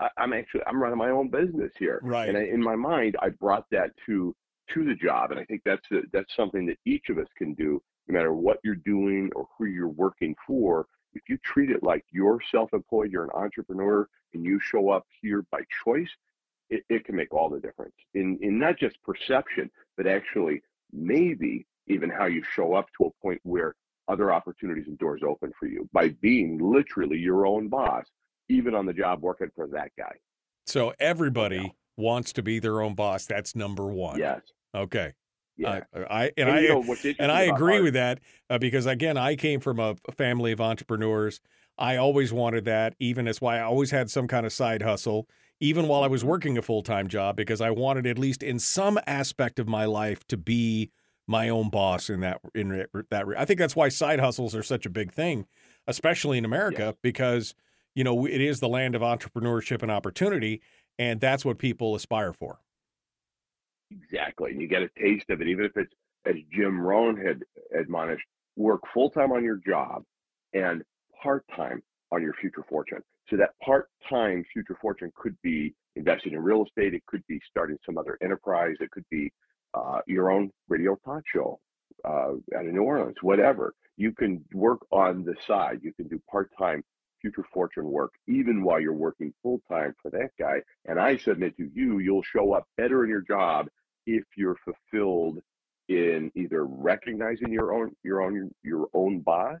[0.00, 2.00] I, am actually I'm running my own business here.
[2.02, 2.28] Right.
[2.28, 4.34] And I, in my mind, I brought that to
[4.70, 7.54] to the job, and I think that's a, that's something that each of us can
[7.54, 10.86] do, no matter what you're doing or who you're working for.
[11.14, 15.44] If you treat it like you're self-employed, you're an entrepreneur, and you show up here
[15.50, 16.08] by choice,
[16.70, 20.62] it, it can make all the difference in in not just perception, but actually
[20.92, 23.74] maybe even how you show up to a point where
[24.08, 28.04] other opportunities and doors open for you by being literally your own boss,
[28.48, 30.14] even on the job working for that guy.
[30.66, 31.74] So everybody.
[31.96, 33.26] Wants to be their own boss.
[33.26, 34.18] That's number one.
[34.18, 34.40] Yes.
[34.74, 35.12] Okay.
[35.56, 35.80] Yeah.
[35.94, 37.84] Uh, I and, and I know, and I agree art.
[37.84, 41.40] with that uh, because again, I came from a family of entrepreneurs.
[41.78, 42.94] I always wanted that.
[42.98, 45.28] Even as why I always had some kind of side hustle,
[45.60, 46.30] even while I was mm-hmm.
[46.30, 49.84] working a full time job, because I wanted at least in some aspect of my
[49.84, 50.90] life to be
[51.26, 54.86] my own boss in that in that I think that's why side hustles are such
[54.86, 55.46] a big thing,
[55.86, 56.94] especially in America, yes.
[57.02, 57.54] because
[57.94, 60.60] you know it is the land of entrepreneurship and opportunity,
[60.98, 62.60] and that's what people aspire for.
[63.90, 65.92] Exactly, and you get a taste of it, even if it's
[66.26, 67.42] as Jim Rohn had
[67.78, 68.24] admonished:
[68.56, 70.02] work full time on your job
[70.54, 70.82] and
[71.22, 73.02] part time on your future fortune.
[73.28, 77.40] So that part time future fortune could be invested in real estate, it could be
[77.48, 79.32] starting some other enterprise, it could be
[79.74, 81.58] uh, your own radio talk show
[82.04, 83.74] uh, out of New Orleans, whatever.
[83.96, 85.80] You can work on the side.
[85.82, 86.82] You can do part time
[87.22, 90.60] future fortune work, even while you're working full time for that guy.
[90.84, 93.68] And I submit to you, you'll show up better in your job
[94.06, 95.38] if you're fulfilled
[95.88, 99.60] in either recognizing your own your own your own boss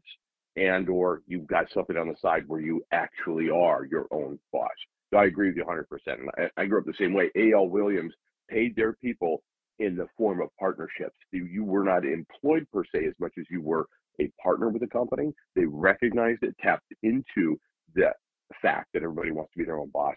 [0.56, 4.70] and or you've got something on the side where you actually are your own boss.
[5.12, 5.84] So I agree with you 100%.
[6.06, 7.30] And I, I grew up the same way.
[7.36, 7.68] A.L.
[7.68, 8.14] Williams
[8.48, 9.42] paid their people
[9.78, 11.16] in the form of partnerships.
[11.32, 13.86] You were not employed per se as much as you were
[14.20, 15.32] a partner with a company.
[15.54, 17.58] They recognized it, tapped into
[17.94, 18.12] the
[18.60, 20.16] fact that everybody wants to be their own boss.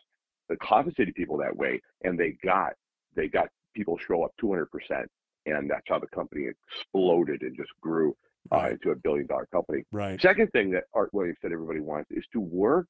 [0.50, 2.74] They compensated people that way, and they got
[3.16, 5.10] they got people show up 200 percent,
[5.46, 8.16] and that's how the company exploded and just grew
[8.52, 9.84] uh, into a billion dollar company.
[9.92, 10.22] Right.
[10.22, 12.90] Second thing that Art Williams said everybody wants is to work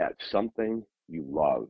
[0.00, 1.68] at something you love.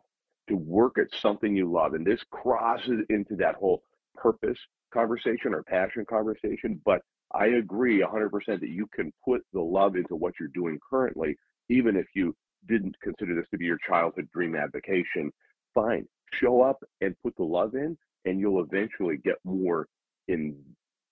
[0.48, 3.82] To work at something you love, and this crosses into that whole
[4.14, 4.58] purpose
[4.92, 7.00] conversation or passion conversation, but
[7.34, 11.36] I agree 100% that you can put the love into what you're doing currently,
[11.70, 12.34] even if you
[12.68, 15.32] didn't consider this to be your childhood dream advocation.
[15.74, 19.88] Fine, show up and put the love in, and you'll eventually get more
[20.28, 20.56] in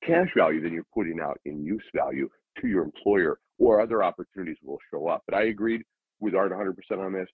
[0.04, 2.28] cash value than you're putting out in use value
[2.60, 5.22] to your employer, or other opportunities will show up.
[5.26, 5.82] But I agreed
[6.20, 7.28] with Art 100% on this.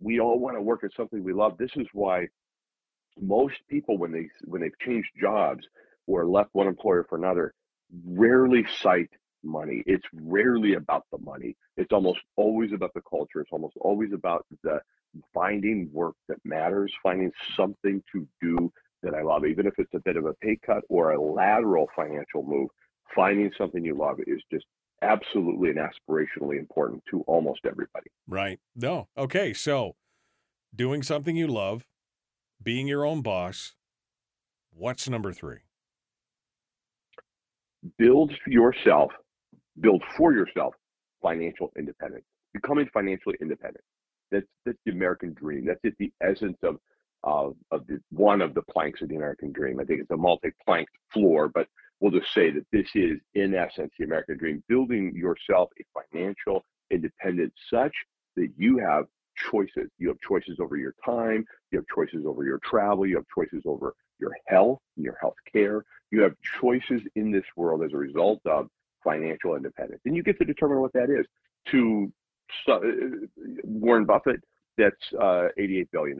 [0.00, 1.56] We all want to work at something we love.
[1.58, 2.26] This is why
[3.20, 5.66] most people when they when they've changed jobs
[6.06, 7.54] or left one employer for another
[8.06, 9.10] rarely cite
[9.44, 9.82] money.
[9.86, 11.56] It's rarely about the money.
[11.76, 13.40] It's almost always about the culture.
[13.40, 14.80] It's almost always about the
[15.34, 18.72] finding work that matters finding something to do
[19.02, 19.44] that i love.
[19.44, 22.68] Even if it's a bit of a pay cut or a lateral financial move
[23.14, 24.64] finding something you love is just
[25.02, 28.08] absolutely and aspirationally important to almost everybody.
[28.28, 28.60] Right.
[28.74, 29.08] No.
[29.18, 29.52] Okay.
[29.52, 29.96] So
[30.74, 31.84] doing something you love
[32.62, 33.74] being your own boss.
[34.74, 35.58] What's number three?
[37.98, 39.10] Build yourself,
[39.80, 40.74] build for yourself
[41.20, 42.24] financial independence,
[42.54, 43.84] becoming financially independent.
[44.30, 45.66] That's, that's the American dream.
[45.66, 46.76] That's just the essence of,
[47.24, 49.78] of, of the, one of the planks of the American dream.
[49.80, 51.66] I think it's a multi-planked floor, but
[52.00, 56.64] we'll just say that this is, in essence, the American dream, building yourself a financial
[56.90, 57.92] independence such
[58.36, 59.04] that you have
[59.50, 59.90] choices.
[59.98, 63.62] You have choices over your time, you have choices over your travel, you have choices
[63.66, 65.84] over your health and your health care.
[66.10, 68.68] You have choices in this world as a result of
[69.02, 70.00] financial independence.
[70.04, 71.26] And you get to determine what that is.
[71.70, 72.12] To
[72.68, 72.78] uh,
[73.64, 74.40] Warren Buffett,
[74.76, 76.18] that's uh, $88 billion.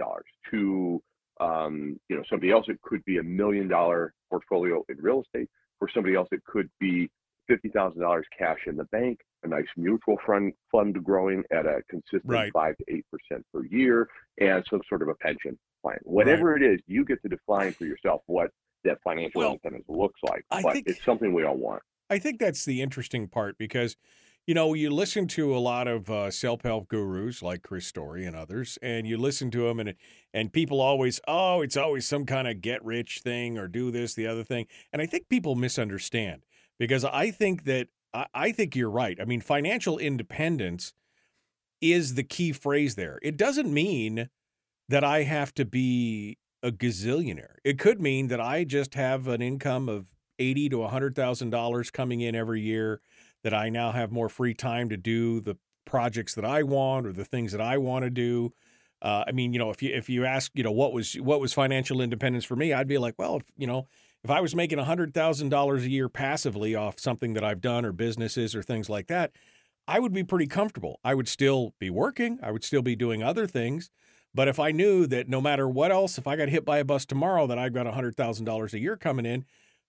[0.50, 1.02] To
[1.40, 5.48] um, you know somebody else, it could be a million dollar portfolio in real estate.
[5.78, 7.10] For somebody else, it could be
[7.50, 12.52] $50,000 cash in the bank a nice mutual fund fund growing at a consistent right.
[12.52, 14.08] five to eight percent per year,
[14.38, 15.98] and some sort of a pension plan.
[16.04, 16.62] Whatever right.
[16.62, 18.50] it is, you get to define for yourself what
[18.84, 20.44] that financial well, independence looks like.
[20.50, 21.82] I but think, it's something we all want.
[22.10, 23.96] I think that's the interesting part because,
[24.46, 28.36] you know, you listen to a lot of uh, self-help gurus like Chris Story and
[28.36, 29.94] others, and you listen to them, and
[30.34, 34.26] and people always, oh, it's always some kind of get-rich thing or do this, the
[34.26, 36.44] other thing, and I think people misunderstand
[36.78, 39.18] because I think that I, think you're right.
[39.20, 40.92] I mean, financial independence
[41.80, 43.18] is the key phrase there.
[43.22, 44.28] It doesn't mean
[44.88, 47.56] that I have to be a gazillionaire.
[47.64, 50.08] It could mean that I just have an income of
[50.38, 53.00] eighty to hundred thousand dollars coming in every year.
[53.42, 57.12] That I now have more free time to do the projects that I want or
[57.12, 58.52] the things that I want to do.
[59.00, 61.40] Uh, I mean, you know, if you if you ask, you know, what was what
[61.40, 63.88] was financial independence for me, I'd be like, well, you know,
[64.24, 67.84] if I was making hundred thousand dollars a year passively off something that I've done
[67.84, 69.32] or businesses or things like that,
[69.88, 71.00] I would be pretty comfortable.
[71.04, 72.38] I would still be working.
[72.42, 73.90] I would still be doing other things.
[74.34, 76.84] But if I knew that no matter what else, if I got hit by a
[76.84, 79.44] bus tomorrow, that I've got hundred thousand dollars a year coming in,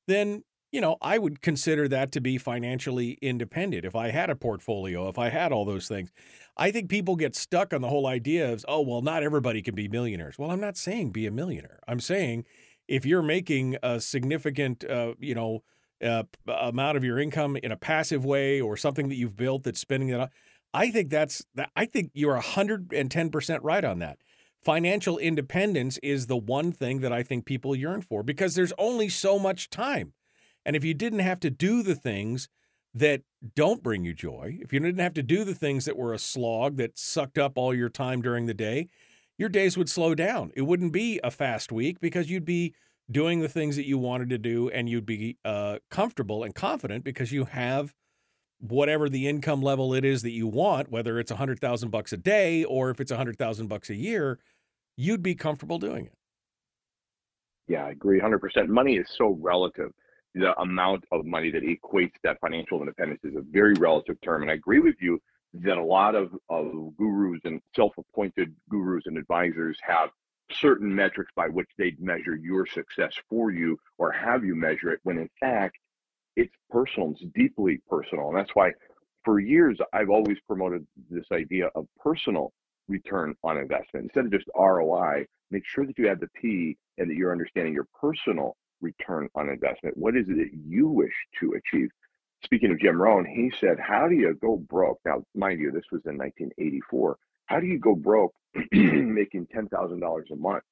[0.07, 0.43] then
[0.73, 5.07] you know, I would consider that to be financially independent if I had a portfolio,
[5.07, 6.11] if I had all those things.
[6.57, 9.75] I think people get stuck on the whole idea of, oh, well, not everybody can
[9.75, 10.39] be millionaires.
[10.39, 11.79] Well, I'm not saying be a millionaire.
[11.87, 12.45] I'm saying
[12.87, 15.63] if you're making a significant, uh, you know,
[16.03, 19.79] uh, amount of your income in a passive way or something that you've built that's
[19.79, 20.29] spending on,
[20.73, 21.69] I think that's that.
[21.75, 24.17] I think you're 110% right on that.
[24.63, 29.09] Financial independence is the one thing that I think people yearn for because there's only
[29.09, 30.13] so much time.
[30.65, 32.47] And if you didn't have to do the things
[32.93, 33.21] that
[33.55, 36.19] don't bring you joy, if you didn't have to do the things that were a
[36.19, 38.87] slog that sucked up all your time during the day,
[39.37, 40.51] your days would slow down.
[40.55, 42.73] It wouldn't be a fast week because you'd be
[43.11, 47.03] doing the things that you wanted to do and you'd be uh, comfortable and confident
[47.03, 47.93] because you have
[48.59, 52.13] whatever the income level it is that you want, whether it's a hundred thousand bucks
[52.13, 54.39] a day or if it's a hundred thousand bucks a year,
[54.95, 56.13] you'd be comfortable doing it.
[57.67, 58.67] Yeah, I agree 100%.
[58.67, 59.91] Money is so relative
[60.35, 64.41] the amount of money that equates that financial independence is a very relative term.
[64.41, 65.21] And I agree with you
[65.53, 70.09] that a lot of, of gurus and self-appointed gurus and advisors have
[70.51, 74.99] certain metrics by which they measure your success for you or have you measure it
[75.03, 75.77] when in fact
[76.35, 78.69] it's personal it's deeply personal and that's why
[79.23, 82.51] for years i've always promoted this idea of personal
[82.87, 87.09] return on investment instead of just roi make sure that you add the p and
[87.09, 89.97] that you're understanding your personal return on investment?
[89.97, 91.89] What is it that you wish to achieve?
[92.43, 94.99] Speaking of Jim Rohn, he said, How do you go broke?
[95.05, 97.17] Now, mind you, this was in 1984.
[97.45, 98.33] How do you go broke
[98.71, 100.63] making $10,000 a month?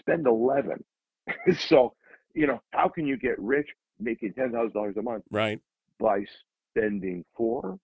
[0.00, 0.84] Spend 11.
[1.58, 1.94] so,
[2.34, 3.68] you know, how can you get rich
[3.98, 5.24] making $10,000 a month?
[5.30, 5.60] Right.
[5.98, 6.24] By
[6.70, 7.78] spending four?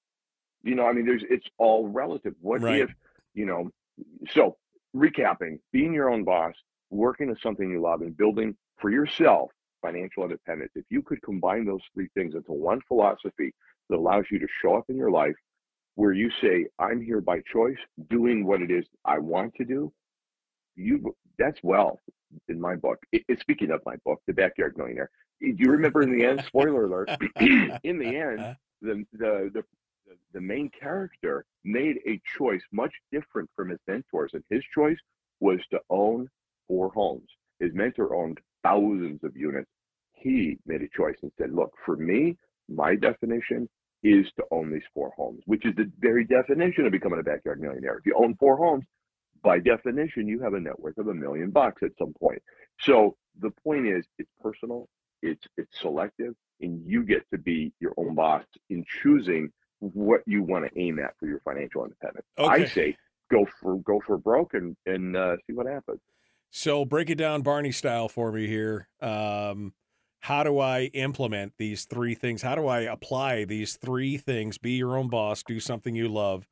[0.63, 2.35] You know, I mean, there's it's all relative.
[2.41, 2.81] What right.
[2.83, 2.91] if,
[3.35, 3.71] you know,
[4.31, 4.57] so
[4.97, 6.55] recapping, being your own boss,
[6.91, 9.51] working as something you love and building for yourself
[9.85, 13.53] financial independence, if you could combine those three things into one philosophy
[13.89, 15.35] that allows you to show up in your life
[15.97, 17.79] where you say, I'm here by choice,
[18.09, 19.93] doing what it is I want to do,
[20.77, 22.01] you that's wealth
[22.49, 22.99] in my book.
[23.13, 26.43] It, it, speaking of my book, The Backyard Millionaire, do you remember in the end,
[26.47, 29.65] spoiler alert, in the end, the, the, the,
[30.33, 34.31] the main character made a choice much different from his mentors.
[34.35, 34.99] And his choice
[35.41, 36.29] was to own
[36.69, 37.29] four homes.
[37.61, 39.71] His mentor owned thousands of units.
[40.25, 42.39] He made a choice and said, look, for me,
[42.69, 43.69] my definition
[44.03, 47.61] is to own these four homes, which is the very definition of becoming a backyard
[47.61, 47.99] millionaire.
[47.99, 48.85] If you own four homes,
[49.43, 52.43] by definition, you have a net worth of a million bucks at some point.
[52.81, 54.89] So the point is, it's personal,
[55.21, 60.43] it's it's selective, and you get to be your own boss in choosing what you
[60.43, 62.27] want to aim at for your financial independence.
[62.39, 62.63] Okay.
[62.63, 62.97] I say
[63.31, 66.01] go for go for broke and and uh, see what happens.
[66.51, 68.89] So break it down Barney style for me here.
[69.03, 69.75] Um,
[70.25, 72.41] how do I implement these three things?
[72.41, 74.57] How do I apply these three things?
[74.57, 76.49] Be your own boss, do something you love,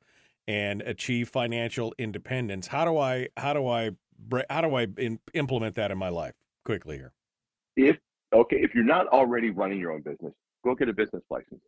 [0.47, 2.67] and achieve financial independence.
[2.67, 3.89] How do I how do I
[4.47, 7.13] how do I in, implement that in my life quickly here?
[7.75, 7.97] If
[8.31, 10.33] okay, if you're not already running your own business,
[10.63, 11.61] go get a business license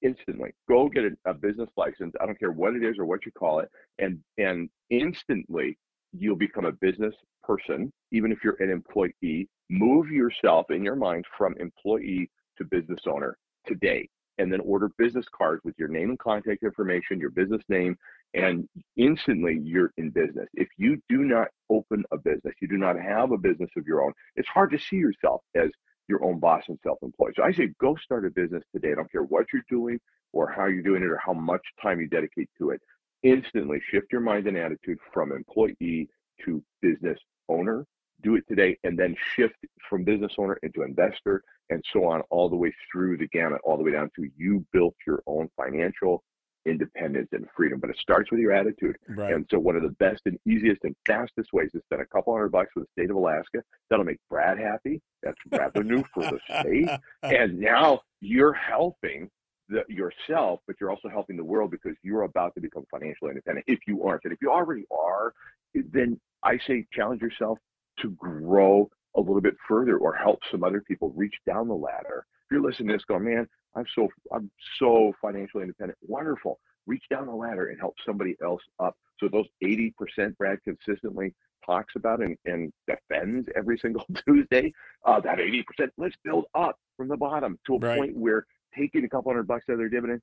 [0.00, 0.54] instantly.
[0.66, 2.14] Go get a, a business license.
[2.22, 3.68] I don't care what it is or what you call it,
[3.98, 5.76] and and instantly
[6.12, 7.14] you'll become a business
[7.44, 9.48] person, even if you're an employee.
[9.68, 14.08] Move yourself in your mind from employee to business owner today,
[14.38, 17.96] and then order business cards with your name and contact information, your business name,
[18.34, 20.48] and instantly you're in business.
[20.54, 24.02] If you do not open a business, you do not have a business of your
[24.02, 25.70] own, it's hard to see yourself as
[26.08, 27.34] your own boss and self-employed.
[27.36, 28.92] So I say go start a business today.
[28.92, 30.00] I don't care what you're doing
[30.32, 32.80] or how you're doing it or how much time you dedicate to it
[33.22, 36.08] instantly shift your mind and attitude from employee
[36.44, 37.18] to business
[37.48, 37.84] owner.
[38.22, 39.56] Do it today and then shift
[39.88, 43.76] from business owner into investor and so on, all the way through the gamut, all
[43.76, 46.22] the way down to you built your own financial
[46.66, 47.80] independence and freedom.
[47.80, 48.96] But it starts with your attitude.
[49.08, 49.32] Right.
[49.32, 52.32] And so, one of the best and easiest and fastest ways is spend a couple
[52.32, 53.62] hundred bucks for the state of Alaska.
[53.88, 55.00] That'll make Brad happy.
[55.22, 56.88] That's revenue for the state.
[57.22, 59.30] And now you're helping
[59.68, 63.64] the, yourself, but you're also helping the world because you're about to become financially independent
[63.68, 64.22] if you aren't.
[64.24, 65.32] And if you already are,
[65.74, 67.58] then I say challenge yourself
[68.02, 72.24] to grow a little bit further or help some other people reach down the ladder.
[72.46, 75.98] If you're listening to this, go, man, I'm so I'm so financially independent.
[76.02, 76.58] Wonderful.
[76.86, 78.96] Reach down the ladder and help somebody else up.
[79.18, 84.72] So those 80% Brad consistently talks about and, and defends every single Tuesday,
[85.04, 85.62] uh, that 80%,
[85.98, 87.98] let's build up from the bottom to a Right.
[87.98, 88.46] point where
[88.76, 90.20] taking a couple hundred bucks out of their dividend,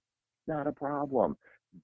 [0.48, 1.38] not a problem.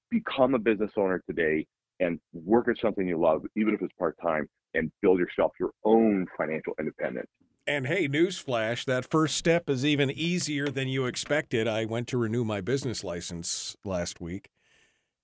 [0.09, 1.67] Become a business owner today
[2.03, 5.71] and work at something you love, even if it's part time, and build yourself your
[5.85, 7.29] own financial independence.
[7.65, 11.67] And hey, newsflash, that first step is even easier than you expected.
[11.67, 14.49] I went to renew my business license last week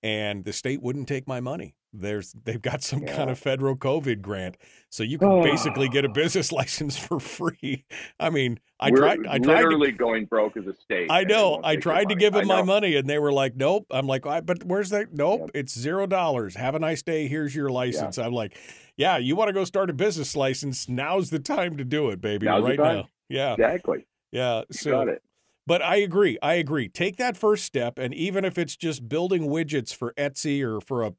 [0.01, 1.75] and the state wouldn't take my money.
[1.91, 4.57] There's they've got some kind of federal COVID grant.
[4.89, 5.91] So you can basically oh.
[5.91, 7.85] get a business license for free.
[8.19, 11.09] I mean, I We're tried I tried to going broke as a state.
[11.09, 11.59] I know.
[11.63, 14.25] I oh tried to give them my money, and they were like, "Nope." I'm like,
[14.27, 15.13] "I- "But where's that?
[15.13, 15.41] Nope.
[15.41, 15.49] Yep.
[15.55, 16.55] It's zero dollars.
[16.55, 17.27] Have a nice day.
[17.27, 18.55] Here's your license." I'm like,
[18.95, 20.87] "Yeah, you want to go start a business license?
[20.87, 22.45] Now's the time to do it, baby.
[22.45, 24.05] Now's right now." Yeah, Exactly.
[24.31, 24.59] yeah.
[24.59, 25.21] You So, got it.
[25.67, 26.37] but I agree.
[26.41, 26.87] I agree.
[26.87, 31.03] Take that first step, and even if it's just building widgets for Etsy or for
[31.03, 31.13] a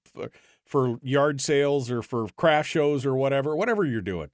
[0.71, 4.31] for yard sales or for craft shows or whatever, whatever you're doing,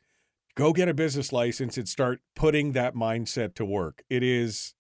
[0.54, 4.02] go get a business license and start putting that mindset to work.
[4.10, 4.74] It is,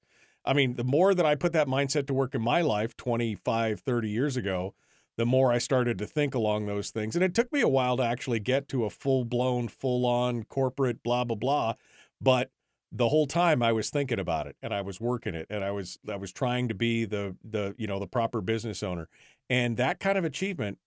[0.44, 3.80] I mean, the more that I put that mindset to work in my life 25,
[3.80, 4.74] 30 years ago,
[5.16, 7.16] the more I started to think along those things.
[7.16, 10.44] And it took me a while to actually get to a full blown, full on
[10.44, 11.74] corporate blah, blah, blah.
[12.20, 12.50] But
[12.92, 15.70] the whole time I was thinking about it and I was working it and I
[15.70, 19.08] was I was trying to be the the you know the proper business owner
[19.50, 20.78] and that kind of achievement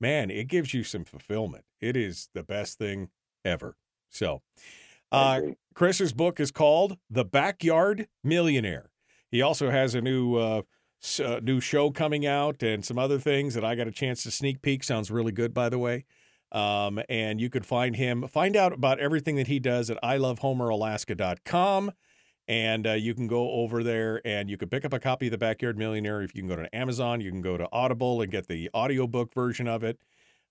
[0.00, 1.64] man it gives you some fulfillment.
[1.80, 3.08] It is the best thing
[3.44, 3.76] ever.
[4.10, 4.42] So
[5.12, 5.40] uh.
[5.74, 8.90] Chris's book is called The Backyard Millionaire.
[9.30, 10.62] He also has a new uh
[11.22, 14.30] uh, new show coming out and some other things that I got a chance to
[14.30, 14.82] sneak peek.
[14.82, 16.04] Sounds really good by the way.
[16.52, 21.90] Um, and you could find him, find out about everything that he does at ilovehomeralaska.com.
[22.46, 25.30] And uh, you can go over there and you can pick up a copy of
[25.30, 26.20] The Backyard Millionaire.
[26.20, 29.32] If you can go to Amazon, you can go to Audible and get the audiobook
[29.32, 29.98] version of it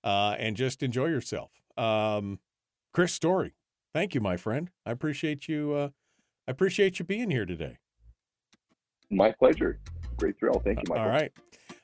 [0.04, 1.52] uh, and just enjoy yourself.
[1.78, 2.40] Um,
[2.94, 3.54] Chris Story,
[3.94, 4.72] thank you, my friend.
[4.86, 5.74] I appreciate you.
[5.74, 5.90] Uh,
[6.48, 7.78] I appreciate you being here today.
[9.10, 9.80] My pleasure.
[10.18, 10.62] Great thrill.
[10.64, 11.04] Thank you, Michael.
[11.04, 11.32] All right.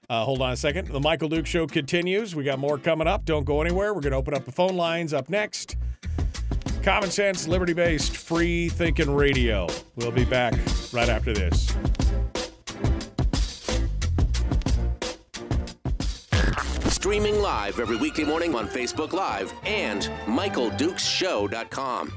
[0.09, 0.87] Uh, hold on a second.
[0.87, 2.35] The Michael Duke Show continues.
[2.35, 3.25] We got more coming up.
[3.25, 3.93] Don't go anywhere.
[3.93, 5.77] We're going to open up the phone lines up next.
[6.83, 9.67] Common sense, liberty based, free thinking radio.
[9.95, 10.53] We'll be back
[10.93, 11.75] right after this.
[16.93, 22.11] Streaming live every weekday morning on Facebook Live and MichaelDukesShow.com.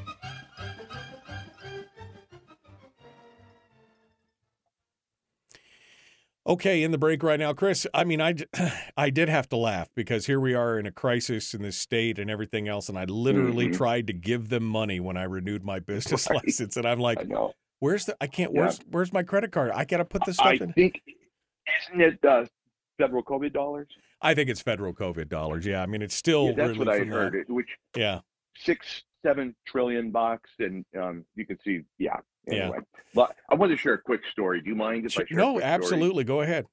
[6.44, 7.86] Okay, in the break right now, Chris.
[7.94, 8.35] I mean, I,
[8.97, 12.19] I did have to laugh because here we are in a crisis in this state
[12.19, 13.74] and everything else, and I literally Mhm.
[13.77, 15.78] tried to give them money when I renewed my
[16.27, 16.43] business Right.
[16.44, 17.24] license, and I'm like,
[17.78, 18.16] "Where's the?
[18.20, 18.52] I can't.
[18.52, 18.60] Yeah.
[18.62, 19.70] Where's Where's my credit card?
[19.70, 21.01] I got to put this stuff I in." think,
[21.86, 22.47] isn't it uh,
[22.98, 23.89] federal COVID dollars?
[24.20, 25.64] I think it's federal COVID dollars.
[25.64, 27.14] Yeah, I mean, it's still Yeah, that's really what I from that.
[27.14, 27.44] heard.
[27.48, 28.20] Which Yeah,
[28.56, 32.16] six, seven trillion bucks, and um, you can see, yeah.
[32.47, 32.70] Yeah.
[33.14, 34.60] But I want to share a quick story.
[34.60, 35.36] Do you mind if I share?
[35.36, 35.74] no, quick story?
[35.74, 36.24] absolutely.
[36.24, 36.66] Go ahead.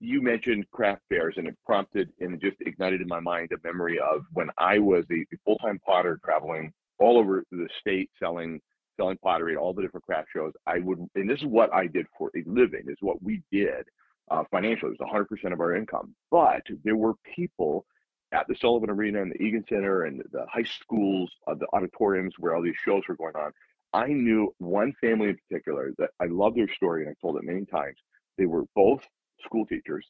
[0.00, 3.98] you mentioned craft fairs and it prompted and just ignited in my mind a memory
[3.98, 8.60] of when I was a full-time potter traveling all over the state selling
[8.98, 10.52] selling pottery at all the different craft shows.
[10.66, 13.42] I would and this is what I did for a living, this is what we
[13.50, 13.84] did
[14.30, 14.92] uh, financially.
[14.92, 16.14] It was 100% of our income.
[16.30, 17.86] But there were people
[18.32, 22.34] at the Sullivan Arena and the Egan Center and the high schools, uh, the auditoriums
[22.38, 23.52] where all these shows were going on.
[23.92, 27.44] I knew one family in particular that I love their story and I told it
[27.44, 27.96] many times.
[28.38, 29.06] They were both
[29.44, 30.06] school teachers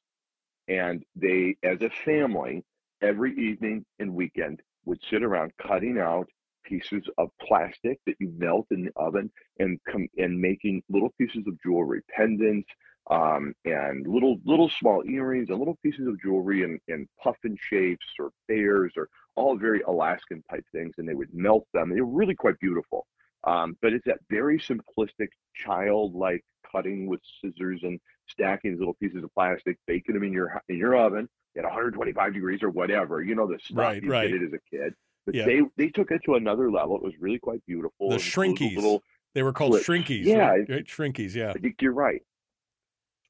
[0.69, 2.65] and they as a family
[3.03, 6.29] every evening and weekend would sit around cutting out
[6.65, 11.43] pieces of plastic that you melt in the oven and come and making little pieces
[11.49, 12.69] of jewelry pendants
[13.11, 18.07] um, and little little small earrings and little pieces of jewelry in, in puffin shapes
[18.21, 22.07] or bears or all very alaskan type things and they would melt them they were
[22.07, 23.07] really quite beautiful
[23.45, 29.23] um, but it's that very simplistic childlike cutting with scissors and stacking these little pieces
[29.23, 33.23] of plastic, baking them in your in your oven at 125 degrees or whatever.
[33.23, 34.29] You know the stuff Right, you right.
[34.31, 34.95] did it as a kid.
[35.27, 35.45] But Yeah.
[35.45, 36.97] they they took it to another level.
[36.97, 38.11] It was really quite beautiful.
[38.11, 38.77] The shrinkies.
[38.77, 39.03] Little,
[39.35, 39.87] They were called clips.
[39.87, 40.25] shrinkies.
[40.25, 40.67] Yeah, right?
[40.87, 41.35] shrinkies.
[41.35, 41.51] Yeah.
[41.51, 42.23] I think you're right.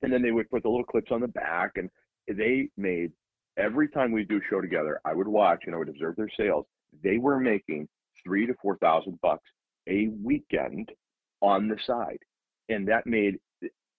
[0.02, 1.89] And then they would put the little clips on the back, and
[2.28, 3.12] they made
[3.56, 6.30] every time we do a show together, I would watch and I would observe their
[6.36, 6.66] sales.
[7.02, 7.89] They were making
[8.24, 9.48] three to four thousand bucks
[9.89, 10.91] a weekend
[11.41, 12.19] on the side,
[12.69, 13.39] and that made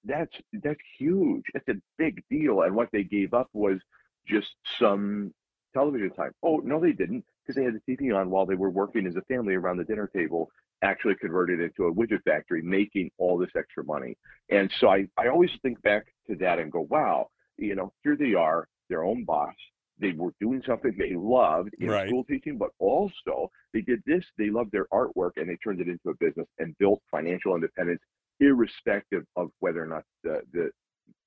[0.05, 0.33] that's
[0.63, 1.43] that's huge.
[1.53, 2.61] That's a big deal.
[2.61, 3.79] And what they gave up was
[4.27, 4.49] just
[4.79, 5.33] some
[5.73, 6.31] television time.
[6.43, 7.25] Oh no, they didn't.
[7.43, 9.83] because they had the TV on while they were working as a family around the
[9.85, 10.49] dinner table,
[10.81, 14.17] actually converted into a widget factory, making all this extra money.
[14.49, 17.27] And so I, I always think back to that and go, wow,
[17.57, 19.53] you know, here they are, their own boss.
[19.99, 22.07] They were doing something they loved in Right.
[22.07, 24.25] school teaching, but also they did this.
[24.37, 28.01] They loved their artwork and they turned it into a business and built financial independence,
[28.39, 30.71] irrespective of whether or not the, the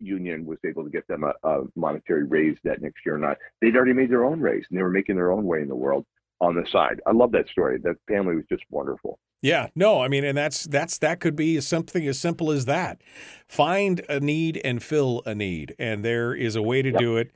[0.00, 3.38] union was able to get them a, a monetary raise that next year or not.
[3.60, 5.76] They'd already made their own raise and they were making their own way in the
[5.76, 6.04] world
[6.40, 7.00] on the side.
[7.06, 7.78] I love that story.
[7.82, 9.18] That family was just wonderful.
[9.42, 13.00] Yeah, no, I mean, and that's that's that could be something as simple as that.
[13.46, 16.98] Find a need and fill a need, and there is a way to Yep.
[16.98, 17.30] do it,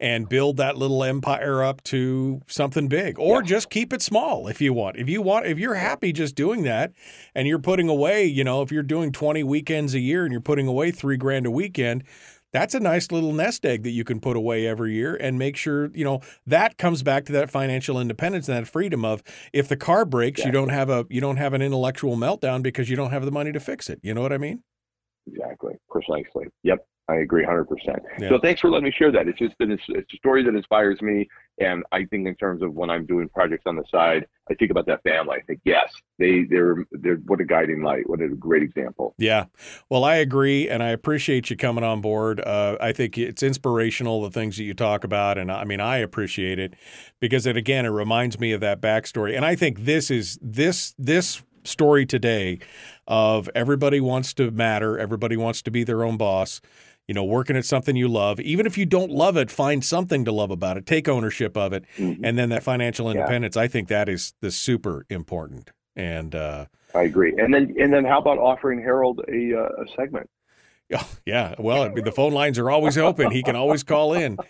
[0.00, 3.46] and build that little empire up to something big, or Yeah.
[3.46, 4.96] just keep it small if you want.
[4.96, 6.92] If you want, if you're happy just doing that,
[7.34, 10.40] and you're putting away, you know, if you're doing 20 weekends a year and you're
[10.40, 12.04] putting away three grand a weekend.
[12.52, 15.56] That's a nice little nest egg that you can put away every year and make
[15.56, 19.66] sure, you know, that comes back to that financial independence and that freedom of if
[19.66, 22.94] the car breaks, you don't have a you don't have an intellectual meltdown because you
[22.94, 23.98] don't have the money to fix it.
[24.04, 24.62] You know what I mean?
[25.26, 25.72] Exactly.
[25.90, 26.46] Precisely.
[26.62, 26.86] Yep.
[27.08, 27.66] I agree 100%.
[28.18, 28.28] Yeah.
[28.30, 29.28] So thanks for letting me share that.
[29.28, 31.28] It's just it's, it's a story that inspires me.
[31.60, 34.70] And I think in terms of when I'm doing projects on the side, I think
[34.70, 35.36] about that family.
[35.36, 38.08] I think, yes, they, they're, they're, what a guiding light.
[38.08, 39.14] What a great example.
[39.18, 39.44] Yeah.
[39.88, 42.40] Well, I agree, and I appreciate you coming on board.
[42.40, 45.98] Uh, I think it's inspirational the things that you talk about, and I mean, I
[45.98, 46.74] appreciate it
[47.20, 49.36] because it again it reminds me of that backstory.
[49.36, 52.58] And I think this is this this story today
[53.06, 56.60] of everybody wants to matter, everybody wants to be their own boss.
[57.06, 60.24] You know, working at something you love, even if you don't love it, find something
[60.24, 60.86] to love about it.
[60.86, 62.20] Take ownership of it, Mhm.
[62.24, 63.18] and then that financial Yeah.
[63.20, 63.56] independence.
[63.58, 65.70] I think that is the super important.
[65.94, 66.64] And uh,
[66.94, 67.34] I agree.
[67.36, 70.30] And then, and then how about offering Harold a, uh, a segment?
[71.26, 71.54] Yeah.
[71.58, 73.30] Well, the phone lines are always open.
[73.32, 74.36] He can always call in.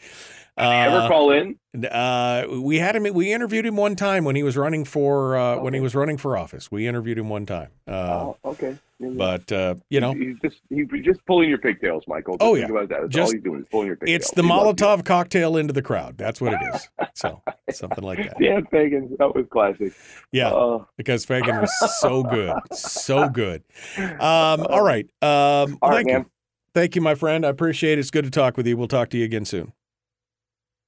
[0.56, 1.58] Ever Uh, call in?
[1.90, 3.12] uh, we had him.
[3.12, 6.16] We interviewed him one time when he was running for uh, when he was running
[6.16, 6.70] for office.
[6.70, 7.70] We interviewed him one time.
[7.88, 8.78] Uh, oh, okay.
[9.00, 12.34] but uh, you know, he's just he's just pulling your pigtails, Michael.
[12.34, 12.72] Just Oh, think yeah.
[12.76, 13.00] about that.
[13.00, 14.16] That's Just- all he's doing is pulling your pigtails.
[14.16, 14.48] it's the He.
[14.48, 16.16] Molotov cocktail into the crowd.
[16.18, 16.88] That's what it is.
[17.16, 18.38] So something like that.
[18.40, 19.92] Dan Fagan, that was classic.
[20.32, 21.70] Yeah, Uh, because Fagan was
[22.00, 23.62] so good, so good.
[23.96, 24.16] Um,
[24.68, 25.06] all right.
[25.22, 26.20] Um, all right, thank man.
[26.22, 26.30] you,
[26.74, 27.46] thank you, my friend.
[27.46, 28.00] I appreciate it.
[28.00, 28.76] It's good to talk with you.
[28.76, 29.72] We'll talk to you again soon.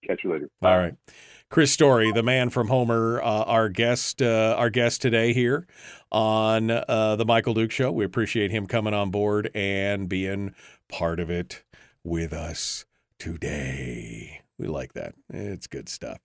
[0.06, 0.48] Catch you later.
[0.62, 0.94] All right.
[1.48, 5.66] Chris Story, the man from Homer, uh, our guest, uh, our guest today here
[6.10, 7.92] on uh, the Michael Duke Show.
[7.92, 10.54] We appreciate him coming on board and being
[10.88, 11.62] part of it
[12.02, 12.84] with us
[13.18, 14.42] today.
[14.58, 15.14] We like that.
[15.28, 16.18] It's good stuff.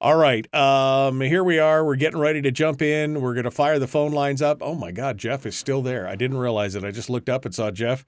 [0.00, 0.52] All right.
[0.52, 1.84] Um, here we are.
[1.84, 3.20] We're getting ready to jump in.
[3.20, 4.58] We're going to fire the phone lines up.
[4.60, 6.08] Oh my God, Jeff is still there.
[6.08, 6.84] I didn't realize it.
[6.84, 8.04] I just looked up and saw Jeff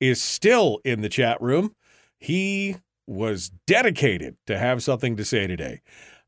[0.00, 1.74] is still in the chat room.
[2.18, 2.76] He
[3.10, 5.80] was dedicated to have something to say today.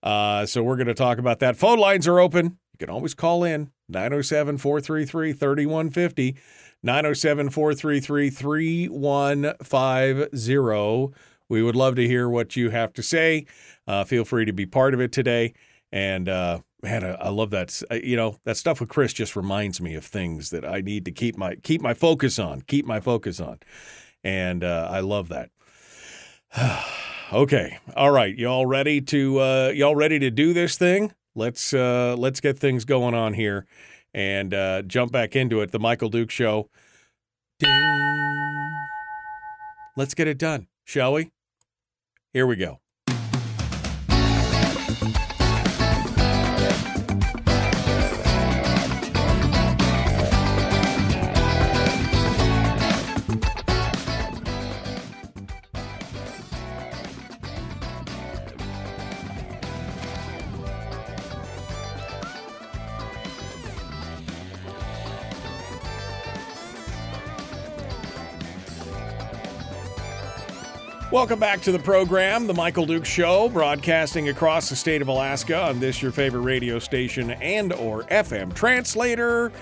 [0.03, 1.57] Uh, so we're going to talk about that.
[1.57, 2.59] Phone lines are open.
[2.73, 6.37] You can always call in 907 433 3150.
[6.83, 11.15] 907 433 3150.
[11.49, 13.47] We would love to hear what you have to say.
[13.87, 15.55] Uh, feel free to be part of it today.
[15.93, 17.81] And uh, man, I, I love that.
[17.89, 21.05] Uh, You know, that stuff with Chris just reminds me of things that I need
[21.05, 22.63] to keep my keep my focus on.
[22.63, 23.61] Keep my focus on,
[24.25, 25.52] and uh, I love that.
[27.33, 31.13] okay, all right, y'all ready to uh, y'all ready to do this thing?
[31.35, 33.67] Let's uh, let's get things going on here,
[34.13, 35.71] and uh, jump back into it.
[35.71, 36.69] The Michael Duke Show.
[37.59, 37.71] Ding.
[39.97, 41.31] Let's get it done, shall we?
[42.33, 42.82] Here we go.
[71.23, 75.57] Welcome back to the program, The Michael Duke Show, broadcasting across the state of Alaska
[75.57, 79.53] on this your favorite radio station and or FM translator.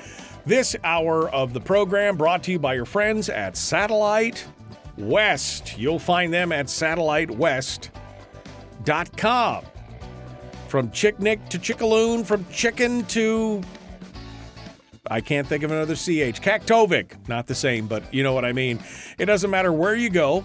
[0.46, 4.46] This hour of the program brought to you by your friends at Satellite
[4.96, 5.78] West.
[5.78, 9.64] You'll find them at satellitewest.com.
[10.66, 13.60] From Chignik to Chickaloon, from chicken to
[15.10, 16.40] I can't think of another CH.
[16.40, 17.28] Kaktovik.
[17.28, 18.78] Not the same, but you know what I mean.
[19.18, 20.44] It doesn't matter where you go,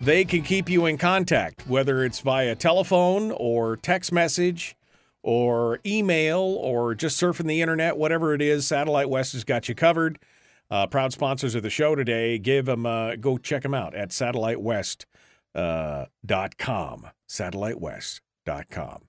[0.00, 4.76] they can keep you in contact, whether it's via telephone or text message
[5.22, 8.66] or email or just surfing the internet, whatever it is.
[8.66, 10.18] Satellite West has got you covered.
[10.70, 12.38] Uh, proud sponsors of the show today.
[12.38, 15.04] Give them, uh, go check them out at satellitewest.com.
[15.54, 16.06] Uh,
[17.28, 19.02] satellitewest.com.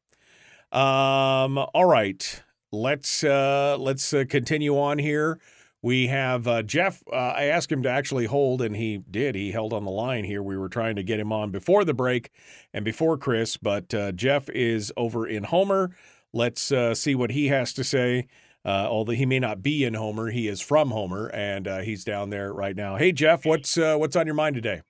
[0.71, 5.39] Um, all right, let's uh, let's uh, continue on here.
[5.81, 7.03] We have uh, Jeff.
[7.11, 9.35] Uh, I asked him to actually hold, and he did.
[9.35, 10.41] He held on the line here.
[10.41, 12.31] We were trying to get him on before the break
[12.73, 15.95] and before Chris, but uh, Jeff is over in Homer.
[16.33, 18.27] Let's uh, see what he has to say.
[18.65, 22.03] Uh, although he may not be in Homer, he is from Homer, and uh, he's
[22.03, 22.97] down there right now.
[22.97, 24.81] Hey, Jeff, what's what's on your mind today?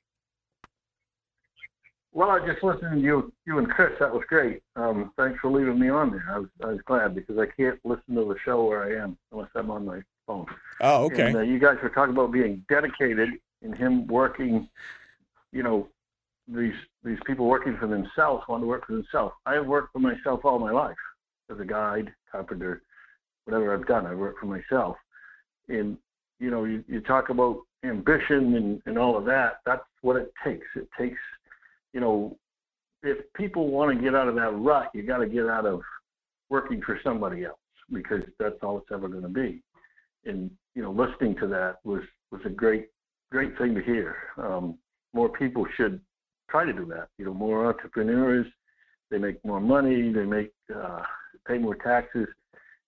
[2.17, 3.91] Well, I just listened to you, you and Chris.
[3.99, 4.63] That was great.
[4.75, 6.25] Um, thanks for leaving me on there.
[6.31, 9.15] I was, I was glad because I can't listen to the show where I am
[9.31, 10.45] unless I'm on my phone.
[10.81, 11.27] Oh, okay.
[11.27, 13.29] And uh, you guys were talking about being dedicated
[13.63, 14.69] and him working.
[15.51, 15.87] You know,
[16.47, 19.33] these these people working for themselves want to work for themselves.
[19.45, 20.95] I have worked for myself all my life
[21.51, 22.83] as a guide, carpenter,
[23.45, 24.05] whatever I've done.
[24.05, 24.97] I work for myself.
[25.69, 25.97] And
[26.39, 29.61] you know, you, you talk about ambition and, and all of that.
[29.65, 30.67] That's what it takes.
[30.75, 31.17] It takes
[31.97, 32.37] you know,
[33.01, 35.81] if people want to get out of that rut, you got to get out of
[36.47, 37.57] working for somebody else
[37.91, 39.63] because that's all it's ever going to be.
[40.27, 42.01] And you know, listening to that was
[42.31, 42.89] was a great
[43.31, 44.15] great thing to hear.
[44.37, 44.77] Um,
[45.13, 45.99] more people should
[46.49, 47.07] try to do that.
[47.17, 48.45] You know, more entrepreneurs,
[49.09, 51.01] they make more money, they make uh,
[51.47, 52.27] pay more taxes,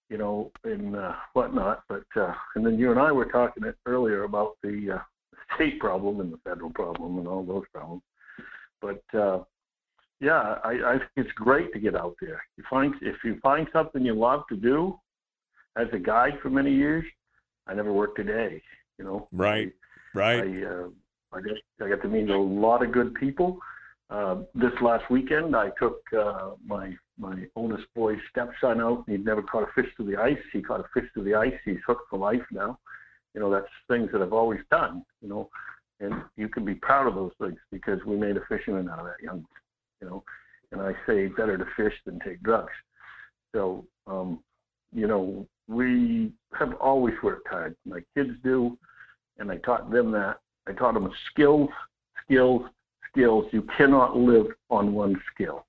[0.10, 1.84] you know, and uh, whatnot.
[1.88, 6.20] But uh, and then you and I were talking earlier about the uh, state problem
[6.20, 8.04] and the federal problem and all those problems.
[8.82, 9.40] But uh,
[10.20, 12.42] yeah, I, I think it's great to get out there.
[12.58, 15.00] You find if you find something you love to do,
[15.78, 17.06] as a guide for many years,
[17.70, 18.62] I never worked a day.
[18.98, 19.72] You know, right,
[20.16, 20.44] right.
[20.44, 20.88] I uh,
[21.32, 23.60] I guess I got to meet a lot of good people.
[24.10, 29.04] Uh, this last weekend, I took uh, my my oldest boy's stepson out.
[29.08, 30.40] He'd never caught a fish to the ice.
[30.52, 31.54] He caught a fish to the ice.
[31.64, 32.80] He's hooked for life now.
[33.36, 35.06] You know, that's things that I've always done.
[35.22, 35.50] You know,
[36.00, 39.06] and you can be proud of those things because we made a fisherman out of
[39.06, 39.46] that young,
[40.02, 40.24] you know.
[40.72, 42.74] And I say better to fish than take drugs.
[43.54, 44.40] So, um,
[44.94, 47.76] you know, we have always worked hard.
[47.86, 48.78] My kids do,
[49.38, 50.38] and I taught them that.
[50.68, 51.70] I taught them skills,
[52.26, 52.64] skills,
[53.10, 53.46] skills.
[53.52, 55.66] You cannot live on one skill.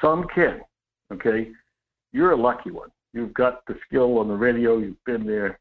[0.00, 0.60] Some can,
[1.12, 1.50] okay?
[2.12, 2.90] You're a lucky one.
[3.12, 4.78] You've got the skill on the radio.
[4.78, 5.58] You've been there.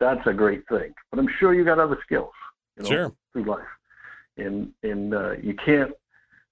[0.00, 0.92] That's a great thing.
[1.10, 2.32] But I'm sure you got other skills
[2.76, 3.12] you know, sure.
[3.32, 3.64] through life.
[4.36, 5.92] And and uh, you can't.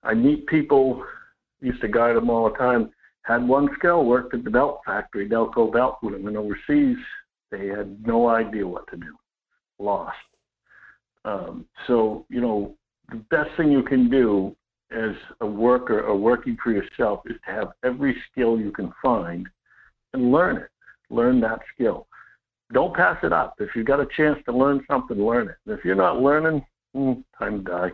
[0.05, 1.05] I meet people.
[1.60, 2.90] Used to guide them all the time.
[3.24, 6.96] Had one skill, worked at the belt factory, Delco belt with them, and overseas
[7.51, 9.16] they had no idea what to do,
[9.78, 10.16] lost.
[11.24, 12.74] Um, so you know,
[13.10, 14.55] the best thing you can do
[14.90, 19.48] as a worker or working for yourself is to have every skill you can find
[20.12, 20.68] and learn it.
[21.10, 22.06] Learn that skill
[22.72, 23.55] don't pass it up.
[23.60, 25.56] If you've got a chance to learn something, learn it.
[25.66, 26.64] If you're not learning,
[26.94, 27.92] mm, time to die.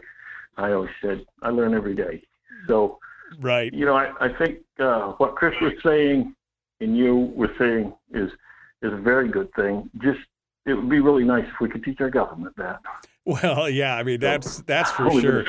[0.57, 2.23] I always said I learn every day.
[2.67, 2.99] So,
[3.39, 3.73] right.
[3.73, 6.35] You know, I, I think uh, what Chris was saying
[6.81, 8.31] and you were saying is
[8.83, 9.91] is a very good thing.
[10.03, 10.21] Just
[10.67, 12.81] it would be really nice if we could teach our government that.
[13.27, 15.45] Well, yeah, I mean that's that's for sure.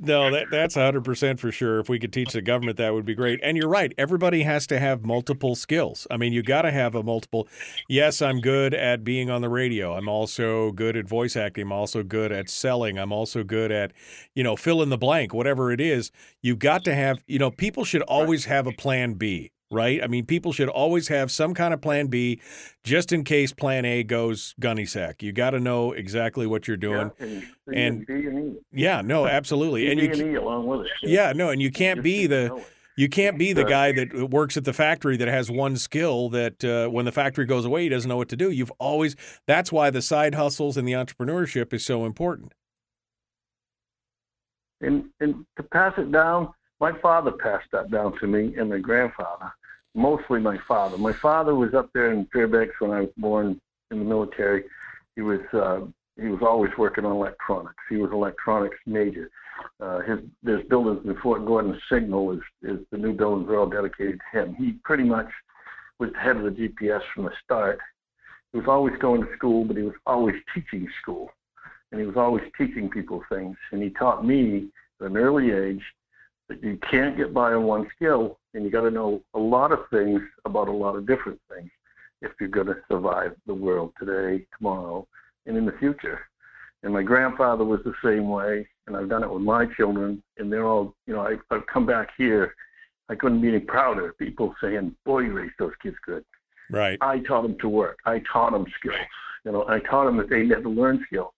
[0.00, 1.78] no, that that's hundred percent for sure.
[1.78, 3.38] If we could teach the government, that would be great.
[3.42, 6.08] And you're right; everybody has to have multiple skills.
[6.10, 7.46] I mean, you got to have a multiple.
[7.88, 9.94] Yes, I'm good at being on the radio.
[9.94, 11.62] I'm also good at voice acting.
[11.62, 12.98] I'm also good at selling.
[12.98, 13.92] I'm also good at,
[14.34, 16.10] you know, fill in the blank, whatever it is.
[16.42, 17.18] You've got to have.
[17.28, 20.02] You know, people should always have a plan B right?
[20.02, 22.40] I mean, people should always have some kind of plan B
[22.84, 25.22] just in case plan A goes gunny sack.
[25.22, 27.10] You got to know exactly what you're doing.
[27.18, 29.90] Yeah, and, and, and yeah, no, absolutely.
[29.90, 30.92] and you along with it.
[31.02, 32.64] Yeah, no, and you can't be the
[32.96, 36.64] you can't be the guy that works at the factory that has one skill that
[36.64, 38.50] uh, when the factory goes away he doesn't know what to do.
[38.50, 39.16] You've always
[39.46, 42.54] that's why the side hustles and the entrepreneurship is so important.
[44.80, 48.78] And and to pass it down, my father passed that down to me and my
[48.78, 49.52] grandfather,
[49.94, 50.98] mostly my father.
[50.98, 54.64] My father was up there in Fairbanks when I was born in the military.
[55.14, 55.80] He was uh,
[56.20, 57.82] he was always working on electronics.
[57.88, 59.30] He was electronics major.
[59.80, 63.68] Uh, his there's buildings in Fort Gordon Signal is is the new buildings are all
[63.68, 64.54] dedicated to him.
[64.54, 65.28] He pretty much
[65.98, 67.78] was the head of the GPS from the start.
[68.52, 71.30] He was always going to school, but he was always teaching school,
[71.90, 73.56] and he was always teaching people things.
[73.72, 74.68] And he taught me
[75.00, 75.82] at an early age
[76.62, 79.80] you can't get by on one skill, and you got to know a lot of
[79.90, 81.70] things about a lot of different things
[82.22, 85.06] if you're going to survive the world today, tomorrow,
[85.46, 86.20] and in the future.
[86.82, 90.52] And my grandfather was the same way, and I've done it with my children, and
[90.52, 92.54] they're all, you know, I, I've come back here.
[93.08, 94.14] I couldn't be any prouder.
[94.18, 96.24] People saying, "Boy, you raised those kids good."
[96.70, 96.98] Right.
[97.00, 97.98] I taught them to work.
[98.04, 98.96] I taught them skills.
[99.44, 101.32] You know, I taught them that they had to learn skills.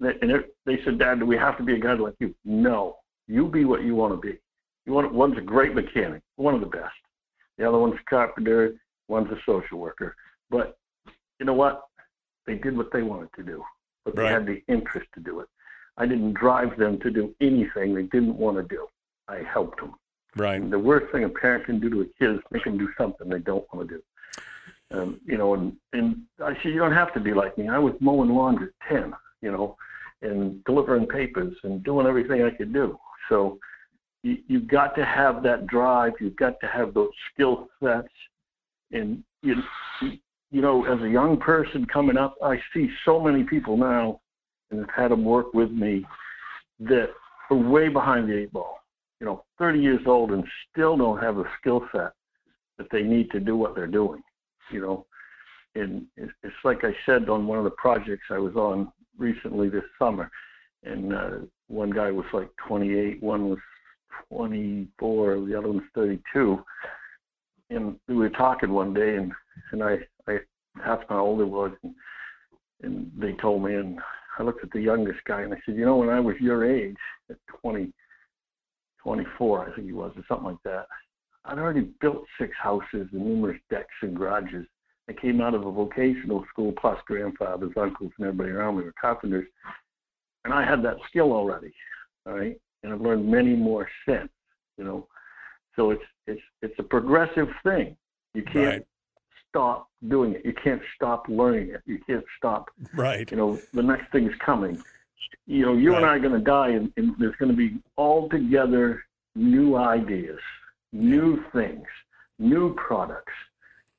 [0.00, 2.96] And they said, "Dad, do we have to be a guy like you?" No.
[3.26, 4.38] You be what you want to be.
[4.86, 6.94] Want one's a great mechanic, one of the best.
[7.56, 8.74] The other one's a carpenter.
[9.08, 10.14] One's a social worker.
[10.50, 10.76] But
[11.38, 11.84] you know what?
[12.46, 13.64] They did what they wanted to do,
[14.04, 14.32] but they Right.
[14.32, 15.48] had the interest to do it.
[15.96, 18.86] I didn't drive them to do anything they didn't want to do.
[19.28, 19.94] I helped them.
[20.36, 20.60] Right.
[20.60, 22.92] And the worst thing a parent can do to a kid is make them do
[22.98, 24.02] something they don't want to do.
[24.90, 27.68] Um, you know, and, and I said, you don't have to be like me.
[27.68, 29.76] I was mowing lawns at 10, you know,
[30.22, 32.98] and delivering papers and doing everything I could do.
[33.28, 33.58] So
[34.24, 36.12] you, you've got to have that drive.
[36.20, 38.08] You've got to have those skill sets.
[38.90, 39.54] And, you,
[40.50, 44.20] you know, as a young person coming up, I see so many people now
[44.70, 46.04] and have had them work with me
[46.80, 47.10] that
[47.50, 48.80] are way behind the eight ball
[49.24, 52.12] you know, 30 years old and still don't have the skill set
[52.76, 54.22] that they need to do what they're doing,
[54.70, 55.06] you know.
[55.74, 59.84] And it's like I said on one of the projects I was on recently this
[59.98, 60.30] summer,
[60.82, 61.30] and uh,
[61.68, 63.58] one guy was like 28, one was
[64.32, 66.62] 24, the other one's 32.
[67.70, 69.32] And we were talking one day, and,
[69.72, 69.96] and I,
[70.28, 70.38] I
[70.84, 71.94] asked how old he was, and,
[72.82, 73.98] and they told me, and
[74.38, 76.64] I looked at the youngest guy, and I said, you know, when I was your
[76.64, 76.96] age,
[77.30, 77.92] at 20,
[79.02, 80.86] 24, I think he was, or something like that.
[81.44, 84.66] I'd already built six houses and numerous decks and garages.
[85.08, 88.94] I came out of a vocational school, plus grandfathers, uncles, and everybody around me were
[88.98, 89.46] carpenters.
[90.44, 91.72] And I had that skill already,
[92.26, 92.58] all right?
[92.84, 94.28] And I've learned many more since,
[94.78, 95.08] you know.
[95.74, 97.96] So it's it's it's a progressive thing.
[98.34, 98.86] You can't Right.
[99.48, 100.44] stop doing it.
[100.44, 101.80] You can't stop learning it.
[101.86, 103.28] You can't stop Right.
[103.30, 104.82] you know, the next thing's coming.
[105.46, 107.78] You know, you and I are going to die, and, and there's going to be
[107.96, 109.02] altogether
[109.34, 110.38] new ideas,
[110.92, 111.86] new things,
[112.38, 113.32] new products.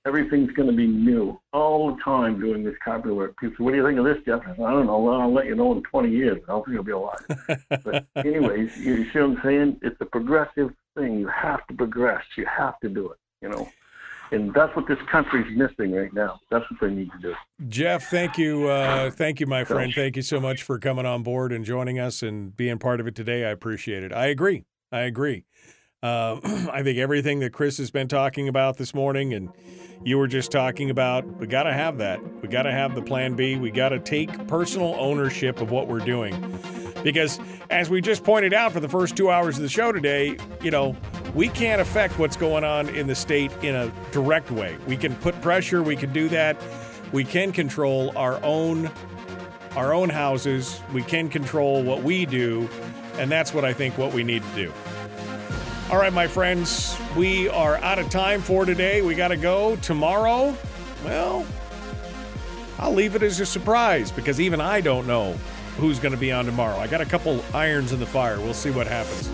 [0.05, 3.37] Everything's going to be new all the time doing this carpenter work.
[3.39, 4.99] People say, "What do you think of this, Jeff?" I, said, I don't know.
[4.99, 6.41] Well, I'll let you know in 20 years.
[6.47, 7.21] I don't think it'll be a lot.
[7.83, 9.79] but anyways, you see what I'm saying?
[9.81, 11.19] It's a progressive thing.
[11.19, 12.23] You have to progress.
[12.37, 13.17] You have to do it.
[13.41, 13.69] You know,
[14.31, 16.39] and that's what this country's missing right now.
[16.49, 17.35] That's what they need to do.
[17.67, 18.67] Jeff, thank you.
[18.67, 19.93] Uh, thank you, my friend.
[19.93, 23.07] Thank you so much for coming on board and joining us and being part of
[23.07, 23.45] it today.
[23.45, 24.11] I appreciate it.
[24.11, 24.65] I agree.
[24.91, 25.45] I agree.
[26.05, 26.39] Uh,
[26.71, 29.49] I think everything that Chris has been talking about this morning and
[30.03, 32.19] you were just talking about, we got to have that.
[32.43, 33.55] We got to have the plan B.
[33.55, 36.59] We got to take personal ownership of what we're doing.
[37.01, 37.39] Because
[37.71, 40.69] as we just pointed out for the first two hours of the show today, you
[40.69, 40.95] know,
[41.33, 44.77] we can't affect what's going on in the state in a direct way.
[44.85, 46.55] We can put pressure, we can do that.
[47.13, 48.91] We can control our own
[49.75, 50.79] our own houses.
[50.93, 52.69] We can control what we do,
[53.17, 54.73] and that's what I think what we need to do.
[55.91, 59.03] All right, my friends, we are out of time for today.
[59.03, 60.57] We got to go tomorrow.
[61.03, 61.45] Well,
[62.79, 65.33] I'll leave it as a surprise because even I don't know
[65.77, 66.75] who's going to be on tomorrow.
[66.77, 68.39] I got a couple irons in the fire.
[68.39, 69.29] We'll see what happens.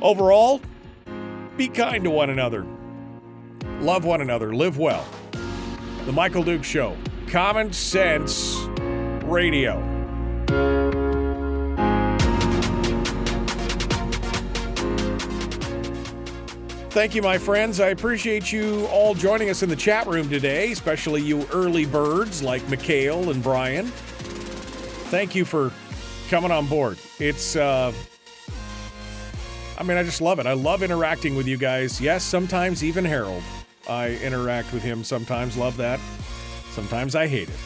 [0.00, 0.62] Overall,
[1.58, 2.66] be kind to one another.
[3.80, 4.54] Love one another.
[4.54, 5.06] Live well.
[6.06, 6.96] The Michael Duke Show.
[7.28, 8.56] Common Sense
[9.24, 9.91] Radio.
[16.92, 17.80] Thank you, my friends.
[17.80, 22.42] I appreciate you all joining us in the chat room today, especially you early birds
[22.42, 23.86] like Mikhail and Brian.
[25.08, 25.72] Thank you for
[26.28, 26.98] coming on board.
[27.18, 27.94] It's, uh,
[29.78, 30.44] I mean, I just love it.
[30.44, 31.98] I love interacting with you guys.
[31.98, 33.42] Yes, sometimes even Harold.
[33.88, 35.98] I interact with him sometimes, love that.
[36.72, 37.58] Sometimes I hate it.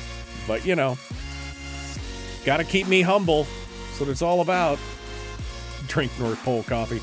[0.47, 0.97] But, you know,
[2.45, 3.43] got to keep me humble.
[3.89, 4.79] That's what it's all about.
[5.89, 7.01] Drink North Pole coffee.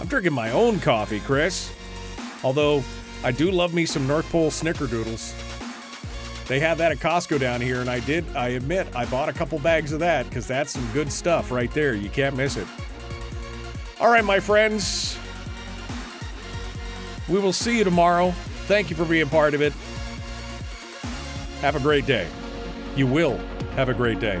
[0.00, 1.72] I'm drinking my own coffee, Chris.
[2.44, 2.82] Although
[3.24, 5.34] I do love me some North Pole snickerdoodles.
[6.46, 9.32] They have that at Costco down here, and I did, I admit, I bought a
[9.32, 11.94] couple bags of that because that's some good stuff right there.
[11.94, 12.68] You can't miss it.
[14.00, 15.18] All right, my friends.
[17.28, 18.30] We will see you tomorrow.
[18.66, 19.72] Thank you for being part of it.
[21.62, 22.28] Have a great day.
[22.94, 23.38] You will
[23.74, 24.40] have a great day.